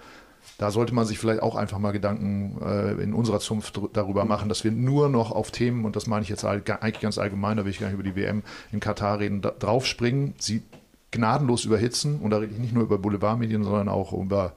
da 0.58 0.70
sollte 0.70 0.94
man 0.94 1.04
sich 1.04 1.18
vielleicht 1.18 1.42
auch 1.42 1.56
einfach 1.56 1.78
mal 1.78 1.90
Gedanken 1.90 2.60
äh, 2.62 2.92
in 3.02 3.12
unserer 3.12 3.40
Zunft 3.40 3.80
darüber 3.92 4.24
machen, 4.24 4.48
dass 4.48 4.62
wir 4.62 4.70
nur 4.70 5.08
noch 5.08 5.32
auf 5.32 5.50
Themen, 5.50 5.84
und 5.84 5.96
das 5.96 6.06
meine 6.06 6.22
ich 6.22 6.28
jetzt 6.28 6.44
eigentlich 6.44 7.00
ganz 7.00 7.18
allgemein, 7.18 7.56
da 7.56 7.64
will 7.64 7.70
ich 7.70 7.80
gar 7.80 7.88
nicht 7.88 7.94
über 7.94 8.02
die 8.02 8.16
WM 8.16 8.42
in 8.70 8.80
Katar 8.80 9.18
reden, 9.18 9.42
da, 9.42 9.50
draufspringen, 9.50 10.34
sie 10.38 10.62
gnadenlos 11.10 11.64
überhitzen. 11.64 12.20
Und 12.20 12.30
da 12.30 12.38
rede 12.38 12.52
ich 12.52 12.58
nicht 12.58 12.74
nur 12.74 12.84
über 12.84 12.98
Boulevardmedien, 12.98 13.64
sondern 13.64 13.88
auch 13.88 14.12
über, 14.12 14.52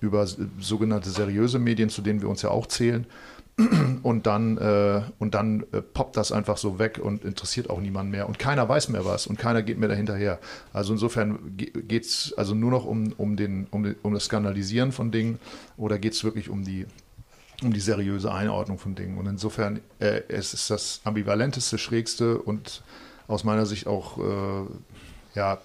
über 0.00 0.26
sogenannte 0.60 1.10
seriöse 1.10 1.58
Medien, 1.58 1.90
zu 1.90 2.02
denen 2.02 2.22
wir 2.22 2.28
uns 2.28 2.42
ja 2.42 2.50
auch 2.50 2.66
zählen. 2.66 3.06
Und 4.02 4.26
dann, 4.26 4.58
äh, 4.58 5.02
und 5.18 5.34
dann 5.34 5.64
äh, 5.72 5.80
poppt 5.80 6.16
das 6.18 6.30
einfach 6.30 6.58
so 6.58 6.78
weg 6.78 7.00
und 7.02 7.24
interessiert 7.24 7.70
auch 7.70 7.80
niemand 7.80 8.10
mehr. 8.10 8.28
Und 8.28 8.38
keiner 8.38 8.68
weiß 8.68 8.90
mehr 8.90 9.06
was 9.06 9.26
und 9.26 9.38
keiner 9.38 9.62
geht 9.62 9.78
mehr 9.78 9.88
dahinterher. 9.88 10.38
Also 10.74 10.92
insofern 10.92 11.56
geht 11.56 12.04
es 12.04 12.34
also 12.36 12.54
nur 12.54 12.70
noch 12.70 12.84
um, 12.84 13.14
um, 13.16 13.36
den, 13.36 13.66
um, 13.70 13.82
den, 13.82 13.96
um 14.02 14.12
das 14.12 14.26
Skandalisieren 14.26 14.92
von 14.92 15.10
Dingen 15.10 15.38
oder 15.78 15.98
geht 15.98 16.12
es 16.12 16.22
wirklich 16.22 16.50
um 16.50 16.64
die, 16.64 16.86
um 17.62 17.72
die 17.72 17.80
seriöse 17.80 18.30
Einordnung 18.30 18.78
von 18.78 18.94
Dingen. 18.94 19.16
Und 19.16 19.26
insofern 19.26 19.80
äh, 20.00 20.22
es 20.28 20.52
ist 20.52 20.68
das 20.68 21.00
ambivalenteste, 21.04 21.78
schrägste 21.78 22.38
und 22.38 22.82
aus 23.26 23.42
meiner 23.42 23.64
Sicht 23.64 23.86
auch 23.86 24.18
äh, 24.18 24.66
ja, 25.34 25.58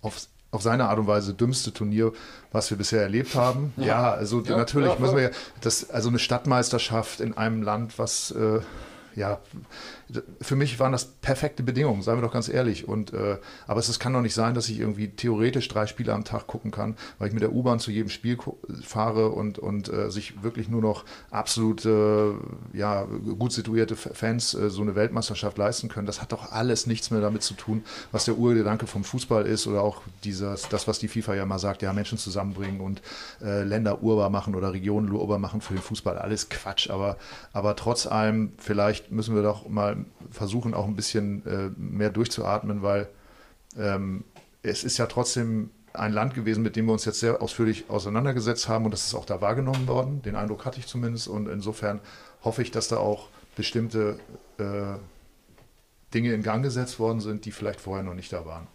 auf, 0.00 0.26
auf 0.50 0.62
seine 0.62 0.88
Art 0.88 0.98
und 0.98 1.06
Weise 1.06 1.34
dümmste 1.34 1.72
Turnier, 1.72 2.12
was 2.50 2.70
wir 2.70 2.76
bisher 2.76 3.02
erlebt 3.02 3.34
haben. 3.34 3.72
Ja, 3.76 4.12
also 4.12 4.40
natürlich 4.40 4.98
müssen 4.98 5.16
wir 5.16 5.22
ja, 5.24 5.30
das, 5.60 5.90
also 5.90 6.08
eine 6.08 6.18
Stadtmeisterschaft 6.18 7.20
in 7.20 7.36
einem 7.36 7.62
Land, 7.62 7.98
was 7.98 8.32
äh, 8.32 8.60
ja, 9.14 9.38
für 10.40 10.56
mich 10.56 10.78
waren 10.78 10.92
das 10.92 11.06
perfekte 11.06 11.62
Bedingungen, 11.62 12.02
seien 12.02 12.16
wir 12.16 12.22
doch 12.22 12.32
ganz 12.32 12.48
ehrlich. 12.48 12.88
Und, 12.88 13.12
äh, 13.12 13.38
aber 13.66 13.80
es, 13.80 13.88
es 13.88 13.98
kann 13.98 14.12
doch 14.12 14.22
nicht 14.22 14.34
sein, 14.34 14.54
dass 14.54 14.68
ich 14.68 14.78
irgendwie 14.78 15.08
theoretisch 15.08 15.68
drei 15.68 15.86
Spiele 15.86 16.12
am 16.12 16.24
Tag 16.24 16.46
gucken 16.46 16.70
kann, 16.70 16.96
weil 17.18 17.28
ich 17.28 17.34
mit 17.34 17.42
der 17.42 17.52
U-Bahn 17.52 17.78
zu 17.78 17.90
jedem 17.90 18.10
Spiel 18.10 18.38
fahre 18.82 19.30
und, 19.30 19.58
und 19.58 19.92
äh, 19.92 20.10
sich 20.10 20.42
wirklich 20.42 20.68
nur 20.68 20.80
noch 20.80 21.04
absolut 21.30 21.84
äh, 21.84 22.32
ja, 22.72 23.06
gut 23.38 23.52
situierte 23.52 23.96
Fans 23.96 24.54
äh, 24.54 24.70
so 24.70 24.82
eine 24.82 24.94
Weltmeisterschaft 24.94 25.58
leisten 25.58 25.88
können. 25.88 26.06
Das 26.06 26.20
hat 26.20 26.32
doch 26.32 26.52
alles 26.52 26.86
nichts 26.86 27.10
mehr 27.10 27.20
damit 27.20 27.42
zu 27.42 27.54
tun, 27.54 27.84
was 28.12 28.24
der 28.24 28.36
Urgedanke 28.36 28.86
vom 28.86 29.04
Fußball 29.04 29.46
ist 29.46 29.66
oder 29.66 29.82
auch 29.82 30.02
dieses, 30.24 30.68
das, 30.68 30.88
was 30.88 30.98
die 30.98 31.08
FIFA 31.08 31.34
ja 31.34 31.46
mal 31.46 31.58
sagt, 31.58 31.82
ja, 31.82 31.92
Menschen 31.92 32.18
zusammenbringen 32.18 32.80
und 32.80 33.02
äh, 33.42 33.62
Länder 33.62 34.02
urbar 34.02 34.30
machen 34.30 34.54
oder 34.54 34.72
Regionen 34.72 35.10
urbar 35.10 35.38
machen 35.38 35.60
für 35.60 35.74
den 35.74 35.82
Fußball. 35.82 36.18
Alles 36.18 36.48
Quatsch. 36.48 36.90
Aber, 36.90 37.16
aber 37.52 37.76
trotz 37.76 38.06
allem, 38.06 38.52
vielleicht 38.58 39.10
müssen 39.10 39.34
wir 39.34 39.42
doch 39.42 39.68
mal 39.68 39.99
versuchen, 40.30 40.74
auch 40.74 40.86
ein 40.86 40.96
bisschen 40.96 41.46
äh, 41.46 41.70
mehr 41.76 42.10
durchzuatmen, 42.10 42.82
weil 42.82 43.08
ähm, 43.78 44.24
es 44.62 44.84
ist 44.84 44.98
ja 44.98 45.06
trotzdem 45.06 45.70
ein 45.92 46.12
Land 46.12 46.34
gewesen, 46.34 46.62
mit 46.62 46.76
dem 46.76 46.86
wir 46.86 46.92
uns 46.92 47.04
jetzt 47.04 47.20
sehr 47.20 47.42
ausführlich 47.42 47.90
auseinandergesetzt 47.90 48.68
haben 48.68 48.84
und 48.84 48.92
das 48.92 49.06
ist 49.06 49.14
auch 49.14 49.24
da 49.24 49.40
wahrgenommen 49.40 49.88
worden. 49.88 50.22
Den 50.22 50.36
Eindruck 50.36 50.64
hatte 50.64 50.78
ich 50.78 50.86
zumindest 50.86 51.28
und 51.28 51.48
insofern 51.48 52.00
hoffe 52.44 52.62
ich, 52.62 52.70
dass 52.70 52.88
da 52.88 52.98
auch 52.98 53.28
bestimmte 53.56 54.18
äh, 54.58 54.98
Dinge 56.14 56.32
in 56.32 56.42
Gang 56.42 56.62
gesetzt 56.62 56.98
worden 56.98 57.20
sind, 57.20 57.44
die 57.44 57.52
vielleicht 57.52 57.80
vorher 57.80 58.04
noch 58.04 58.14
nicht 58.14 58.32
da 58.32 58.46
waren. 58.46 58.66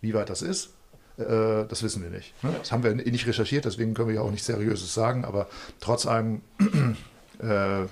Wie 0.00 0.14
weit 0.14 0.30
das 0.30 0.42
ist, 0.42 0.70
äh, 1.16 1.64
das 1.68 1.82
wissen 1.82 2.02
wir 2.02 2.10
nicht. 2.10 2.34
Ne? 2.42 2.54
Das 2.58 2.72
haben 2.72 2.82
wir 2.82 2.94
nicht 2.94 3.26
recherchiert, 3.26 3.64
deswegen 3.64 3.94
können 3.94 4.08
wir 4.08 4.16
ja 4.16 4.20
auch 4.22 4.30
nichts 4.30 4.46
Seriöses 4.46 4.92
sagen, 4.94 5.24
aber 5.24 5.48
trotz 5.80 6.06
allem, 6.06 6.42
äh, 7.40 7.84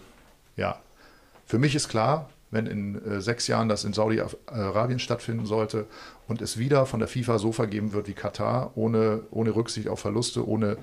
ja, 0.56 0.80
für 1.46 1.58
mich 1.58 1.74
ist 1.74 1.88
klar, 1.88 2.30
wenn 2.52 2.66
in 2.66 3.04
äh, 3.04 3.20
sechs 3.20 3.48
Jahren 3.48 3.68
das 3.68 3.82
in 3.82 3.92
Saudi-Arabien 3.92 5.00
stattfinden 5.00 5.46
sollte 5.46 5.86
und 6.28 6.40
es 6.40 6.58
wieder 6.58 6.86
von 6.86 7.00
der 7.00 7.08
FIFA 7.08 7.38
so 7.38 7.50
vergeben 7.50 7.92
wird 7.92 8.06
wie 8.06 8.12
Katar, 8.12 8.72
ohne, 8.76 9.22
ohne 9.30 9.56
Rücksicht 9.56 9.88
auf 9.88 9.98
Verluste, 9.98 10.46
ohne 10.46 10.76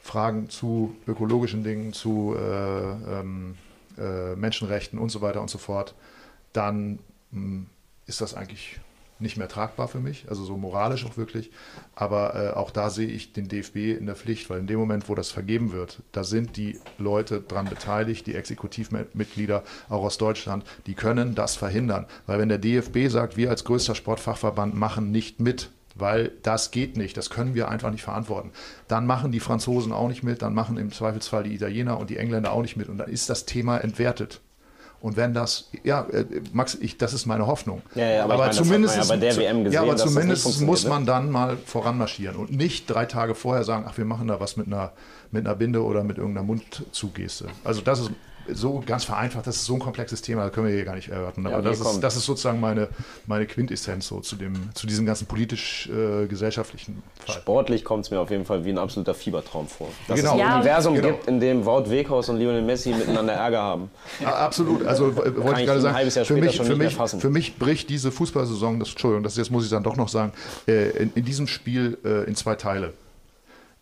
Fragen 0.00 0.48
zu 0.48 0.96
ökologischen 1.06 1.62
Dingen, 1.62 1.92
zu 1.92 2.34
äh, 2.38 3.20
ähm, 3.20 3.56
äh, 3.98 4.34
Menschenrechten 4.36 4.98
und 4.98 5.10
so 5.10 5.20
weiter 5.20 5.42
und 5.42 5.50
so 5.50 5.58
fort, 5.58 5.94
dann 6.52 7.00
mh, 7.32 7.66
ist 8.06 8.20
das 8.20 8.34
eigentlich 8.34 8.80
nicht 9.20 9.36
mehr 9.36 9.48
tragbar 9.48 9.88
für 9.88 10.00
mich, 10.00 10.26
also 10.28 10.44
so 10.44 10.56
moralisch 10.56 11.04
auch 11.06 11.16
wirklich. 11.16 11.50
Aber 11.94 12.34
äh, 12.34 12.56
auch 12.56 12.70
da 12.70 12.90
sehe 12.90 13.08
ich 13.08 13.32
den 13.32 13.48
DFB 13.48 13.76
in 13.98 14.06
der 14.06 14.16
Pflicht, 14.16 14.50
weil 14.50 14.60
in 14.60 14.66
dem 14.66 14.78
Moment, 14.78 15.08
wo 15.08 15.14
das 15.14 15.30
vergeben 15.30 15.72
wird, 15.72 16.02
da 16.12 16.24
sind 16.24 16.56
die 16.56 16.78
Leute 16.98 17.40
dran 17.40 17.66
beteiligt, 17.66 18.26
die 18.26 18.34
Exekutivmitglieder 18.34 19.62
auch 19.88 20.04
aus 20.04 20.18
Deutschland, 20.18 20.64
die 20.86 20.94
können 20.94 21.34
das 21.34 21.56
verhindern. 21.56 22.06
Weil 22.26 22.38
wenn 22.38 22.48
der 22.48 22.58
DFB 22.58 23.08
sagt, 23.08 23.36
wir 23.36 23.50
als 23.50 23.64
größter 23.64 23.94
Sportfachverband 23.94 24.74
machen 24.74 25.10
nicht 25.10 25.40
mit, 25.40 25.70
weil 25.94 26.32
das 26.42 26.70
geht 26.70 26.96
nicht, 26.96 27.16
das 27.16 27.30
können 27.30 27.54
wir 27.54 27.68
einfach 27.68 27.90
nicht 27.90 28.02
verantworten. 28.02 28.52
Dann 28.88 29.06
machen 29.06 29.32
die 29.32 29.40
Franzosen 29.40 29.92
auch 29.92 30.08
nicht 30.08 30.22
mit, 30.22 30.42
dann 30.42 30.54
machen 30.54 30.76
im 30.78 30.92
Zweifelsfall 30.92 31.44
die 31.44 31.54
Italiener 31.54 31.98
und 31.98 32.10
die 32.10 32.16
Engländer 32.16 32.52
auch 32.52 32.62
nicht 32.62 32.76
mit 32.76 32.88
und 32.88 32.98
dann 32.98 33.10
ist 33.10 33.30
das 33.30 33.44
Thema 33.46 33.78
entwertet. 33.78 34.40
Und 35.00 35.16
wenn 35.16 35.32
das, 35.32 35.70
ja, 35.82 36.02
äh, 36.12 36.24
Max, 36.52 36.76
ich, 36.78 36.98
das 36.98 37.14
ist 37.14 37.24
meine 37.24 37.46
Hoffnung. 37.46 37.80
Ja, 37.94 38.06
ja, 38.10 38.24
aber 38.24 38.34
ich 38.34 38.40
meine, 38.40 38.52
zumindest, 38.52 38.96
ja 38.96 39.16
gesehen, 39.16 39.72
ja, 39.72 39.82
aber 39.82 39.96
zumindest 39.96 40.60
muss 40.60 40.84
ne? 40.84 40.90
man 40.90 41.06
dann 41.06 41.30
mal 41.30 41.56
voranmarschieren 41.56 42.36
und 42.36 42.52
nicht 42.52 42.86
drei 42.86 43.06
Tage 43.06 43.34
vorher 43.34 43.64
sagen, 43.64 43.86
ach, 43.88 43.96
wir 43.96 44.04
machen 44.04 44.28
da 44.28 44.40
was 44.40 44.58
mit 44.58 44.66
einer, 44.66 44.92
mit 45.30 45.46
einer 45.46 45.56
Binde 45.56 45.82
oder 45.82 46.04
mit 46.04 46.18
irgendeiner 46.18 46.46
Mundzugeste. 46.46 47.46
Also 47.64 47.80
das 47.80 48.00
ist 48.00 48.10
so 48.54 48.82
ganz 48.86 49.04
vereinfacht, 49.04 49.46
das 49.46 49.56
ist 49.56 49.64
so 49.66 49.74
ein 49.74 49.80
komplexes 49.80 50.22
Thema, 50.22 50.44
das 50.44 50.52
können 50.52 50.66
wir 50.68 50.74
hier 50.74 50.84
gar 50.84 50.94
nicht 50.94 51.08
erörtern. 51.08 51.46
Aber 51.46 51.56
Ja, 51.56 51.62
das, 51.62 51.80
ist, 51.80 52.00
das 52.00 52.16
ist 52.16 52.24
sozusagen 52.26 52.60
meine, 52.60 52.88
meine 53.26 53.46
Quintessenz 53.46 54.06
so 54.08 54.20
zu, 54.20 54.36
dem, 54.36 54.54
zu 54.74 54.86
diesem 54.86 55.06
ganzen 55.06 55.26
politisch-gesellschaftlichen 55.26 57.02
Fall. 57.24 57.34
Sportlich 57.36 57.84
kommt 57.84 58.04
es 58.04 58.10
mir 58.10 58.20
auf 58.20 58.30
jeden 58.30 58.44
Fall 58.44 58.64
wie 58.64 58.70
ein 58.70 58.78
absoluter 58.78 59.14
Fiebertraum 59.14 59.66
vor. 59.68 59.88
Dass 60.08 60.16
Genau. 60.18 60.28
es 60.30 60.32
ein 60.34 60.38
Ja. 60.40 60.54
Universum 60.56 60.94
Genau. 60.94 61.08
gibt, 61.08 61.26
in 61.26 61.40
dem 61.40 61.64
Wout 61.64 61.88
Weghaus 61.90 62.28
und 62.28 62.38
Lionel 62.38 62.62
Messi 62.62 62.90
miteinander 62.90 63.32
Ärger 63.34 63.60
haben. 63.62 63.90
Ja, 64.20 64.34
absolut. 64.36 64.84
Also 64.86 65.16
w- 65.16 65.20
wollte 65.36 65.60
ich 65.60 65.66
gerade 65.66 65.80
sagen, 65.80 66.10
für 66.24 66.34
mich, 66.36 66.60
für, 66.60 66.76
mich, 66.76 66.96
für 66.96 67.30
mich 67.30 67.56
bricht 67.58 67.88
diese 67.88 68.10
Fußballsaison, 68.12 68.78
das, 68.80 68.90
Entschuldigung, 68.90 69.22
das 69.22 69.36
jetzt 69.36 69.50
muss 69.50 69.64
ich 69.64 69.70
dann 69.70 69.82
doch 69.82 69.96
noch 69.96 70.08
sagen, 70.08 70.32
äh, 70.68 70.90
in, 70.90 71.12
in 71.14 71.24
diesem 71.24 71.46
Spiel 71.46 71.98
äh, 72.04 72.24
in 72.28 72.34
zwei 72.34 72.54
Teile. 72.54 72.92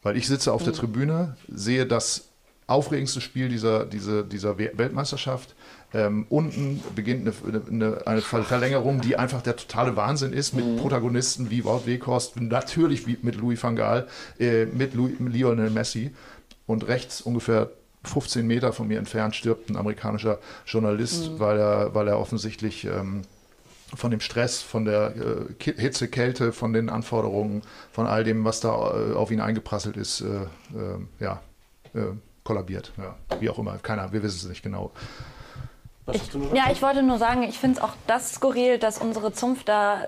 Weil 0.02 0.16
ich 0.16 0.28
sitze 0.28 0.52
auf 0.52 0.62
der 0.62 0.72
Tribüne, 0.72 1.36
sehe 1.48 1.84
das 1.84 2.27
aufregendste 2.68 3.20
Spiel 3.20 3.48
dieser, 3.48 3.84
dieser, 3.84 4.22
dieser 4.22 4.58
We- 4.58 4.70
Weltmeisterschaft. 4.74 5.56
Ähm, 5.94 6.26
unten 6.28 6.82
beginnt 6.94 7.26
eine, 7.46 7.62
eine, 7.66 8.06
eine 8.06 8.20
Ver- 8.20 8.44
Verlängerung, 8.44 9.00
die 9.00 9.16
einfach 9.16 9.40
der 9.42 9.56
totale 9.56 9.96
Wahnsinn 9.96 10.32
ist, 10.34 10.52
mit 10.54 10.76
Protagonisten 10.76 11.50
wie 11.50 11.64
Wout 11.64 11.86
Weghorst, 11.86 12.40
natürlich 12.40 13.06
wie 13.06 13.18
mit 13.22 13.36
Louis 13.36 13.62
van 13.62 13.74
Gaal, 13.74 14.06
äh, 14.38 14.66
mit, 14.66 14.94
Louis, 14.94 15.18
mit 15.18 15.32
Lionel 15.32 15.70
Messi. 15.70 16.14
Und 16.66 16.86
rechts 16.86 17.22
ungefähr 17.22 17.70
15 18.04 18.46
Meter 18.46 18.72
von 18.74 18.86
mir 18.86 18.98
entfernt 18.98 19.34
stirbt 19.34 19.70
ein 19.70 19.76
amerikanischer 19.76 20.38
Journalist, 20.66 21.38
weil, 21.40 21.58
er, 21.58 21.94
weil 21.94 22.06
er 22.08 22.18
offensichtlich 22.20 22.84
ähm, 22.84 23.22
von 23.94 24.10
dem 24.10 24.20
Stress, 24.20 24.60
von 24.60 24.84
der 24.84 25.14
äh, 25.16 25.72
Hitze, 25.72 26.08
Kälte, 26.08 26.52
von 26.52 26.74
den 26.74 26.90
Anforderungen, 26.90 27.62
von 27.92 28.06
all 28.06 28.24
dem, 28.24 28.44
was 28.44 28.60
da 28.60 28.74
äh, 28.74 29.14
auf 29.14 29.30
ihn 29.30 29.40
eingeprasselt 29.40 29.96
ist, 29.96 30.20
äh, 30.20 30.26
äh, 30.76 30.98
ja, 31.18 31.40
äh, 31.94 32.00
kollabiert. 32.48 32.92
Ja, 32.96 33.14
wie 33.40 33.50
auch 33.50 33.58
immer. 33.58 33.76
Keiner, 33.76 34.10
wir 34.10 34.22
wissen 34.22 34.38
es 34.38 34.48
nicht 34.48 34.62
genau. 34.62 34.90
Noch? 36.06 36.54
Ja, 36.54 36.70
ich 36.72 36.80
wollte 36.80 37.02
nur 37.02 37.18
sagen, 37.18 37.42
ich 37.42 37.58
finde 37.58 37.76
es 37.76 37.84
auch 37.84 37.92
das 38.06 38.32
skurril, 38.32 38.78
dass 38.78 38.96
unsere 38.96 39.34
Zunft 39.34 39.68
da 39.68 40.06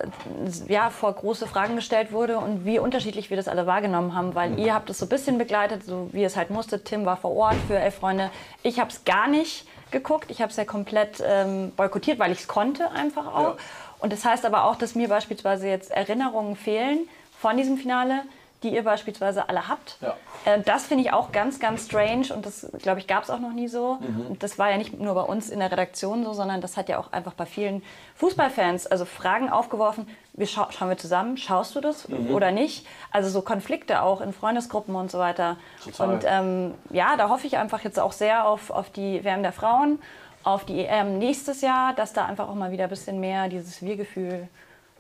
ja, 0.67 0.89
vor 0.89 1.13
große 1.13 1.47
Fragen 1.47 1.77
gestellt 1.77 2.13
wurde 2.13 2.39
und 2.39 2.65
wie 2.65 2.79
unterschiedlich 2.79 3.29
wir 3.29 3.37
das 3.37 3.47
alle 3.47 3.67
wahrgenommen 3.67 4.15
haben, 4.15 4.35
weil 4.35 4.59
ihr 4.59 4.73
habt 4.73 4.89
es 4.89 4.99
so 4.99 5.05
ein 5.05 5.11
bisschen 5.11 5.37
begleitet, 5.37 5.85
so 5.85 6.09
wie 6.13 6.25
es 6.25 6.39
halt 6.39 6.49
musste. 6.49 6.83
Tim 6.83 7.05
war 7.05 7.19
vor 7.19 7.37
Ort 7.37 7.57
für 7.69 7.79
Elf 7.79 7.97
Freunde. 7.97 8.31
Ich 8.63 8.81
habe 8.81 8.89
es 8.89 9.05
gar 9.05 9.29
nicht 9.29 9.67
geguckt. 9.91 10.31
Ich 10.31 10.41
habe 10.41 10.51
es 10.51 10.57
ja 10.57 10.65
komplett 10.65 11.23
ähm, 11.23 11.73
boykottiert, 11.77 12.19
weil 12.19 12.33
ich 12.33 12.39
es 12.39 12.49
konnte 12.49 12.91
einfach 12.93 13.27
auch. 13.27 13.57
Und 13.99 14.15
das 14.15 14.25
heißt 14.25 14.47
aber 14.47 14.65
auch, 14.65 14.77
dass 14.77 14.95
mir 14.95 15.11
beispielsweise 15.11 15.69
jetzt 15.69 15.91
Erinnerungen 15.91 16.57
fehlen 16.57 17.07
von 17.39 17.59
diesem 17.59 17.77
Finale, 17.77 18.23
die 18.63 18.75
ihr 18.75 18.85
beispielsweise 18.85 19.49
alle 19.49 19.69
habt. 19.69 19.97
Ja. 20.01 20.17
Äh, 20.45 20.61
das 20.61 20.87
finde 20.87 21.05
ich 21.05 21.13
auch 21.13 21.33
ganz, 21.33 21.59
ganz 21.61 21.87
strange 21.87 22.35
und 22.35 22.45
das, 22.45 22.67
glaube 22.83 23.01
ich, 23.01 23.07
gab 23.07 23.25
es 23.25 23.31
auch 23.31 23.39
noch 23.41 23.53
nie 23.53 23.69
so. 23.69 23.99
Und 24.29 24.43
das 24.43 24.59
war 24.59 24.71
ja 24.71 24.77
nicht 24.77 24.99
nur 24.99 25.15
bei 25.15 25.23
uns 25.23 25.51
in 25.51 25.61
der 25.61 25.73
Redaktion 25.73 26.25
so, 26.25 26.33
sondern 26.33 26.61
das 26.61 26.77
hat 26.77 26.89
ja 26.89 26.99
auch 26.99 27.13
einfach 27.13 27.35
bei 27.35 27.47
vielen 27.47 27.83
Fußballfans 28.17 28.87
also 28.87 29.05
Fragen 29.05 29.49
aufgeworfen. 29.49 30.09
Wir 30.35 30.47
schau 30.47 30.67
schauen 30.71 30.89
wir 30.89 30.99
zusammen, 30.99 31.37
schaust 31.37 31.75
du 31.75 31.81
das 31.81 32.09
oder 32.31 32.51
nicht? 32.51 32.87
Also 33.11 33.29
so 33.31 33.43
Konflikte 33.43 34.03
auch 34.03 34.21
in 34.21 34.33
Freundesgruppen 34.33 34.95
und 34.95 35.11
so 35.11 35.19
weiter. 35.19 35.57
Total. 35.85 36.09
Und 36.09 36.25
ähm, 36.27 36.75
ja, 36.91 37.17
da 37.17 37.29
hoffe 37.29 37.47
ich 37.47 37.57
einfach 37.57 37.83
jetzt 37.83 37.99
auch 37.99 38.13
sehr 38.13 38.47
auf, 38.47 38.71
auf 38.71 38.91
die 38.91 39.25
WM 39.25 39.43
der 39.43 39.53
Frauen, 39.53 39.99
auf 40.45 40.65
die 40.65 40.85
EM 40.85 41.19
nächstes 41.19 41.61
Jahr, 41.61 41.95
dass 41.95 42.13
da 42.13 42.25
einfach 42.25 42.49
auch 42.49 42.55
mal 42.55 42.71
wieder 42.71 42.85
ein 42.85 42.91
bisschen 42.91 43.21
mehr 43.21 43.49
dieses 43.49 43.83
Wir-Gefühl 43.83 44.49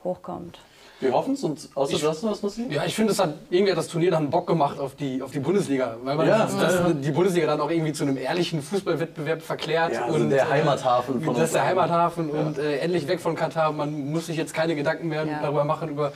hochkommt. 0.04 0.58
Wir 1.00 1.12
hoffen 1.12 1.34
es 1.34 1.42
und 1.42 1.68
außer 1.74 1.98
du 1.98 2.08
hast 2.08 2.22
noch 2.22 2.30
was, 2.32 2.42
Muslim? 2.42 2.70
Ja, 2.70 2.84
ich 2.84 2.94
finde, 2.94 3.12
es 3.12 3.18
hat 3.18 3.34
irgendwie 3.48 3.72
hat 3.72 3.78
das 3.78 3.88
Turnier 3.88 4.10
dann 4.10 4.28
Bock 4.30 4.46
gemacht 4.46 4.78
auf 4.78 4.94
die, 4.96 5.22
auf 5.22 5.30
die 5.30 5.40
Bundesliga, 5.40 5.96
weil 6.04 6.16
man 6.16 6.28
Ja. 6.28 6.38
das, 6.44 6.56
das, 6.58 6.82
die 7.00 7.10
Bundesliga 7.10 7.46
dann 7.46 7.60
auch 7.60 7.70
irgendwie 7.70 7.92
zu 7.92 8.04
einem 8.04 8.16
ehrlichen 8.18 8.60
Fußballwettbewerb 8.62 9.40
verklärt. 9.42 9.94
Ja, 9.94 10.04
also 10.04 10.28
der 10.28 10.48
Heimathafen 10.50 11.22
von 11.22 11.34
Das 11.34 11.44
ist 11.44 11.54
der. 11.54 11.64
Heimathafen 11.64 12.30
und 12.30 12.58
äh, 12.58 12.78
endlich 12.78 13.08
weg 13.08 13.20
von 13.20 13.34
Katar. 13.34 13.72
Man 13.72 14.10
muss 14.12 14.26
sich 14.26 14.36
jetzt 14.36 14.52
keine 14.54 14.76
Gedanken 14.76 15.08
mehr 15.08 15.24
Ja. 15.24 15.40
darüber 15.42 15.64
machen, 15.64 15.88
über 15.88 16.12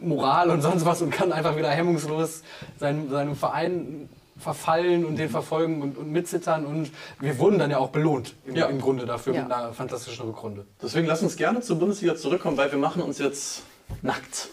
Moral 0.00 0.50
und 0.50 0.62
sonst 0.62 0.84
was 0.84 1.02
und 1.02 1.10
kann 1.10 1.32
einfach 1.32 1.56
wieder 1.56 1.70
hemmungslos 1.70 2.42
seinem, 2.78 3.10
seinem 3.10 3.34
Verein 3.36 4.08
verfallen 4.38 5.04
und 5.04 5.16
den 5.16 5.28
verfolgen 5.28 5.82
und, 5.82 5.98
und 5.98 6.12
mitzittern. 6.12 6.64
Und 6.64 6.90
wir 7.18 7.38
wurden 7.40 7.58
dann 7.58 7.70
ja 7.72 7.78
auch 7.78 7.88
belohnt 7.90 8.34
im, 8.46 8.54
Ja. 8.54 8.66
im 8.66 8.80
Grunde 8.80 9.04
dafür 9.06 9.34
Ja. 9.34 9.42
mit 9.42 9.52
einer 9.52 9.72
fantastischen 9.72 10.26
Rückrunde. 10.26 10.64
Deswegen 10.80 11.06
lass 11.08 11.22
uns 11.22 11.36
gerne 11.36 11.60
zur 11.60 11.78
Bundesliga 11.80 12.14
zurückkommen, 12.14 12.56
weil 12.56 12.70
wir 12.70 12.78
machen 12.78 13.02
uns 13.02 13.18
jetzt 13.18 13.62
nackt. 14.02 14.48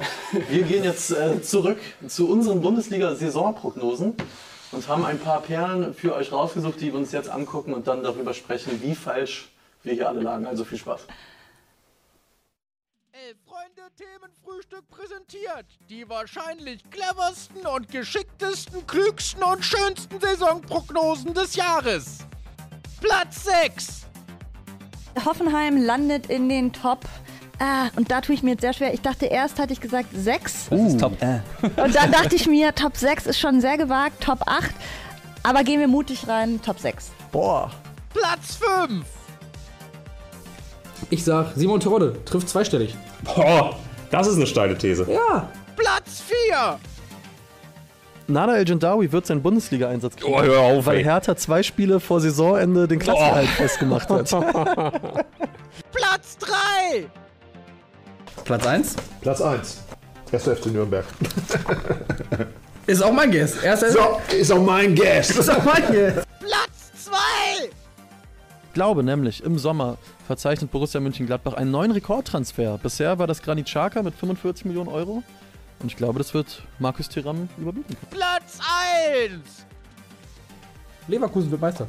Wir 0.50 0.64
gehen 0.64 0.84
jetzt 0.84 1.12
äh, 1.12 1.42
zurück 1.42 1.80
zu 2.08 2.30
unseren 2.30 2.62
Bundesliga-Saisonprognosen 2.62 4.16
und 4.72 4.88
haben 4.88 5.06
ein 5.06 5.20
paar 5.20 5.42
Perlen 5.42 5.94
für 5.94 6.16
euch 6.16 6.32
rausgesucht, 6.32 6.82
die 6.82 6.92
wir 6.92 7.00
uns 7.00 7.12
jetzt 7.12 7.30
angucken 7.30 7.74
und 7.74 7.88
dann 7.88 8.04
darüber 8.04 8.34
sprechen, 8.34 8.82
wie 8.82 8.96
falsch 8.96 9.50
wir 9.84 9.94
hier 9.94 10.10
alle 10.10 10.22
lagen. 10.22 10.46
Also 10.46 10.66
viel 10.66 10.78
Spaß. 10.78 11.08
Elf 13.12 13.38
Freunde 13.48 13.90
Themenfrühstück 13.96 14.88
präsentiert. 14.90 15.66
Die 15.90 16.08
wahrscheinlich 16.10 16.84
cleversten 16.92 17.66
und 17.66 17.90
geschicktesten, 17.90 18.86
klügsten 18.86 19.42
und 19.44 19.64
schönsten 19.64 20.20
Saisonprognosen 20.20 21.34
des 21.34 21.56
Jahres. 21.56 22.20
Platz 23.00 23.46
6. 23.46 24.06
Hoffenheim 25.24 25.78
landet 25.78 26.28
in 26.28 26.50
den 26.50 26.74
Top. 26.74 27.06
Ah, 27.60 27.88
und 27.96 28.12
da 28.12 28.22
tue 28.22 28.36
ich 28.36 28.44
mir 28.44 28.52
jetzt 28.52 28.62
sehr 28.62 28.74
schwer. 28.74 28.94
Ich 28.94 29.02
dachte 29.02 29.26
erst, 29.28 29.60
hatte 29.60 29.74
ich 29.74 29.80
gesagt 29.80 30.10
6. 30.14 30.68
Das 30.70 30.80
ist 30.80 31.00
top. 31.00 31.14
Äh. 31.22 31.40
Und 31.82 31.96
dann 31.96 32.12
dachte 32.12 32.36
ich 32.36 32.48
mir, 32.48 32.76
Top 32.76 32.98
6 32.98 33.28
ist 33.28 33.40
schon 33.40 33.62
sehr 33.62 33.78
gewagt, 33.78 34.22
Top 34.24 34.40
8. 34.46 34.72
Aber 35.44 35.64
gehen 35.64 35.80
wir 35.80 35.88
mutig 35.88 36.28
rein, 36.28 36.62
Top 36.62 36.80
6. 36.80 37.12
Boah. 37.32 37.72
Platz 38.14 38.58
5. 38.88 39.06
Ich 41.10 41.24
sag, 41.24 41.54
Simon 41.56 41.80
Terodde 41.80 42.18
trifft 42.26 42.50
zweistellig. 42.50 42.96
Boah, 43.24 43.76
das 44.12 44.28
ist 44.28 44.36
eine 44.36 44.48
steile 44.48 44.78
These. 44.78 45.08
Ja. 45.10 45.50
Platz 45.76 46.24
4. 46.50 46.80
Nana 48.28 48.58
El 48.58 48.66
Gendawi 48.66 49.12
wird 49.12 49.28
seinen 49.28 49.44
Bundesliga-Einsatz 49.44 50.16
kriegen, 50.16 50.34
Oh, 50.34 50.42
hör 50.42 50.60
auf, 50.62 50.86
weil 50.88 50.98
ey. 50.98 51.04
Hertha 51.04 51.36
zwei 51.36 51.62
Spiele 51.62 52.00
vor 52.00 52.20
Saisonende 52.20 52.88
den 52.88 52.98
Klassenerhalt 52.98 53.48
festgemacht 53.50 54.10
hat. 54.10 54.30
Platz 55.92 56.38
3. 56.40 57.06
Platz 58.44 58.66
1 58.66 58.96
Platz 59.22 59.42
1. 59.42 59.82
Erster 60.32 60.56
FC 60.56 60.68
Nürnberg. 60.68 61.06
ist 62.88 63.02
auch 63.02 63.14
mein 63.14 63.32
Guess. 63.32 63.58
Erster 63.64 63.92
So, 63.92 64.22
ist 64.36 64.52
auch 64.52 64.62
mein 64.62 64.94
Guess. 64.96 65.30
ist 65.32 65.50
auch 65.50 65.64
mein 65.64 65.84
Guess. 65.92 66.26
Platz 66.40 67.06
2. 67.06 67.16
Ich 68.68 68.74
glaube 68.74 69.04
nämlich, 69.04 69.44
im 69.44 69.58
Sommer 69.58 69.98
verzeichnet 70.28 70.72
Borussia 70.72 71.00
Mönchengladbach 71.00 71.54
einen 71.54 71.72
neuen 71.72 71.92
Rekordtransfer. 71.92 72.78
Bisher 72.82 73.18
war 73.18 73.28
das 73.28 73.42
Granit 73.42 73.68
Xhaka 73.68 74.04
mit 74.04 74.14
45 74.16 74.66
Millionen 74.66 74.90
Euro. 74.90 75.24
Und 75.80 75.88
ich 75.88 75.96
glaube, 75.96 76.20
das 76.20 76.34
wird 76.34 76.64
Markus 76.80 77.08
Thuram 77.08 77.48
überbieten. 77.58 77.96
Platz 78.10 78.60
1. 79.18 79.66
Leverkusen 81.08 81.52
wird 81.52 81.62
Meister. 81.62 81.88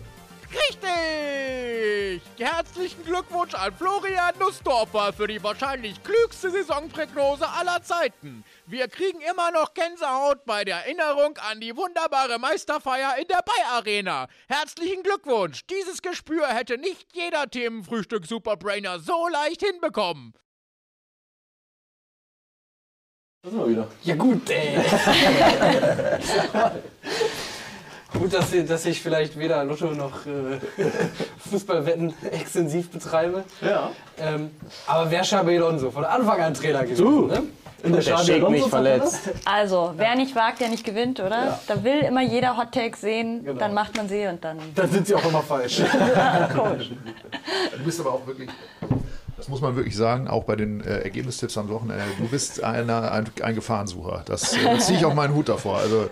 Richtig! 0.50 2.22
Herzlichen 2.38 3.04
Glückwunsch 3.04 3.54
an 3.54 3.74
Florian 3.74 4.38
Nussdorfer 4.38 5.12
für 5.12 5.26
die 5.26 5.42
wahrscheinlich 5.42 6.02
klügste 6.02 6.50
Saisonprognose 6.50 7.48
aller 7.48 7.82
Zeiten. 7.82 8.44
Wir 8.66 8.88
kriegen 8.88 9.20
immer 9.20 9.50
noch 9.50 9.74
Gänsehaut 9.74 10.44
bei 10.44 10.64
der 10.64 10.76
Erinnerung 10.76 11.36
an 11.38 11.60
die 11.60 11.76
wunderbare 11.76 12.38
Meisterfeier 12.38 13.16
in 13.18 13.26
der 13.28 13.42
Bay 13.42 13.64
Arena. 13.70 14.28
Herzlichen 14.48 15.02
Glückwunsch! 15.02 15.66
Dieses 15.66 16.02
Gespür 16.02 16.46
hätte 16.48 16.78
nicht 16.78 17.08
jeder 17.12 17.50
Themenfrühstück 17.50 18.26
Superbrainer 18.26 19.00
so 19.00 19.28
leicht 19.28 19.62
hinbekommen. 19.62 20.34
Da 23.42 23.50
sind 23.50 23.60
wir 23.60 23.68
wieder. 23.68 23.88
Ja 24.02 24.14
gut, 24.16 24.50
ey. 24.50 24.76
Gut, 28.18 28.32
dass, 28.34 28.52
ich- 28.52 28.66
dass 28.66 28.86
ich 28.86 29.00
vielleicht 29.02 29.38
weder 29.38 29.62
Lotto 29.64 29.86
noch 29.86 30.26
äh, 30.26 30.58
Fußballwetten 31.50 32.14
extensiv 32.32 32.90
betreibe. 32.90 33.44
Ja. 33.60 33.90
Ähm, 34.18 34.50
aber 34.86 35.10
wer 35.10 35.22
Xabi 35.22 35.56
Alonso? 35.56 35.90
Von 35.90 36.04
Anfang 36.04 36.40
an 36.40 36.54
Trainer 36.54 36.82
gewesen. 36.84 37.04
Du. 37.04 37.26
Ne? 37.26 37.42
In 37.82 37.92
der 37.92 38.00
Schick 38.02 38.48
nicht 38.48 38.68
verletzt. 38.68 39.20
Also, 39.44 39.92
wer 39.96 40.16
nicht 40.16 40.34
wagt, 40.34 40.60
der 40.60 40.68
nicht 40.70 40.82
gewinnt, 40.84 41.20
oder? 41.20 41.60
Da 41.68 41.84
will 41.84 42.00
immer 42.00 42.22
jeder 42.22 42.56
Hot 42.56 42.72
Take 42.72 42.96
sehen, 42.96 43.44
Genau. 43.44 43.58
dann 43.60 43.74
macht 43.74 43.96
man 43.96 44.08
sie 44.08 44.26
und 44.26 44.42
dann. 44.42 44.58
Dann 44.74 44.90
sind 44.90 45.06
sie 45.06 45.14
auch 45.14 45.24
immer 45.24 45.42
falsch. 45.42 45.82
Komisch. 46.56 46.90
Du 47.76 47.84
bist 47.84 48.00
aber 48.00 48.14
auch 48.14 48.26
wirklich, 48.26 48.48
das 49.46 49.50
muss 49.52 49.60
man 49.60 49.76
wirklich 49.76 49.94
sagen, 49.94 50.26
auch 50.26 50.42
bei 50.42 50.56
den 50.56 50.80
äh, 50.80 51.02
Ergebnistipps 51.02 51.56
am 51.56 51.68
Wochenende, 51.68 52.02
du 52.18 52.26
bist 52.26 52.64
einer, 52.64 53.12
ein, 53.12 53.26
ein 53.42 53.54
Gefahrensucher. 53.54 54.24
Das, 54.26 54.56
äh, 54.56 54.78
ziehe 54.80 54.98
ich 54.98 55.04
auch 55.04 55.14
meinen 55.14 55.36
Hut 55.36 55.48
davor. 55.48 55.78
Also 55.78 56.10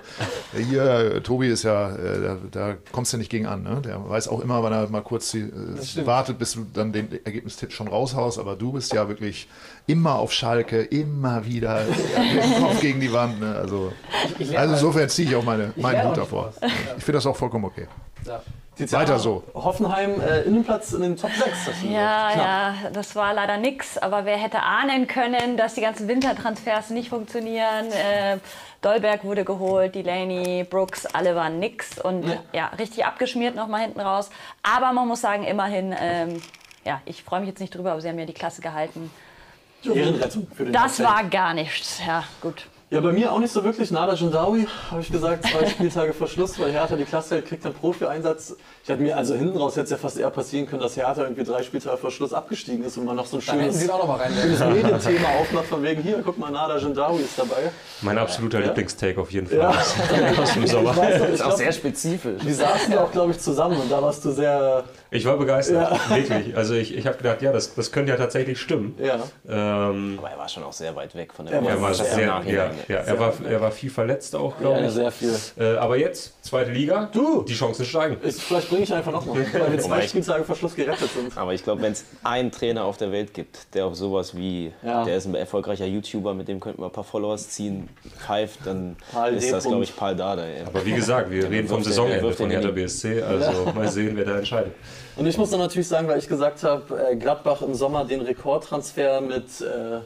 äh, 0.56 0.62
hier, 0.62 0.84
äh, 0.84 1.20
Tobi 1.20 1.48
ist 1.48 1.64
ja, 1.64 1.96
äh, 1.96 2.20
da, 2.22 2.36
da 2.52 2.76
kommst 2.92 3.12
du 3.12 3.16
nicht 3.16 3.30
gegen 3.30 3.46
an. 3.46 3.64
Ne? 3.64 3.82
Der 3.84 4.08
weiß 4.08 4.28
auch 4.28 4.38
immer, 4.38 4.62
wann 4.62 4.72
er 4.72 4.88
mal 4.88 5.00
kurz 5.00 5.32
die, 5.32 5.40
äh, 5.40 6.06
wartet, 6.06 6.38
bis 6.38 6.52
du 6.52 6.64
dann 6.72 6.92
den 6.92 7.10
Ergebnistipp 7.24 7.72
schon 7.72 7.88
raushaust. 7.88 8.38
Aber 8.38 8.54
du 8.54 8.70
bist 8.70 8.92
ja 8.92 9.08
wirklich 9.08 9.48
immer 9.86 10.18
auf 10.18 10.32
Schalke, 10.32 10.82
immer 10.82 11.44
wieder 11.44 11.84
den 11.84 12.60
Kopf 12.62 12.80
gegen 12.80 13.00
die 13.00 13.12
Wand. 13.12 13.40
Ne? 13.40 13.54
Also, 13.54 13.92
also 14.56 14.74
insofern 14.74 15.08
ziehe 15.08 15.28
ich 15.28 15.36
auch 15.36 15.44
meine, 15.44 15.72
meinen 15.76 16.08
Hut 16.08 16.16
davor. 16.16 16.52
Ich 16.62 17.04
finde 17.04 17.18
das 17.18 17.26
auch 17.26 17.36
vollkommen 17.36 17.64
okay. 17.66 17.86
Ja. 18.26 18.40
Weiter 18.76 19.20
so. 19.20 19.44
Hoffenheim 19.54 20.20
äh, 20.20 20.42
Innenplatz 20.42 20.92
in 20.94 21.02
den 21.02 21.16
Top 21.16 21.30
6. 21.30 21.44
Das 21.44 21.76
ist 21.76 21.84
Ja, 21.84 22.30
knapp. 22.32 22.44
ja, 22.44 22.74
das 22.92 23.14
war 23.14 23.32
leider 23.32 23.56
nix. 23.56 23.98
Aber 23.98 24.24
wer 24.24 24.36
hätte 24.36 24.62
ahnen 24.62 25.06
können, 25.06 25.56
dass 25.56 25.74
die 25.74 25.80
ganzen 25.80 26.08
Wintertransfers 26.08 26.90
nicht 26.90 27.08
funktionieren? 27.10 27.92
Äh, 27.92 28.38
Dolberg 28.82 29.22
wurde 29.22 29.44
geholt, 29.44 29.94
Delaney, 29.94 30.64
Brooks, 30.68 31.06
alle 31.06 31.36
waren 31.36 31.60
nix. 31.60 32.00
Und 32.00 32.24
ja, 32.52 32.66
richtig 32.78 33.04
abgeschmiert 33.06 33.54
nochmal 33.54 33.82
hinten 33.82 34.00
raus. 34.00 34.30
Aber 34.64 34.92
man 34.92 35.06
muss 35.06 35.20
sagen, 35.20 35.44
immerhin, 35.44 35.94
ähm, 35.98 36.42
ja, 36.84 37.00
ich 37.04 37.22
freue 37.22 37.40
mich 37.40 37.48
jetzt 37.50 37.60
nicht 37.60 37.74
drüber, 37.74 37.92
aber 37.92 38.00
sie 38.00 38.08
haben 38.08 38.18
ja 38.18 38.26
die 38.26 38.34
Klasse 38.34 38.60
gehalten. 38.60 39.10
Ehrenrettung 39.92 40.46
für 40.54 40.64
den 40.64 40.72
Das 40.72 40.96
10. 40.96 41.06
war 41.06 41.24
gar 41.24 41.54
nichts. 41.54 42.00
Ja, 42.06 42.24
gut. 42.40 42.66
Ja, 42.90 43.00
bei 43.00 43.12
mir 43.12 43.32
auch 43.32 43.38
nicht 43.40 43.50
so 43.52 43.64
wirklich. 43.64 43.90
Nada 43.90 44.14
Jindawi, 44.14 44.68
habe 44.90 45.00
ich 45.00 45.10
gesagt, 45.10 45.46
zwei 45.46 45.66
Spieltage 45.70 46.12
vor 46.12 46.28
Schluss, 46.28 46.58
weil 46.60 46.70
Hertha 46.70 46.94
die 46.94 47.04
Klasse 47.04 47.36
hält, 47.36 47.46
kriegt 47.46 47.64
einen 47.64 47.74
Profi-Einsatz. 47.74 48.54
Ich 48.84 48.90
hatte 48.90 49.00
mir 49.02 49.16
also 49.16 49.34
hinten 49.34 49.56
raus 49.56 49.72
hätte 49.74 49.84
es 49.84 49.90
ja 49.90 49.96
fast 49.96 50.18
eher 50.18 50.30
passieren 50.30 50.66
können, 50.68 50.82
dass 50.82 50.96
Hertha 50.96 51.22
irgendwie 51.22 51.42
drei 51.42 51.62
Spieltage 51.62 51.96
vor 51.96 52.10
Schluss 52.12 52.32
abgestiegen 52.32 52.84
ist 52.84 52.96
und 52.98 53.06
man 53.06 53.16
noch 53.16 53.26
so 53.26 53.38
ein 53.38 53.40
schönes, 53.42 53.78
sie 53.78 53.86
ihn 53.86 53.90
auch 53.90 53.98
noch 53.98 54.06
mal 54.06 54.18
rein. 54.18 54.32
schönes 54.32 54.60
Medienthema 54.60 55.28
aufmacht, 55.40 55.64
von 55.66 55.82
wegen 55.82 56.02
hier, 56.02 56.20
guck 56.24 56.38
mal, 56.38 56.50
Nada 56.50 56.76
Jindawi 56.76 57.22
ist 57.22 57.36
dabei. 57.38 57.72
Mein 58.02 58.18
absoluter 58.18 58.60
Ja. 58.60 58.66
Lieblingstake 58.66 59.20
auf 59.20 59.30
jeden 59.32 59.46
Fall 59.48 59.58
Ja. 59.58 59.70
aus 60.42 60.52
dem 60.52 60.66
Sommer. 60.66 60.90
Ich 60.92 60.96
weiß 60.98 61.28
ist 61.30 61.40
auch 61.40 61.46
glaub, 61.46 61.58
sehr 61.58 61.72
spezifisch. 61.72 62.42
die 62.42 62.52
saßen 62.52 62.92
ja 62.92 63.02
auch, 63.02 63.10
glaube 63.10 63.32
ich, 63.32 63.40
zusammen 63.40 63.80
und 63.80 63.90
da 63.90 64.00
warst 64.02 64.24
du 64.24 64.30
sehr, 64.30 64.84
Ich 65.10 65.24
war 65.24 65.36
begeistert, 65.38 65.98
wirklich. 66.10 66.56
Also 66.56 66.74
ich, 66.74 66.94
ich 66.94 67.06
habe 67.06 67.16
gedacht, 67.16 67.42
ja, 67.42 67.50
das, 67.50 67.74
das 67.74 67.90
könnte 67.90 68.12
ja 68.12 68.18
tatsächlich 68.18 68.60
stimmen. 68.60 68.94
ja. 69.02 69.14
Ähm, 69.48 70.16
Aber 70.18 70.30
er 70.30 70.38
war 70.38 70.48
schon 70.48 70.62
auch 70.62 70.72
sehr 70.72 70.94
weit 70.94 71.14
weg 71.16 71.32
von 71.32 71.46
der 71.46 71.56
Er 71.56 71.64
war 71.64 71.72
er, 71.72 71.88
im 71.88 71.94
sehr, 71.94 72.24
ja, 72.46 72.70
Nachhinein. 72.78 73.04
ja, 73.06 73.12
er, 73.12 73.18
war, 73.18 73.32
er 73.48 73.60
war 73.60 73.70
viel 73.70 73.90
verletzt 73.90 74.34
auch, 74.36 74.56
glaube 74.58 74.80
Ja, 74.80 74.86
ich. 74.86 74.92
sehr 74.92 75.10
viel. 75.10 75.34
Äh, 75.58 75.76
aber 75.76 75.96
jetzt, 75.96 76.34
zweite 76.44 76.70
Liga, 76.70 77.08
Du! 77.12 77.42
die 77.42 77.54
Chancen 77.54 77.84
steigen. 77.84 78.16
Ich, 78.22 78.36
vielleicht 78.36 78.68
bringe 78.68 78.82
ich 78.82 78.92
einfach 78.92 79.12
nochmal, 79.12 79.36
weil 79.52 79.72
wir 79.72 79.78
zwei 79.78 80.06
Spieltage 80.06 80.44
vor 80.44 80.56
Schluss 80.56 80.74
gerettet 80.74 81.10
sind. 81.12 81.36
Aber 81.36 81.54
ich 81.54 81.62
glaube, 81.64 81.82
wenn 81.82 81.92
es 81.92 82.04
einen 82.22 82.50
Trainer 82.50 82.84
auf 82.84 82.96
der 82.96 83.12
Welt 83.12 83.34
gibt, 83.34 83.74
der 83.74 83.86
auf 83.86 83.94
sowas 83.94 84.36
wie, 84.36 84.72
Ja. 84.82 85.04
der 85.04 85.16
ist 85.16 85.26
ein 85.26 85.34
erfolgreicher 85.34 85.86
YouTuber, 85.86 86.34
mit 86.34 86.48
dem 86.48 86.60
könnten 86.60 86.80
wir 86.82 86.86
ein 86.86 86.92
paar 86.92 87.04
Followers 87.04 87.48
ziehen, 87.50 87.88
pfeift, 88.18 88.60
dann 88.64 88.96
Paul 89.12 89.34
ist 89.34 89.52
das, 89.52 89.64
glaube 89.64 89.84
ich. 89.84 89.94
Paul 89.96 90.16
Dada. 90.16 90.44
Ey. 90.44 90.62
Aber 90.66 90.84
wie 90.84 90.92
gesagt, 90.92 91.30
wir 91.30 91.48
reden 91.50 91.68
vom 91.68 91.82
Saisonende 91.82 92.32
von 92.32 92.50
Hertha 92.50 92.70
BSC. 92.70 93.22
Also 93.22 93.72
mal 93.74 93.88
sehen, 93.88 94.12
wer 94.16 94.24
da 94.24 94.36
entscheidet. 94.38 94.72
Und 95.16 95.26
ich 95.26 95.38
muss 95.38 95.50
dann 95.50 95.60
natürlich 95.60 95.86
sagen, 95.86 96.08
weil 96.08 96.18
ich 96.18 96.26
gesagt 96.28 96.64
habe, 96.64 96.82
äh, 97.12 97.14
Gladbach 97.16 97.62
im 97.62 97.72
Sommer 97.74 98.04
den 98.04 98.20
Rekordtransfer 98.22 99.20
mit 99.20 99.44
äh, 99.60 100.00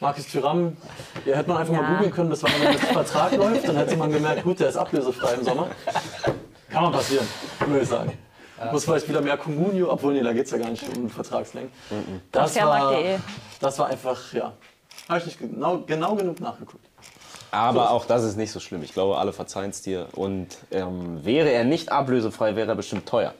Markus 0.00 0.26
Thuram, 0.28 0.76
ja, 1.24 1.36
hätte 1.36 1.48
man 1.48 1.58
einfach 1.58 1.74
Ja. 1.74 1.82
mal 1.82 1.94
googeln 1.96 2.12
können, 2.12 2.30
bis 2.30 2.42
wann 2.42 2.52
der 2.60 2.70
mit 2.72 2.80
Vertrag 2.80 3.36
läuft, 3.36 3.68
dann 3.68 3.76
hätte 3.76 3.96
man 3.96 4.12
gemerkt, 4.12 4.42
gut, 4.44 4.60
der 4.60 4.68
ist 4.68 4.76
ablösefrei 4.76 5.34
im 5.34 5.44
Sommer. 5.44 5.68
Kann 6.68 6.82
mal 6.84 6.92
passieren, 6.92 7.26
würde 7.66 7.80
ich 7.82 7.88
sagen. 7.88 8.12
Muss 8.72 8.84
vielleicht 8.84 9.08
wieder 9.08 9.22
mehr 9.22 9.38
Comunio, 9.38 9.90
obwohl 9.90 10.12
nee, 10.12 10.22
da 10.22 10.32
geht 10.34 10.44
es 10.44 10.50
ja 10.50 10.58
gar 10.58 10.68
nicht 10.70 10.84
um 10.96 11.08
Vertragslängen. 11.08 11.70
Das 12.30 12.54
war, 12.56 12.92
das 13.60 13.78
war 13.78 13.86
einfach, 13.86 14.32
ja, 14.34 14.52
habe 15.08 15.18
ich 15.18 15.26
nicht 15.26 15.38
genau, 15.38 15.78
genau 15.78 16.14
genug 16.14 16.40
nachgeguckt. 16.40 16.84
Aber 17.52 17.90
auch 17.90 18.04
das 18.04 18.22
ist 18.22 18.36
nicht 18.36 18.52
so 18.52 18.60
schlimm. 18.60 18.82
Ich 18.82 18.92
glaube, 18.92 19.18
alle 19.18 19.32
verzeihen 19.32 19.70
es 19.70 19.82
dir. 19.82 20.08
Und 20.12 20.58
ähm, 20.70 21.24
wäre 21.24 21.50
er 21.50 21.64
nicht 21.64 21.90
ablösefrei, 21.90 22.54
wäre 22.54 22.68
er 22.68 22.76
bestimmt 22.76 23.06
teuer. 23.08 23.34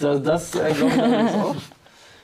Das, 0.00 0.22
das 0.22 0.54
äh, 0.54 0.72
glaube 0.72 0.94
ich 0.94 1.34
auch. 1.34 1.54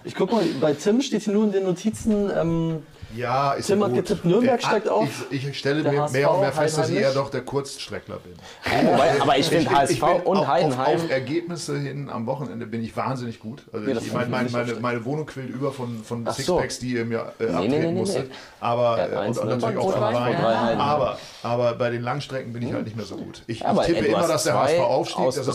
Ich 0.05 0.15
guck 0.15 0.31
mal, 0.33 0.45
bei 0.61 0.75
Tim 0.75 1.01
steht 1.01 1.23
hier 1.23 1.33
nur 1.33 1.45
in 1.45 1.53
den 1.53 1.65
Notizen, 1.65 2.31
ähm, 2.31 2.87
Ja, 3.17 3.53
ist 3.53 3.67
Tim 3.67 3.83
hat 3.83 3.91
gut. 3.91 3.99
getippt, 3.99 4.25
Nürnberg 4.25 4.61
Der- 4.61 4.67
steigt 4.67 4.89
auf. 4.89 5.09
Ich, 5.31 5.47
ich 5.47 5.59
stelle 5.59 5.83
Der 5.83 5.93
mir 5.93 6.03
HSV, 6.03 6.13
mehr 6.15 6.31
und 6.33 6.41
mehr 6.41 6.53
fest, 6.53 6.79
dass 6.79 6.89
ich 6.91 6.97
eher 6.97 7.13
doch 7.13 7.31
der 7.31 7.43
Kurzstreckler 7.43 8.17
bin. 8.19 8.35
Wobei, 8.89 9.21
aber 9.21 9.39
ich 9.39 9.47
finde 9.49 9.65
bin- 9.69 9.77
HSV 9.79 10.01
bin 10.01 10.21
und 10.25 10.37
auf, 10.39 10.47
Heidenheim. 10.47 10.97
Auf, 10.97 11.05
auf 11.05 11.11
Ergebnisse 11.11 11.79
hin 11.79 12.09
am 12.11 12.27
Wochenende 12.27 12.67
bin 12.67 12.83
ich 12.83 12.97
wahnsinnig 12.97 13.39
gut. 13.41 13.63
Also 13.73 13.93
das 13.93 14.05
ich, 14.05 14.13
mein, 14.13 14.25
ich 14.25 14.29
mein, 14.31 14.51
meine, 14.51 14.75
meine 14.81 15.05
Wohnung 15.05 15.27
quillt 15.27 15.51
über 15.51 15.73
von, 15.73 16.03
von 16.03 16.25
Ach 16.27 16.33
so. 16.35 16.43
Sixpacks, 16.55 16.79
die 16.79 16.93
ihr 16.95 17.05
mir 17.05 17.33
äh, 17.39 17.45
nee, 17.45 17.49
abtreten 17.51 17.71
nee, 17.71 17.87
nee, 17.87 17.93
musstet. 17.93 18.29
nee. 18.29 18.35
Aber, 18.61 18.99
Er 18.99 19.13
äh, 19.25 19.29
und, 19.29 19.45
natürlich 19.45 19.77
auch 19.79 19.93
von 19.93 20.03
Rhein. 20.03 20.81
Aber, 20.81 21.19
aber 21.43 21.75
bei 21.75 21.91
den 21.91 22.03
Langstrecken 22.03 22.53
bin 22.53 22.63
ich 22.67 22.73
halt 22.73 22.85
nicht 22.85 22.97
mehr 22.97 23.07
so 23.07 23.17
gut. 23.17 23.43
Ich, 23.47 23.65
Aber, 23.67 23.83
ich 23.83 23.95
tippe 23.95 24.07
immer, 24.07 24.27
dass 24.27 24.45
der 24.45 24.55
HSV 24.59 24.79
Das 25.25 25.37
ist 25.37 25.49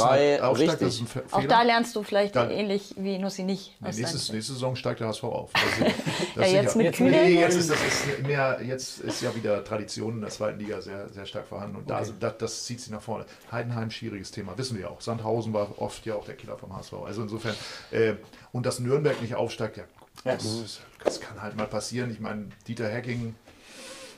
das 0.82 0.82
ist 0.82 1.02
ein 1.02 1.08
Fe- 1.08 1.24
Auch 1.32 1.44
da 1.44 1.62
lernst 1.64 1.96
du 1.96 2.04
vielleicht 2.04 2.36
Dann- 2.36 2.52
ähnlich 2.52 2.94
wie 2.98 3.18
Nussi 3.18 3.44
nicht. 3.44 3.76
Nee, 3.80 3.88
nächste 3.90 4.42
Saison 4.42 4.76
steigt 4.76 5.00
der 5.00 5.08
HSV 5.08 5.24
auf. 5.24 5.52
Das, 5.54 5.88
ist- 5.88 5.96
das 6.36 6.52
Ja, 6.52 6.62
jetzt 6.62 6.76
mit 6.76 6.94
Kühne? 6.94 7.18
Ist, 7.56 7.70
das 7.70 7.80
ist 7.82 8.24
mehr, 8.28 8.60
jetzt 8.64 9.00
ist 9.00 9.22
ja 9.22 9.34
wieder 9.36 9.64
Tradition 9.64 10.16
in 10.16 10.22
der 10.22 10.30
zweiten 10.30 10.60
Liga 10.60 10.82
sehr, 10.82 11.10
sehr 11.10 11.26
stark 11.26 11.48
vorhanden 11.48 11.76
und 11.78 11.90
da, 11.90 12.04
das, 12.20 12.38
das 12.38 12.66
zieht 12.66 12.82
sie 12.82 12.92
nach 12.92 13.02
vorne. 13.02 13.26
Heidenheim, 13.52 13.92
schwieriges 13.92 14.32
Thema, 14.32 14.58
wissen 14.58 14.78
wir 14.78 14.90
auch. 14.92 15.02
Sandhausen 15.02 15.54
war 15.54 15.82
oft 15.82 16.06
ja 16.06 16.16
auch 16.16 16.26
der 16.26 16.36
Killer 16.36 16.58
vom 16.58 16.76
HSV. 16.76 16.94
Also 17.06 17.22
insofern, 17.22 17.56
äh, 17.92 18.14
und 18.52 18.66
dass 18.66 18.80
Nürnberg 18.80 19.22
nicht 19.22 19.36
aufsteigt, 19.36 19.78
ja, 19.78 19.84
das, 20.24 20.82
das 21.04 21.22
kann 21.22 21.42
halt 21.42 21.56
mal 21.56 21.68
passieren. 21.68 22.12
Ich 22.12 22.20
meine, 22.20 22.50
Dieter 22.68 22.88
Hecking, 22.90 23.36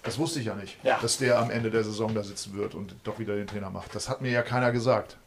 das 0.04 0.18
wusste 0.18 0.40
ich 0.40 0.46
ja 0.48 0.56
nicht, 0.56 0.78
Ja. 0.84 0.98
dass 1.02 1.18
der 1.18 1.38
am 1.40 1.52
Ende 1.52 1.70
der 1.70 1.84
Saison 1.84 2.14
da 2.16 2.24
sitzen 2.24 2.56
wird 2.56 2.74
und 2.76 2.96
doch 3.04 3.20
wieder 3.20 3.36
den 3.36 3.46
Trainer 3.48 3.70
macht. 3.70 3.94
Das 3.94 4.10
hat 4.10 4.22
mir 4.22 4.32
ja 4.32 4.42
keiner 4.42 4.72
gesagt. 4.72 5.18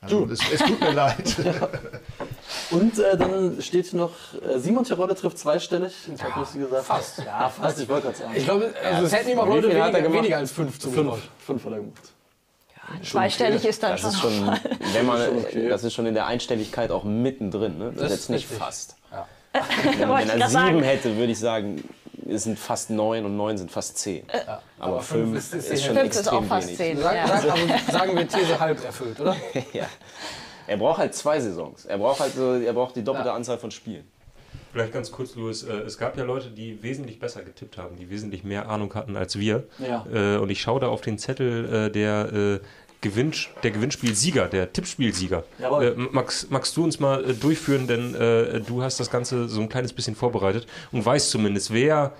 Also, 0.00 0.26
es, 0.28 0.40
es 0.52 0.58
tut 0.58 0.80
mir 0.80 0.90
leid. 0.92 1.36
Und 2.72 2.98
äh, 2.98 3.16
dann 3.16 3.60
steht 3.62 3.92
noch, 3.92 4.10
äh, 4.48 4.58
Simon 4.58 4.84
Terodde 4.84 5.14
trifft 5.14 5.38
zweistellig. 5.38 5.92
Ich 6.14 6.22
hab 6.22 6.36
nicht 6.38 6.54
gesagt. 6.54 6.84
fast. 6.86 7.18
Ja, 7.24 7.48
fast, 7.48 7.80
ich 7.80 7.88
wollte 7.88 8.06
gerade 8.08 8.18
sagen. 8.18 8.32
Ich 8.34 8.44
glaube, 8.44 8.72
also 8.84 9.06
es 9.06 9.12
hätten 9.12 9.30
ihm 9.30 9.38
auch 9.38 9.46
Leute 9.46 9.68
er 9.72 9.84
weniger, 9.84 10.00
gemacht? 10.02 10.14
weniger 10.18 10.36
als 10.38 10.52
fünf 10.52 10.70
fünf, 10.80 10.82
zugetraut. 10.94 11.20
fünf 11.38 11.64
hat 11.64 11.72
er 11.72 11.78
gemacht. 11.78 12.12
Zweistellig 13.04 13.64
ist 13.64 13.82
dann 13.82 13.92
Das 13.92 14.00
schon. 14.00 14.30
ist 14.30 14.36
schon, 14.38 14.58
wenn 14.92 15.06
man, 15.06 15.20
okay. 15.38 15.68
das 15.68 15.84
ist 15.84 15.94
schon 15.94 16.06
in 16.06 16.14
der 16.14 16.26
Einstelligkeit 16.26 16.90
auch 16.90 17.04
mittendrin. 17.04 17.78
Ne? 17.78 17.92
Das, 17.92 17.94
Das 17.94 18.04
ist 18.04 18.10
ist 18.12 18.18
jetzt 18.20 18.30
nicht 18.30 18.42
richtig. 18.44 18.58
fast. 18.58 18.96
Wollte 20.08 20.28
Wenn 20.28 20.36
ich 20.36 20.42
er 20.42 20.48
sieben 20.48 20.50
sagen. 20.50 20.82
hätte, 20.82 21.16
würde 21.16 21.32
ich 21.32 21.38
sagen, 21.38 21.84
es 22.28 22.44
sind 22.44 22.58
fast 22.58 22.90
neun 22.90 23.24
und 23.24 23.36
neun 23.36 23.58
sind 23.58 23.70
fast 23.70 23.98
zehn. 23.98 24.24
Aber, 24.78 25.00
fünf 25.00 25.24
fünf 25.24 25.38
ist- 25.38 25.54
ist, 25.54 25.70
ist 25.70 25.84
schon 25.84 25.96
Fünf 25.96 26.10
ist 26.10 26.16
extrem 26.18 26.38
auch 26.38 26.44
fast 26.44 26.66
wenig. 26.68 26.78
zehn. 26.78 26.98
Ja. 27.00 27.26
sag, 27.26 27.30
also 27.30 27.92
sagen 27.92 28.16
wir 28.16 28.28
These 28.28 28.60
halb 28.60 28.84
erfüllt, 28.84 29.20
oder? 29.20 29.36
Ja. 29.72 29.86
Er 30.66 30.76
braucht 30.76 30.98
halt 30.98 31.14
zwei 31.14 31.40
Saisons. 31.40 31.84
Er 31.84 31.98
braucht 31.98 32.20
halt 32.20 32.34
so, 32.34 32.54
er 32.54 32.72
braucht 32.72 32.96
die 32.96 33.04
doppelte 33.04 33.32
Anzahl 33.32 33.58
von 33.58 33.70
Spielen. 33.70 34.04
Vielleicht 34.72 34.92
ganz 34.92 35.12
kurz, 35.12 35.34
Louis. 35.34 35.62
Äh, 35.64 35.72
es 35.80 35.98
gab 35.98 36.16
ja 36.16 36.24
Leute, 36.24 36.48
die 36.48 36.82
wesentlich 36.82 37.18
besser 37.18 37.42
getippt 37.42 37.76
haben, 37.76 37.96
die 37.96 38.08
wesentlich 38.08 38.42
mehr 38.42 38.68
Ahnung 38.68 38.94
hatten 38.94 39.16
als 39.16 39.38
wir. 39.38 39.64
Ja. 39.78 40.06
Äh, 40.12 40.38
und 40.38 40.50
ich 40.50 40.62
schaue 40.62 40.80
da 40.80 40.88
auf 40.88 41.02
den 41.02 41.18
Zettel 41.18 41.88
äh, 41.88 41.90
der, 41.90 42.60
Gewinn, 43.02 43.32
der 43.64 43.72
Gewinnspielsieger, 43.72 44.46
der 44.46 44.72
Tippspielsieger. 44.72 45.42
Äh, 45.58 45.90
Max, 45.96 46.46
magst 46.50 46.76
du 46.76 46.84
uns 46.84 47.00
mal 47.00 47.28
äh, 47.28 47.34
durchführen, 47.34 47.86
denn 47.88 48.14
äh, 48.14 48.60
du 48.60 48.82
hast 48.82 49.00
das 49.00 49.10
Ganze 49.10 49.48
so 49.48 49.60
ein 49.60 49.68
kleines 49.68 49.92
bisschen 49.92 50.14
vorbereitet 50.14 50.66
und 50.92 51.04
weißt 51.04 51.30
zumindest, 51.30 51.72
wer 51.72 52.12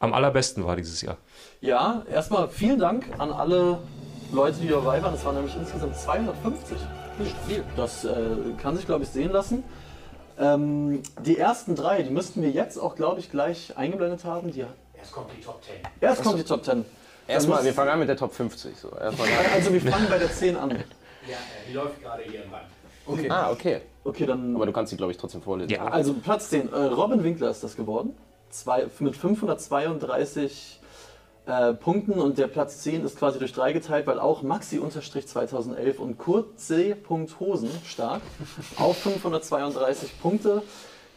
am 0.00 0.12
allerbesten 0.12 0.64
war 0.64 0.76
dieses 0.76 1.00
Jahr. 1.02 1.16
Ja, 1.60 2.04
erstmal 2.10 2.48
vielen 2.48 2.80
Dank 2.80 3.06
an 3.18 3.30
alle 3.30 3.78
Leute, 4.32 4.58
die 4.60 4.68
dabei 4.68 5.00
waren. 5.02 5.14
Es 5.14 5.24
waren 5.24 5.36
nämlich 5.36 5.56
insgesamt 5.56 5.96
250. 5.96 6.78
Nicht 7.18 7.36
viel. 7.46 7.64
Das 7.76 8.04
äh, 8.04 8.12
kann 8.60 8.76
sich, 8.76 8.86
glaube 8.86 9.04
ich, 9.04 9.10
sehen 9.10 9.30
lassen. 9.30 9.62
Ähm, 10.38 11.02
die 11.24 11.38
ersten 11.38 11.76
drei, 11.76 12.02
die 12.02 12.10
müssten 12.10 12.42
wir 12.42 12.50
jetzt 12.50 12.76
auch, 12.76 12.96
glaube 12.96 13.20
ich, 13.20 13.30
gleich 13.30 13.76
eingeblendet 13.76 14.24
haben. 14.24 14.50
Die, 14.50 14.64
Erst 14.98 15.12
kommt 15.12 15.30
die 15.36 15.40
Top 15.42 15.62
10. 15.62 15.74
erst 16.00 16.22
kommt 16.24 16.38
die 16.38 16.44
Top 16.44 16.64
10. 16.64 16.84
Erstmal, 17.28 17.64
wir 17.64 17.72
fangen 17.72 17.90
an 17.90 17.98
mit 18.00 18.08
der 18.08 18.16
Top 18.16 18.34
50. 18.34 18.76
So. 18.76 18.90
Also 19.54 19.72
wir 19.72 19.80
fangen 19.80 20.08
bei 20.08 20.18
der 20.18 20.30
10 20.30 20.56
an. 20.56 20.70
Ja, 20.70 20.76
äh, 20.76 20.80
die 21.68 21.72
läuft 21.74 22.02
gerade 22.02 22.22
hier 22.24 22.44
im 22.44 22.50
Band. 22.50 22.64
Okay. 23.06 23.30
ah, 23.30 23.50
okay. 23.50 23.80
Okay, 24.02 24.26
dann. 24.26 24.56
Aber 24.56 24.66
du 24.66 24.72
kannst 24.72 24.90
sie, 24.90 24.96
glaube 24.96 25.12
ich, 25.12 25.18
trotzdem 25.18 25.42
vorlesen. 25.42 25.70
Ja. 25.70 25.86
Also 25.86 26.14
Platz 26.14 26.50
10. 26.50 26.72
Äh, 26.72 26.76
Robin 26.76 27.22
Winkler 27.22 27.50
ist 27.50 27.62
das 27.62 27.76
geworden. 27.76 28.16
Zwei, 28.50 28.86
mit 28.98 29.16
532 29.16 30.80
äh, 31.46 31.74
Punkten 31.74 32.14
und 32.14 32.38
der 32.38 32.46
Platz 32.46 32.80
10 32.80 33.04
ist 33.04 33.18
quasi 33.18 33.38
durch 33.38 33.52
drei 33.52 33.72
geteilt, 33.72 34.06
weil 34.06 34.18
auch 34.18 34.42
Maxi-2011 34.42 35.98
und 35.98 36.18
Kurt 36.18 36.58
C. 36.58 36.96
Hosen 37.08 37.70
stark 37.86 38.22
auf 38.76 38.96
532 38.98 40.20
Punkte. 40.20 40.62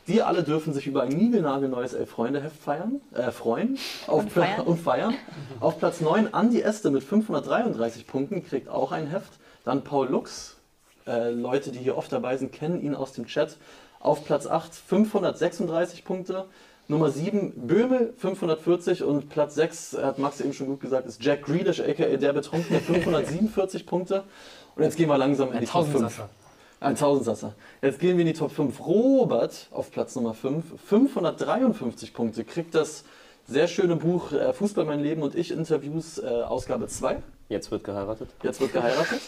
Die 0.07 0.21
alle 0.21 0.43
dürfen 0.43 0.73
sich 0.73 0.87
über 0.87 1.03
ein 1.03 1.09
niegelnagelneues 1.09 1.93
Elf-Freunde-Heft 1.93 2.57
feiern, 2.57 3.01
äh, 3.13 3.31
freuen 3.31 3.77
auf 4.07 4.23
Und 4.23 4.31
feiern. 4.31 4.61
und 4.65 4.79
feiern. 4.79 5.13
Auf 5.59 5.79
Platz 5.79 5.99
9 5.99 6.33
Andi 6.33 6.61
Este 6.61 6.91
mit 6.91 7.03
533 7.03 8.07
Punkten, 8.07 8.43
kriegt 8.45 8.69
auch 8.69 8.93
ein 8.93 9.07
Heft. 9.07 9.33
Dann 9.65 9.83
Paul 9.83 10.07
Lux, 10.07 10.55
äh, 11.05 11.31
Leute, 11.31 11.71
die 11.71 11.79
hier 11.79 11.97
oft 11.97 12.11
dabei 12.11 12.37
sind, 12.37 12.53
kennen 12.53 12.81
ihn 12.81 12.95
aus 12.95 13.11
dem 13.11 13.25
Chat. 13.25 13.57
Auf 13.99 14.23
Platz 14.23 14.47
8 14.47 14.73
536 14.73 16.05
Punkte. 16.05 16.45
Nummer 16.89 17.09
7 17.11 17.67
Böhmel 17.67 18.13
540 18.17 19.03
und 19.03 19.29
Platz 19.29 19.55
6, 19.55 19.97
hat 20.01 20.19
Max 20.19 20.39
eben 20.39 20.53
schon 20.53 20.67
gut 20.67 20.79
gesagt, 20.79 21.05
ist 21.05 21.21
Jack 21.21 21.43
Grealish, 21.43 21.81
aka 21.81 22.15
der 22.15 22.31
Betrunkene, 22.31 22.79
547 22.79 23.85
Punkte. 23.85 24.23
Und 24.75 24.83
jetzt 24.83 24.95
gehen 24.95 25.09
wir 25.09 25.17
langsam 25.17 25.51
in 25.51 25.59
die 25.59 25.65
Top 25.65 25.83
5. 25.83 25.93
Tausendsasser. 25.93 26.29
Ein 26.79 26.95
Tausendsasser. 26.95 27.55
Jetzt 27.81 27.99
gehen 27.99 28.17
wir 28.17 28.21
in 28.21 28.31
die 28.31 28.37
Top 28.39 28.51
5. 28.51 28.79
Robert 28.85 29.67
auf 29.71 29.91
Platz 29.91 30.15
Nummer 30.15 30.33
5, 30.33 30.63
553 30.85 32.13
Punkte, 32.13 32.45
kriegt 32.45 32.73
das 32.73 33.03
sehr 33.47 33.67
schöne 33.67 33.95
Buch 33.97 34.31
äh, 34.31 34.53
Fußball 34.53 34.85
mein 34.85 35.01
Leben 35.01 35.23
und 35.23 35.35
ich 35.35 35.51
Interviews, 35.51 36.19
äh, 36.19 36.25
Ausgabe 36.25 36.87
2. 36.87 37.17
Jetzt 37.49 37.71
wird 37.71 37.83
geheiratet. 37.83 38.29
Jetzt 38.43 38.61
wird 38.61 38.73
geheiratet. 38.73 39.21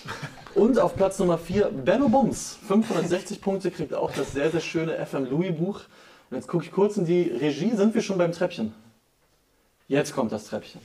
Und 0.55 0.77
auf 0.77 0.95
Platz 0.95 1.19
Nummer 1.19 1.37
4 1.37 1.69
Benno 1.69 2.07
Bums, 2.09 2.57
560 2.67 3.41
Punkte, 3.41 3.71
kriegt 3.71 3.93
auch 3.93 4.11
das 4.11 4.33
sehr, 4.33 4.49
sehr 4.51 4.59
schöne 4.59 5.05
FM 5.05 5.25
Louis 5.29 5.55
Buch. 5.57 5.81
Und 6.29 6.37
jetzt 6.37 6.47
gucke 6.47 6.63
ich 6.63 6.71
kurz 6.71 6.97
in 6.97 7.05
die 7.05 7.23
Regie, 7.23 7.75
sind 7.75 7.93
wir 7.95 8.01
schon 8.01 8.17
beim 8.17 8.31
Treppchen? 8.31 8.73
Jetzt 9.87 10.13
kommt 10.13 10.31
das 10.31 10.45
Treppchen. 10.45 10.81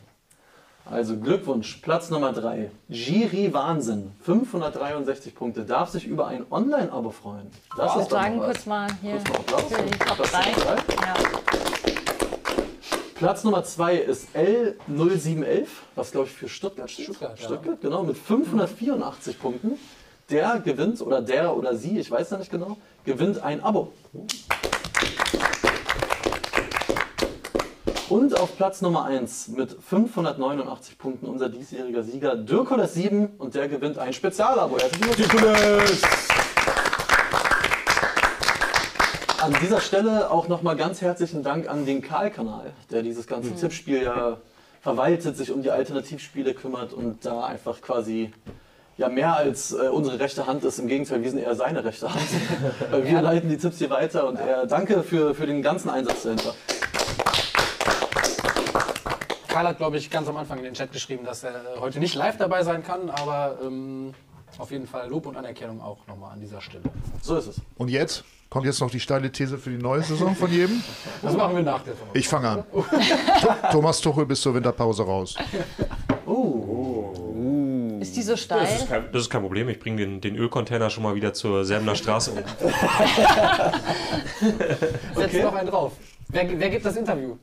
Also 0.90 1.16
Glückwunsch, 1.18 1.76
Platz 1.82 2.10
Nummer 2.10 2.32
3. 2.32 2.70
Giri 2.90 3.52
Wahnsinn, 3.54 4.12
563 4.22 5.34
Punkte, 5.34 5.64
darf 5.64 5.88
sich 5.90 6.06
über 6.06 6.26
ein 6.26 6.44
Online-Abo 6.50 7.10
freuen. 7.10 7.50
Das 7.76 7.94
Ich 7.94 8.00
ist 8.02 8.12
doch 8.12 8.18
sagen 8.18 8.38
kurz 8.38 8.66
mal 8.66 8.88
hier 9.00 9.12
Kurz 9.16 9.28
mal 9.28 9.36
Applaus. 9.38 9.62
für 9.72 9.82
die 9.82 9.98
Top 9.98 10.16
Platz 10.16 10.30
3. 10.30 10.38
Nummer 10.50 10.54
drei. 10.64 11.06
Ja. 11.06 11.14
Platz 13.14 13.44
Nummer 13.44 13.64
2 13.64 13.96
ist 13.96 14.28
L0711, 14.36 15.66
was 15.94 16.10
glaube 16.10 16.26
ich 16.26 16.34
für 16.34 16.48
Stuttgart 16.48 16.90
steht. 16.90 17.06
Stuttgart, 17.06 17.38
ja. 17.38 17.44
Stuttgart, 17.46 17.80
genau, 17.80 18.02
mit 18.02 18.18
584 18.18 19.38
Punkten. 19.40 19.78
Der 20.30 20.58
gewinnt, 20.60 21.00
oder 21.00 21.22
der 21.22 21.56
oder 21.56 21.76
sie, 21.76 21.98
ich 21.98 22.10
weiß 22.10 22.30
ja 22.30 22.38
nicht 22.38 22.50
genau, 22.50 22.76
gewinnt 23.04 23.42
ein 23.42 23.62
Abo. 23.62 23.92
Und 28.14 28.38
auf 28.38 28.56
Platz 28.56 28.80
Nummer 28.80 29.06
1 29.06 29.48
mit 29.48 29.76
589 29.82 30.98
Punkten 30.98 31.26
unser 31.26 31.48
diesjähriger 31.48 32.04
Sieger 32.04 32.36
Dirkolas 32.36 32.94
7 32.94 33.26
und 33.38 33.56
der 33.56 33.66
gewinnt 33.66 33.98
ein 33.98 34.12
Spezialabo. 34.12 34.78
Herzlichen 34.78 35.16
Glückwunsch! 35.16 36.00
An 39.42 39.52
dieser 39.60 39.80
Stelle 39.80 40.30
auch 40.30 40.46
nochmal 40.46 40.76
ganz 40.76 41.00
herzlichen 41.00 41.42
Dank 41.42 41.68
an 41.68 41.86
den 41.86 42.02
Karl-Kanal, 42.02 42.72
der 42.92 43.02
dieses 43.02 43.26
ganze 43.26 43.52
Tippspiel 43.56 44.04
ja 44.04 44.36
verwaltet, 44.80 45.36
sich 45.36 45.50
um 45.50 45.64
die 45.64 45.72
Alternativspiele 45.72 46.54
kümmert 46.54 46.92
und 46.92 47.26
da 47.26 47.46
einfach 47.46 47.80
quasi 47.80 48.32
ja 48.96 49.08
mehr 49.08 49.36
als 49.36 49.72
äh, 49.72 49.88
unsere 49.88 50.20
rechte 50.20 50.46
Hand 50.46 50.62
ist. 50.62 50.78
Im 50.78 50.86
Gegenteil, 50.86 51.20
wir 51.24 51.30
sind 51.30 51.40
eher 51.40 51.56
seine 51.56 51.84
rechte 51.84 52.14
Hand. 52.14 52.22
Wir 53.02 53.20
leiten 53.20 53.48
die 53.48 53.58
Tipps 53.58 53.78
hier 53.78 53.90
weiter 53.90 54.28
und 54.28 54.36
er 54.36 54.66
danke 54.66 55.02
für, 55.02 55.34
für 55.34 55.48
den 55.48 55.62
ganzen 55.62 55.90
Einsatz 55.90 56.22
dahinter. 56.22 56.54
Karl 59.54 59.68
hat, 59.68 59.78
glaube 59.78 59.96
ich, 59.98 60.10
ganz 60.10 60.26
am 60.26 60.36
Anfang 60.36 60.58
in 60.58 60.64
den 60.64 60.74
Chat 60.74 60.90
geschrieben, 60.90 61.24
dass 61.24 61.44
er 61.44 61.54
heute 61.78 62.00
nicht 62.00 62.16
live 62.16 62.36
dabei 62.38 62.64
sein 62.64 62.82
kann, 62.82 63.08
aber 63.08 63.56
ähm, 63.62 64.12
auf 64.58 64.72
jeden 64.72 64.88
Fall 64.88 65.08
Lob 65.08 65.26
und 65.26 65.36
Anerkennung 65.36 65.80
auch 65.80 66.04
nochmal 66.08 66.32
an 66.32 66.40
dieser 66.40 66.60
Stelle. 66.60 66.82
So 67.22 67.36
ist 67.36 67.46
es. 67.46 67.60
Und 67.76 67.88
jetzt 67.88 68.24
kommt 68.50 68.66
jetzt 68.66 68.80
noch 68.80 68.90
die 68.90 68.98
steile 68.98 69.30
These 69.30 69.56
für 69.56 69.70
die 69.70 69.76
neue 69.76 70.02
Saison 70.02 70.34
von 70.34 70.50
jedem. 70.50 70.82
Das 71.22 71.36
machen 71.36 71.54
wir 71.54 71.62
nach 71.62 71.84
der 71.84 71.92
Saison. 71.92 72.08
Ich 72.14 72.26
fange 72.26 72.48
an. 72.48 72.64
Thomas 73.70 74.00
Tuchel 74.00 74.26
bis 74.26 74.40
zur 74.40 74.56
Winterpause 74.56 75.04
raus. 75.04 75.36
Ist 78.00 78.16
die 78.16 78.22
so 78.22 78.32
Das 78.32 78.40
ist 78.40 78.46
steil? 78.46 78.86
kein, 78.88 79.12
das 79.12 79.22
ist 79.22 79.30
kein 79.30 79.42
Problem. 79.42 79.68
Ich 79.68 79.78
bringe 79.78 79.98
den, 79.98 80.20
den 80.20 80.34
Ölcontainer 80.34 80.90
schon 80.90 81.04
mal 81.04 81.14
wieder 81.14 81.32
zur 81.32 81.64
Semner 81.64 81.94
Straße 81.94 82.32
um. 82.32 82.38
Setz 85.14 85.32
noch 85.34 85.54
einen 85.54 85.68
drauf. 85.68 85.92
Wer, 86.26 86.58
wer 86.58 86.70
gibt 86.70 86.84
das 86.84 86.96
Interview? 86.96 87.36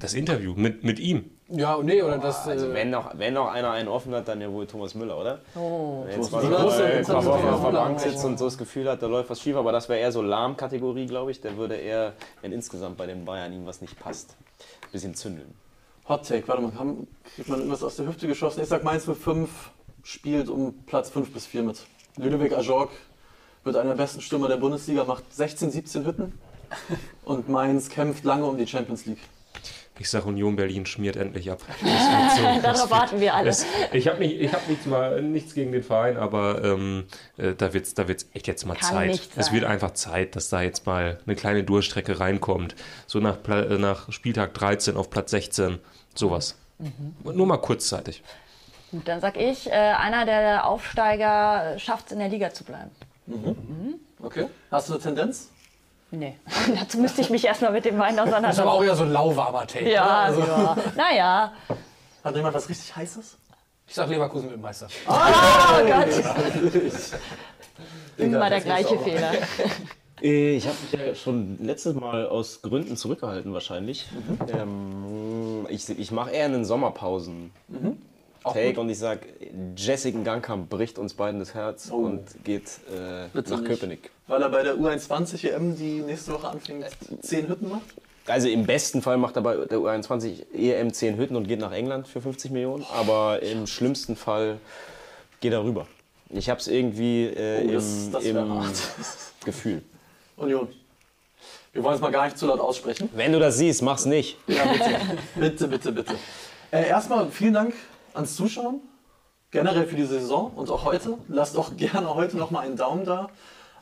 Das 0.00 0.14
Interview 0.14 0.54
mit, 0.56 0.82
mit 0.82 0.98
ihm. 0.98 1.30
Ja, 1.48 1.78
nee, 1.82 2.02
oder 2.02 2.18
das. 2.18 2.48
Also 2.48 2.70
äh, 2.70 2.74
wenn 2.74 2.90
noch, 2.90 3.18
wenn 3.18 3.34
noch 3.34 3.48
einer 3.48 3.70
einen 3.70 3.88
offen 3.88 4.14
hat, 4.14 4.28
dann 4.28 4.40
ja 4.40 4.50
wohl 4.50 4.66
Thomas 4.66 4.94
Müller, 4.94 5.18
oder? 5.18 5.40
Oh. 5.54 6.04
Wenn 6.06 6.18
jetzt 6.18 6.30
Thomas 6.30 6.50
mal 6.50 6.98
bisschen 6.98 7.16
auf 7.16 7.62
der. 7.62 7.70
Bank 7.72 8.00
sitzt 8.00 8.24
und 8.24 8.38
so 8.38 8.46
das 8.46 8.56
Gefühl 8.56 8.88
hat, 8.88 9.02
da 9.02 9.06
läuft 9.06 9.28
was 9.28 9.40
schief, 9.40 9.56
aber 9.56 9.72
das 9.72 9.88
wäre 9.88 10.00
eher 10.00 10.10
so 10.10 10.22
Lahm-Kategorie, 10.22 11.06
glaube 11.06 11.30
ich. 11.30 11.40
Der 11.40 11.56
würde 11.56 11.76
eher, 11.76 12.14
wenn 12.40 12.52
insgesamt 12.52 12.96
bei 12.96 13.06
den 13.06 13.24
Bayern 13.24 13.52
ihm 13.52 13.66
was 13.66 13.80
nicht 13.82 13.98
passt, 13.98 14.36
ein 14.82 14.92
bisschen 14.92 15.14
zündeln. 15.14 15.52
Hot 16.08 16.26
Take, 16.26 16.48
warte 16.48 16.62
mal, 16.62 16.74
haben, 16.76 17.06
kriegt 17.34 17.48
man 17.48 17.58
irgendwas 17.58 17.82
aus 17.82 17.96
der 17.96 18.06
Hüfte 18.06 18.26
geschossen? 18.26 18.62
Ich 18.62 18.68
sag 18.68 18.82
Mainz 18.82 19.06
mit 19.06 19.18
5 19.18 19.50
spielt 20.02 20.48
um 20.48 20.74
Platz 20.86 21.10
5 21.10 21.32
bis 21.32 21.46
4 21.46 21.62
mit. 21.62 21.84
Ludovic 22.16 22.56
Ajorg 22.56 22.90
wird 23.64 23.76
einer 23.76 23.90
der 23.90 23.96
besten 23.96 24.20
Stürmer 24.20 24.48
der 24.48 24.56
Bundesliga, 24.56 25.04
macht 25.04 25.32
16, 25.34 25.70
17 25.70 26.06
Hütten 26.06 26.32
und 27.24 27.48
Mainz 27.48 27.90
kämpft 27.90 28.24
lange 28.24 28.46
um 28.46 28.56
die 28.56 28.66
Champions 28.66 29.04
League. 29.06 29.20
Ich 30.00 30.08
sage, 30.08 30.26
Union 30.28 30.56
Berlin 30.56 30.86
schmiert 30.86 31.16
endlich 31.16 31.50
ab. 31.50 31.60
So- 31.80 32.62
Darauf 32.62 32.90
warten 32.90 33.20
wir 33.20 33.34
alle. 33.34 33.54
Ich 33.92 34.08
habe 34.08 34.18
nicht, 34.20 34.40
ich 34.40 34.50
hab 34.52 34.66
nichts, 34.66 34.86
mal, 34.86 35.20
nichts 35.20 35.52
gegen 35.52 35.72
den 35.72 35.82
Verein, 35.82 36.16
aber 36.16 36.64
ähm, 36.64 37.04
äh, 37.36 37.52
da 37.54 37.74
wird 37.74 37.84
es 37.84 37.92
da 37.92 38.08
wird's 38.08 38.26
echt 38.32 38.46
jetzt 38.46 38.64
mal 38.64 38.74
Kann 38.76 38.94
Zeit. 38.94 39.08
nicht 39.10 39.30
Es 39.36 39.52
wird 39.52 39.64
einfach 39.64 39.90
Zeit, 39.90 40.36
dass 40.36 40.48
da 40.48 40.62
jetzt 40.62 40.86
mal 40.86 41.18
eine 41.26 41.36
kleine 41.36 41.64
Durchstrecke 41.64 42.18
reinkommt. 42.18 42.74
So 43.06 43.18
nach, 43.20 43.42
Pla- 43.42 43.64
äh, 43.64 43.76
nach 43.78 44.10
Spieltag 44.10 44.54
13 44.54 44.96
auf 44.96 45.10
Platz 45.10 45.32
16, 45.32 45.78
sowas. 46.14 46.56
Mhm. 46.78 47.14
Nur 47.36 47.46
mal 47.46 47.58
kurzzeitig. 47.58 48.22
Gut, 48.92 49.06
dann 49.06 49.20
sag 49.20 49.36
ich, 49.36 49.66
äh, 49.68 49.72
einer 49.72 50.24
der 50.24 50.66
Aufsteiger 50.66 51.78
schafft 51.78 52.06
es 52.06 52.12
in 52.12 52.20
der 52.20 52.28
Liga 52.30 52.54
zu 52.54 52.64
bleiben. 52.64 52.90
Okay. 54.22 54.46
Hast 54.70 54.88
du 54.88 54.94
eine 54.94 55.02
Tendenz? 55.02 55.50
Nee, 56.12 56.36
dazu 56.80 56.98
müsste 56.98 57.20
ich 57.20 57.30
mich 57.30 57.44
erstmal 57.44 57.72
mit 57.72 57.84
dem 57.84 57.98
Wein 57.98 58.16
das 58.16 58.26
ist 58.28 58.32
aber 58.34 58.72
auch 58.72 58.80
auseinandersetzen. 58.80 58.88
eher 58.88 58.96
so 58.96 59.02
ein 59.04 59.12
lauwarmer 59.12 59.66
Take. 59.66 59.90
Ja? 59.92 60.22
Also, 60.24 60.40
ja. 60.40 60.76
Naja. 60.96 61.52
Hat 62.24 62.36
jemand 62.36 62.54
was 62.54 62.68
richtig 62.68 62.94
heißes? 62.96 63.36
Ich 63.86 63.94
sag 63.94 64.08
Leverkusen 64.08 64.46
mit 64.46 64.54
dem 64.56 64.60
Meister. 64.60 64.88
Oh 65.08 65.12
Gott, 65.12 66.08
Egal, 68.18 68.34
immer 68.34 68.50
der 68.50 68.60
gleiche. 68.60 68.98
Fehler. 68.98 69.32
Äh, 70.22 70.56
Ich 70.56 70.66
habe 70.66 70.76
mich 70.82 71.00
ja 71.06 71.14
schon 71.14 71.56
letztes 71.64 71.94
Mal 71.94 72.28
aus 72.28 72.60
Gründen 72.60 72.94
zurückgehalten 72.98 73.54
wahrscheinlich. 73.54 74.06
Mhm. 74.12 74.38
Ähm, 74.54 75.66
ich 75.70 75.88
ich 75.88 76.10
mache 76.10 76.30
eher 76.30 76.44
einen 76.44 76.66
Sommerpausen. 76.66 77.50
Take 78.44 78.80
und 78.80 78.88
ich 78.88 78.98
sag, 78.98 79.20
Jessica 79.76 80.18
Gangkamp 80.22 80.68
bricht 80.70 80.98
uns 80.98 81.14
beiden 81.14 81.40
das 81.40 81.54
Herz 81.54 81.90
Oh. 81.92 81.96
und 81.96 82.22
geht 82.44 82.64
äh, 82.94 83.26
nach. 83.34 83.64
Köpenick. 83.64 84.10
Weil 84.26 84.42
er 84.42 84.48
bei 84.48 84.62
der 84.62 84.74
U21 84.76 85.48
EM, 85.50 85.76
die 85.76 86.00
nächste 86.00 86.32
Woche 86.32 86.48
anfängt, 86.48 86.86
10 87.22 87.48
Hütten 87.48 87.68
macht? 87.68 87.82
Also 88.26 88.48
im 88.48 88.64
besten 88.64 89.02
Fall 89.02 89.16
macht 89.16 89.36
er 89.36 89.42
bei 89.42 89.56
der 89.56 89.78
U21 89.78 90.44
EM 90.54 90.92
10 90.92 91.16
Hütten 91.18 91.36
und 91.36 91.48
geht 91.48 91.58
nach 91.60 91.72
England 91.72 92.06
für 92.08 92.20
50 92.20 92.50
Millionen, 92.50 92.84
aber 92.94 93.42
im 93.42 93.66
schlimmsten 93.66 94.14
Fall 94.16 94.58
geht 95.40 95.52
er 95.52 95.64
rüber. 95.64 95.86
Ich 96.28 96.48
habe 96.48 96.60
es 96.60 96.68
irgendwie 96.68 97.24
äh, 97.26 97.66
Oh, 97.68 97.72
das- 97.72 98.06
im, 98.06 98.12
das 98.12 98.24
im. 98.24 98.62
Gefühl. 99.44 99.82
Union. 100.36 100.68
Wir 101.72 101.82
wollen 101.82 101.94
es 101.96 102.00
mal 102.00 102.10
gar 102.12 102.24
nicht 102.24 102.38
zu 102.38 102.46
laut 102.46 102.60
aussprechen. 102.60 103.08
Wenn 103.14 103.32
du 103.32 103.38
das 103.38 103.56
siehst, 103.58 103.82
mach's 103.82 104.04
nicht. 104.04 104.36
Ja, 104.46 104.64
bitte. 104.64 104.90
bitte, 105.36 105.68
bitte, 105.68 105.92
bitte. 105.92 106.14
Äh, 106.70 106.88
erstmal 106.88 107.28
vielen 107.30 107.54
Dank 107.54 107.74
ans 108.14 108.36
Zuschauen. 108.36 108.80
Generell 109.50 109.86
für 109.86 109.96
die 109.96 110.04
Saison 110.04 110.52
und 110.54 110.70
auch 110.70 110.84
heute. 110.84 111.18
Lasst 111.28 111.56
auch 111.56 111.72
gerne 111.76 112.14
heute 112.14 112.36
nochmal 112.36 112.66
einen 112.66 112.76
Daumen 112.76 113.04
da, 113.04 113.28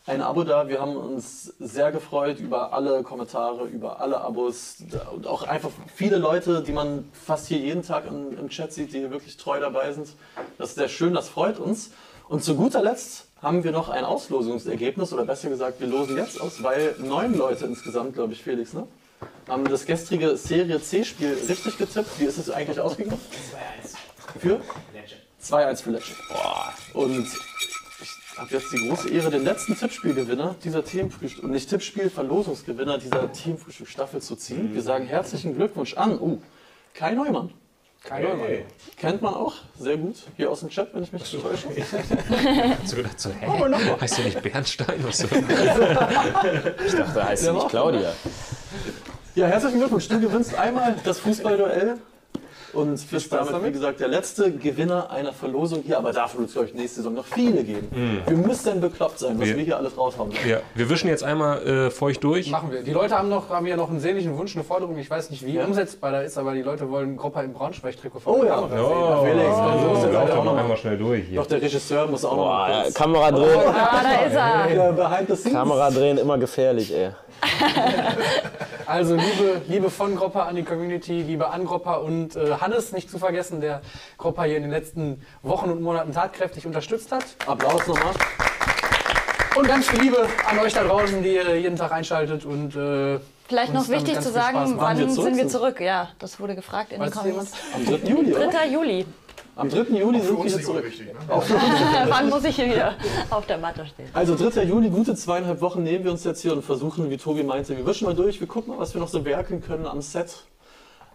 ein 0.06 0.22
Abo 0.22 0.44
da. 0.44 0.68
Wir 0.68 0.80
haben 0.80 0.96
uns 0.96 1.52
sehr 1.58 1.92
gefreut 1.92 2.40
über 2.40 2.72
alle 2.72 3.02
Kommentare, 3.02 3.66
über 3.66 4.00
alle 4.00 4.20
Abos 4.20 4.78
und 5.14 5.26
auch 5.26 5.42
einfach 5.42 5.70
viele 5.94 6.16
Leute, 6.16 6.62
die 6.62 6.72
man 6.72 7.08
fast 7.12 7.48
hier 7.48 7.58
jeden 7.58 7.82
Tag 7.82 8.06
im, 8.06 8.38
im 8.38 8.48
Chat 8.48 8.72
sieht, 8.72 8.92
die 8.92 9.00
hier 9.00 9.10
wirklich 9.10 9.36
treu 9.36 9.60
dabei 9.60 9.92
sind. 9.92 10.08
Das 10.56 10.70
ist 10.70 10.76
sehr 10.76 10.88
schön, 10.88 11.12
das 11.12 11.28
freut 11.28 11.58
uns. 11.58 11.90
Und 12.28 12.42
zu 12.42 12.56
guter 12.56 12.82
Letzt 12.82 13.26
haben 13.42 13.62
wir 13.62 13.72
noch 13.72 13.88
ein 13.88 14.04
Auslosungsergebnis, 14.04 15.12
oder 15.12 15.24
besser 15.24 15.48
gesagt, 15.48 15.80
wir 15.80 15.86
losen 15.86 16.16
jetzt 16.16 16.40
aus, 16.40 16.62
weil 16.62 16.94
neun 16.98 17.36
Leute 17.36 17.66
insgesamt, 17.66 18.14
glaube 18.14 18.32
ich, 18.32 18.42
Felix, 18.42 18.72
ne? 18.72 18.86
haben 19.48 19.64
das 19.64 19.86
gestrige 19.86 20.36
Serie 20.36 20.80
C-Spiel 20.80 21.36
richtig 21.48 21.78
getippt. 21.78 22.20
Wie 22.20 22.24
ist 22.24 22.38
es 22.38 22.50
eigentlich 22.50 22.78
ausgegangen? 22.80 23.20
2-1. 24.36 24.38
Für? 24.40 24.60
Legend. 24.92 25.22
2-1 25.42 25.82
für 25.82 25.90
Lecce. 25.90 26.12
Und 26.94 27.26
ich 28.00 28.38
habe 28.38 28.54
jetzt 28.54 28.72
die 28.72 28.88
große 28.88 29.10
Ehre, 29.10 29.30
den 29.30 29.44
letzten 29.44 29.76
Tippspielgewinner 29.76 30.54
dieser 30.62 30.84
Teamfrühstück, 30.84 31.44
und 31.44 31.50
nicht 31.50 31.68
Tippspiel, 31.68 32.10
Verlosungsgewinner 32.10 32.98
dieser 32.98 33.32
Teamfrühstück-Staffel 33.32 34.22
zu 34.22 34.36
ziehen. 34.36 34.74
Wir 34.74 34.82
sagen 34.82 35.06
herzlichen 35.06 35.54
Glückwunsch 35.54 35.94
an, 35.96 36.20
uh, 36.20 36.40
Kai 36.94 37.12
Neumann. 37.14 37.52
Kein 38.04 38.22
Neumann. 38.22 38.46
Hey. 38.46 38.64
Kennt 38.96 39.22
man 39.22 39.34
auch, 39.34 39.54
sehr 39.78 39.96
gut. 39.96 40.16
Hier 40.36 40.50
aus 40.50 40.60
dem 40.60 40.68
Chat, 40.68 40.94
wenn 40.94 41.02
ich 41.02 41.12
mich 41.12 41.32
nicht 41.32 41.42
täusche. 41.42 41.68
So 42.84 42.96
gedacht 42.96 43.18
so, 43.20 43.30
hä? 43.30 43.46
Oh, 43.48 43.66
Nachbar. 43.66 44.00
Heißt 44.00 44.18
du 44.18 44.22
nicht 44.22 44.40
Bernstein? 44.40 45.04
Was 45.04 45.18
so? 45.18 45.26
Ich 46.86 46.92
dachte, 46.94 47.24
heißt 47.24 47.46
Der 47.46 47.52
nicht 47.52 47.68
Claudia. 47.70 48.12
Ja, 49.34 49.46
herzlichen 49.46 49.78
Glückwunsch. 49.78 50.08
Du 50.08 50.20
gewinnst 50.20 50.54
einmal 50.54 50.96
das 51.04 51.18
Fußballduell 51.18 51.98
und 52.72 53.10
bist 53.10 53.26
Spaß 53.26 53.30
damit, 53.30 53.48
wie 53.48 53.52
damit. 53.52 53.72
gesagt, 53.74 54.00
der 54.00 54.08
letzte 54.08 54.52
Gewinner 54.52 55.10
einer 55.10 55.32
Verlosung 55.32 55.82
hier. 55.84 55.98
Aber 55.98 56.12
dafür 56.12 56.40
wird 56.40 56.50
es 56.50 56.56
euch 56.56 56.74
nächste 56.74 56.96
Saison 56.96 57.14
noch 57.14 57.24
viele 57.24 57.64
geben. 57.64 57.88
Wir 58.26 58.36
müssen 58.36 58.80
bekloppt 58.80 59.18
sein, 59.18 59.38
was 59.38 59.46
Wir- 59.48 59.56
wir 59.56 59.64
hier 59.64 59.76
alles 59.76 59.96
raushauen. 59.96 60.30
Ja, 60.46 60.58
wir 60.74 60.90
wischen 60.90 61.08
jetzt 61.08 61.24
einmal 61.24 61.66
äh, 61.66 61.90
feucht 61.90 62.22
durch. 62.24 62.50
Machen 62.50 62.70
wir. 62.72 62.82
Die 62.82 62.92
Leute 62.92 63.16
haben, 63.16 63.28
noch, 63.28 63.48
haben 63.50 63.66
ja 63.66 63.76
noch 63.76 63.88
einen 63.90 64.00
sehnlichen 64.00 64.36
Wunsch, 64.36 64.54
eine 64.54 64.64
Forderung. 64.64 64.98
Ich 64.98 65.10
weiß 65.10 65.30
nicht, 65.30 65.44
wie 65.46 65.58
umsetzbar 65.58 66.12
da 66.12 66.20
ist, 66.20 66.36
aber 66.38 66.54
die 66.54 66.62
Leute 66.62 66.90
wollen 66.90 67.16
Gropper 67.16 67.42
im 67.42 67.52
Braunschweig-Trikot 67.52 68.20
von 68.20 68.34
Oh 68.34 68.42
der 68.42 68.48
ja. 68.52 68.58
Oh, 68.60 69.24
sehen. 69.24 69.32
Felix, 69.38 69.54
also 69.56 69.88
muss 69.88 70.02
jetzt 70.02 70.12
Lauf 70.12 70.22
auch 70.22 70.28
doch 70.28 70.36
noch 70.36 70.44
noch 70.44 70.52
mal. 70.54 70.60
einmal 70.62 70.76
schnell 70.76 70.98
durch 70.98 71.24
hier. 71.28 71.40
Doch, 71.40 71.46
der 71.46 71.62
Regisseur 71.62 72.06
muss 72.06 72.24
auch 72.24 72.36
noch 72.36 72.44
Boah, 72.44 72.68
mal 72.68 72.82
kurz. 72.84 72.94
Kamera 72.94 73.30
drehen. 73.32 73.60
Ah, 73.68 74.00
da 74.02 74.26
ist 74.26 74.34
er. 74.34 74.48
Ja, 74.74 74.90
behind 74.92 75.28
the 75.28 75.36
scenes. 75.36 75.54
Kamera 75.54 75.90
drehen 75.90 76.18
immer 76.18 76.36
gefährlich, 76.38 76.92
ey. 76.94 77.10
Also 78.86 79.14
Liebe, 79.16 79.60
Liebe 79.68 79.90
von 79.90 80.16
Gropper 80.16 80.46
an 80.46 80.56
die 80.56 80.62
Community, 80.62 81.20
Liebe 81.22 81.50
an 81.50 81.66
Gropper 81.66 82.02
und 82.02 82.36
äh, 82.36 82.52
Hannes 82.60 82.92
nicht 82.92 83.10
zu 83.10 83.18
vergessen, 83.18 83.60
der 83.60 83.82
Gropper 84.16 84.44
hier 84.44 84.56
in 84.56 84.62
den 84.62 84.72
letzten 84.72 85.24
Wochen 85.42 85.70
und 85.70 85.80
Monaten 85.80 86.12
tatkräftig 86.12 86.66
unterstützt 86.66 87.12
hat. 87.12 87.24
Applaus 87.46 87.86
nochmal. 87.86 88.14
Und 89.56 89.66
ganz 89.66 89.88
viel 89.88 90.00
Liebe 90.00 90.26
an 90.48 90.58
euch 90.58 90.72
da 90.72 90.84
draußen, 90.84 91.22
die 91.22 91.34
ihr 91.34 91.58
jeden 91.58 91.76
Tag 91.76 91.90
einschaltet 91.92 92.44
und 92.44 92.76
äh, 92.76 93.18
Vielleicht 93.48 93.72
noch 93.72 93.88
wichtig 93.88 94.20
zu 94.20 94.30
sagen, 94.30 94.74
wann 94.76 94.98
wir 94.98 95.08
sind 95.08 95.36
wir 95.36 95.48
zurück? 95.48 95.80
Ja, 95.80 96.10
das 96.18 96.38
wurde 96.38 96.54
gefragt 96.54 96.92
in 96.92 97.00
den 97.00 97.10
Comments. 97.10 97.52
Am 97.74 97.84
3. 97.86 98.08
Juli, 98.08 98.34
oder? 98.34 98.50
3. 98.50 98.68
Juli. 98.68 99.06
Am 99.56 99.70
3. 99.70 99.98
Juli 99.98 100.20
sind 100.20 100.44
wir 100.44 100.62
zurück. 100.62 100.84
unwichtig. 100.84 101.06
Ne? 101.06 101.14
wann 102.08 102.28
muss 102.28 102.44
ich 102.44 102.54
hier 102.54 102.66
wieder 102.66 102.94
auf 103.30 103.46
der 103.46 103.58
Matte 103.58 103.86
stehen? 103.86 104.08
Also 104.12 104.36
3. 104.36 104.62
Juli, 104.64 104.90
gute 104.90 105.14
zweieinhalb 105.14 105.60
Wochen 105.62 105.82
nehmen 105.82 106.04
wir 106.04 106.12
uns 106.12 106.24
jetzt 106.24 106.42
hier 106.42 106.52
und 106.52 106.62
versuchen, 106.62 107.10
wie 107.10 107.16
Tobi 107.16 107.42
meinte, 107.42 107.76
wir 107.76 107.86
wischen 107.86 108.04
mal 108.04 108.14
durch, 108.14 108.38
wir 108.38 108.46
gucken 108.46 108.74
mal, 108.74 108.78
was 108.78 108.94
wir 108.94 109.00
noch 109.00 109.08
so 109.08 109.24
werkeln 109.24 109.62
können 109.62 109.86
am 109.86 110.02
Set, 110.02 110.44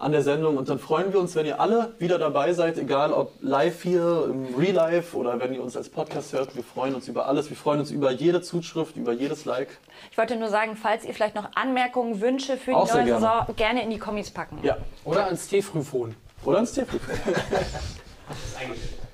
an 0.03 0.11
der 0.11 0.21
Sendung 0.21 0.57
und 0.57 0.69
dann 0.69 0.79
freuen 0.79 1.11
wir 1.13 1.19
uns, 1.19 1.35
wenn 1.35 1.45
ihr 1.45 1.59
alle 1.59 1.93
wieder 1.97 2.19
dabei 2.19 2.53
seid, 2.53 2.77
egal 2.77 3.11
ob 3.13 3.31
live 3.41 3.81
hier, 3.81 4.25
im 4.29 4.53
Real 4.55 4.73
Life 4.75 5.17
oder 5.17 5.39
wenn 5.39 5.53
ihr 5.53 5.63
uns 5.63 5.75
als 5.77 5.89
Podcast 5.89 6.33
hört. 6.33 6.55
Wir 6.55 6.63
freuen 6.63 6.93
uns 6.95 7.07
über 7.07 7.25
alles, 7.27 7.49
wir 7.49 7.57
freuen 7.57 7.79
uns 7.79 7.89
über 7.91 8.11
jede 8.11 8.41
Zuschrift, 8.41 8.95
über 8.97 9.13
jedes 9.13 9.45
Like. 9.45 9.69
Ich 10.11 10.17
wollte 10.17 10.35
nur 10.35 10.49
sagen, 10.49 10.75
falls 10.75 11.05
ihr 11.05 11.13
vielleicht 11.13 11.35
noch 11.35 11.49
Anmerkungen, 11.55 12.21
Wünsche 12.21 12.57
für 12.57 12.71
die 12.71 12.75
Auch 12.75 12.93
neue 12.93 13.05
gerne. 13.05 13.21
Saison, 13.21 13.55
gerne 13.55 13.83
in 13.83 13.89
die 13.89 13.99
Kommis 13.99 14.29
packen. 14.31 14.59
Ja, 14.61 14.77
Oder 15.05 15.25
ans 15.25 15.47
T-Frühphon. 15.47 16.15
oder 16.45 16.59
ins 16.59 16.73
Telefon. 16.73 16.99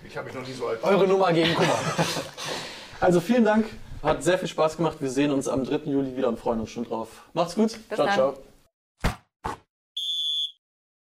Ich 0.08 0.18
habe 0.18 0.26
mich 0.26 0.36
noch 0.36 0.48
nie 0.48 0.54
so 0.54 0.66
alt. 0.66 0.84
Eure 0.84 1.08
Nummer 1.08 1.32
gegen 1.34 1.54
Kummer. 1.54 1.70
Also 3.02 3.22
vielen 3.22 3.46
Dank, 3.46 3.66
hat 4.04 4.24
sehr 4.24 4.38
viel 4.38 4.48
Spaß 4.50 4.76
gemacht. 4.76 4.98
Wir 5.00 5.10
sehen 5.10 5.32
uns 5.32 5.48
am 5.48 5.64
3. 5.64 5.90
Juli 5.90 6.18
wieder 6.18 6.28
und 6.28 6.38
freuen 6.38 6.60
uns 6.60 6.70
schon 6.70 6.84
drauf. 6.84 7.08
Macht's 7.34 7.56
gut. 7.56 7.72
Bis 7.88 7.96
ciao, 7.96 8.06
dann. 8.08 8.16
ciao. 8.16 8.49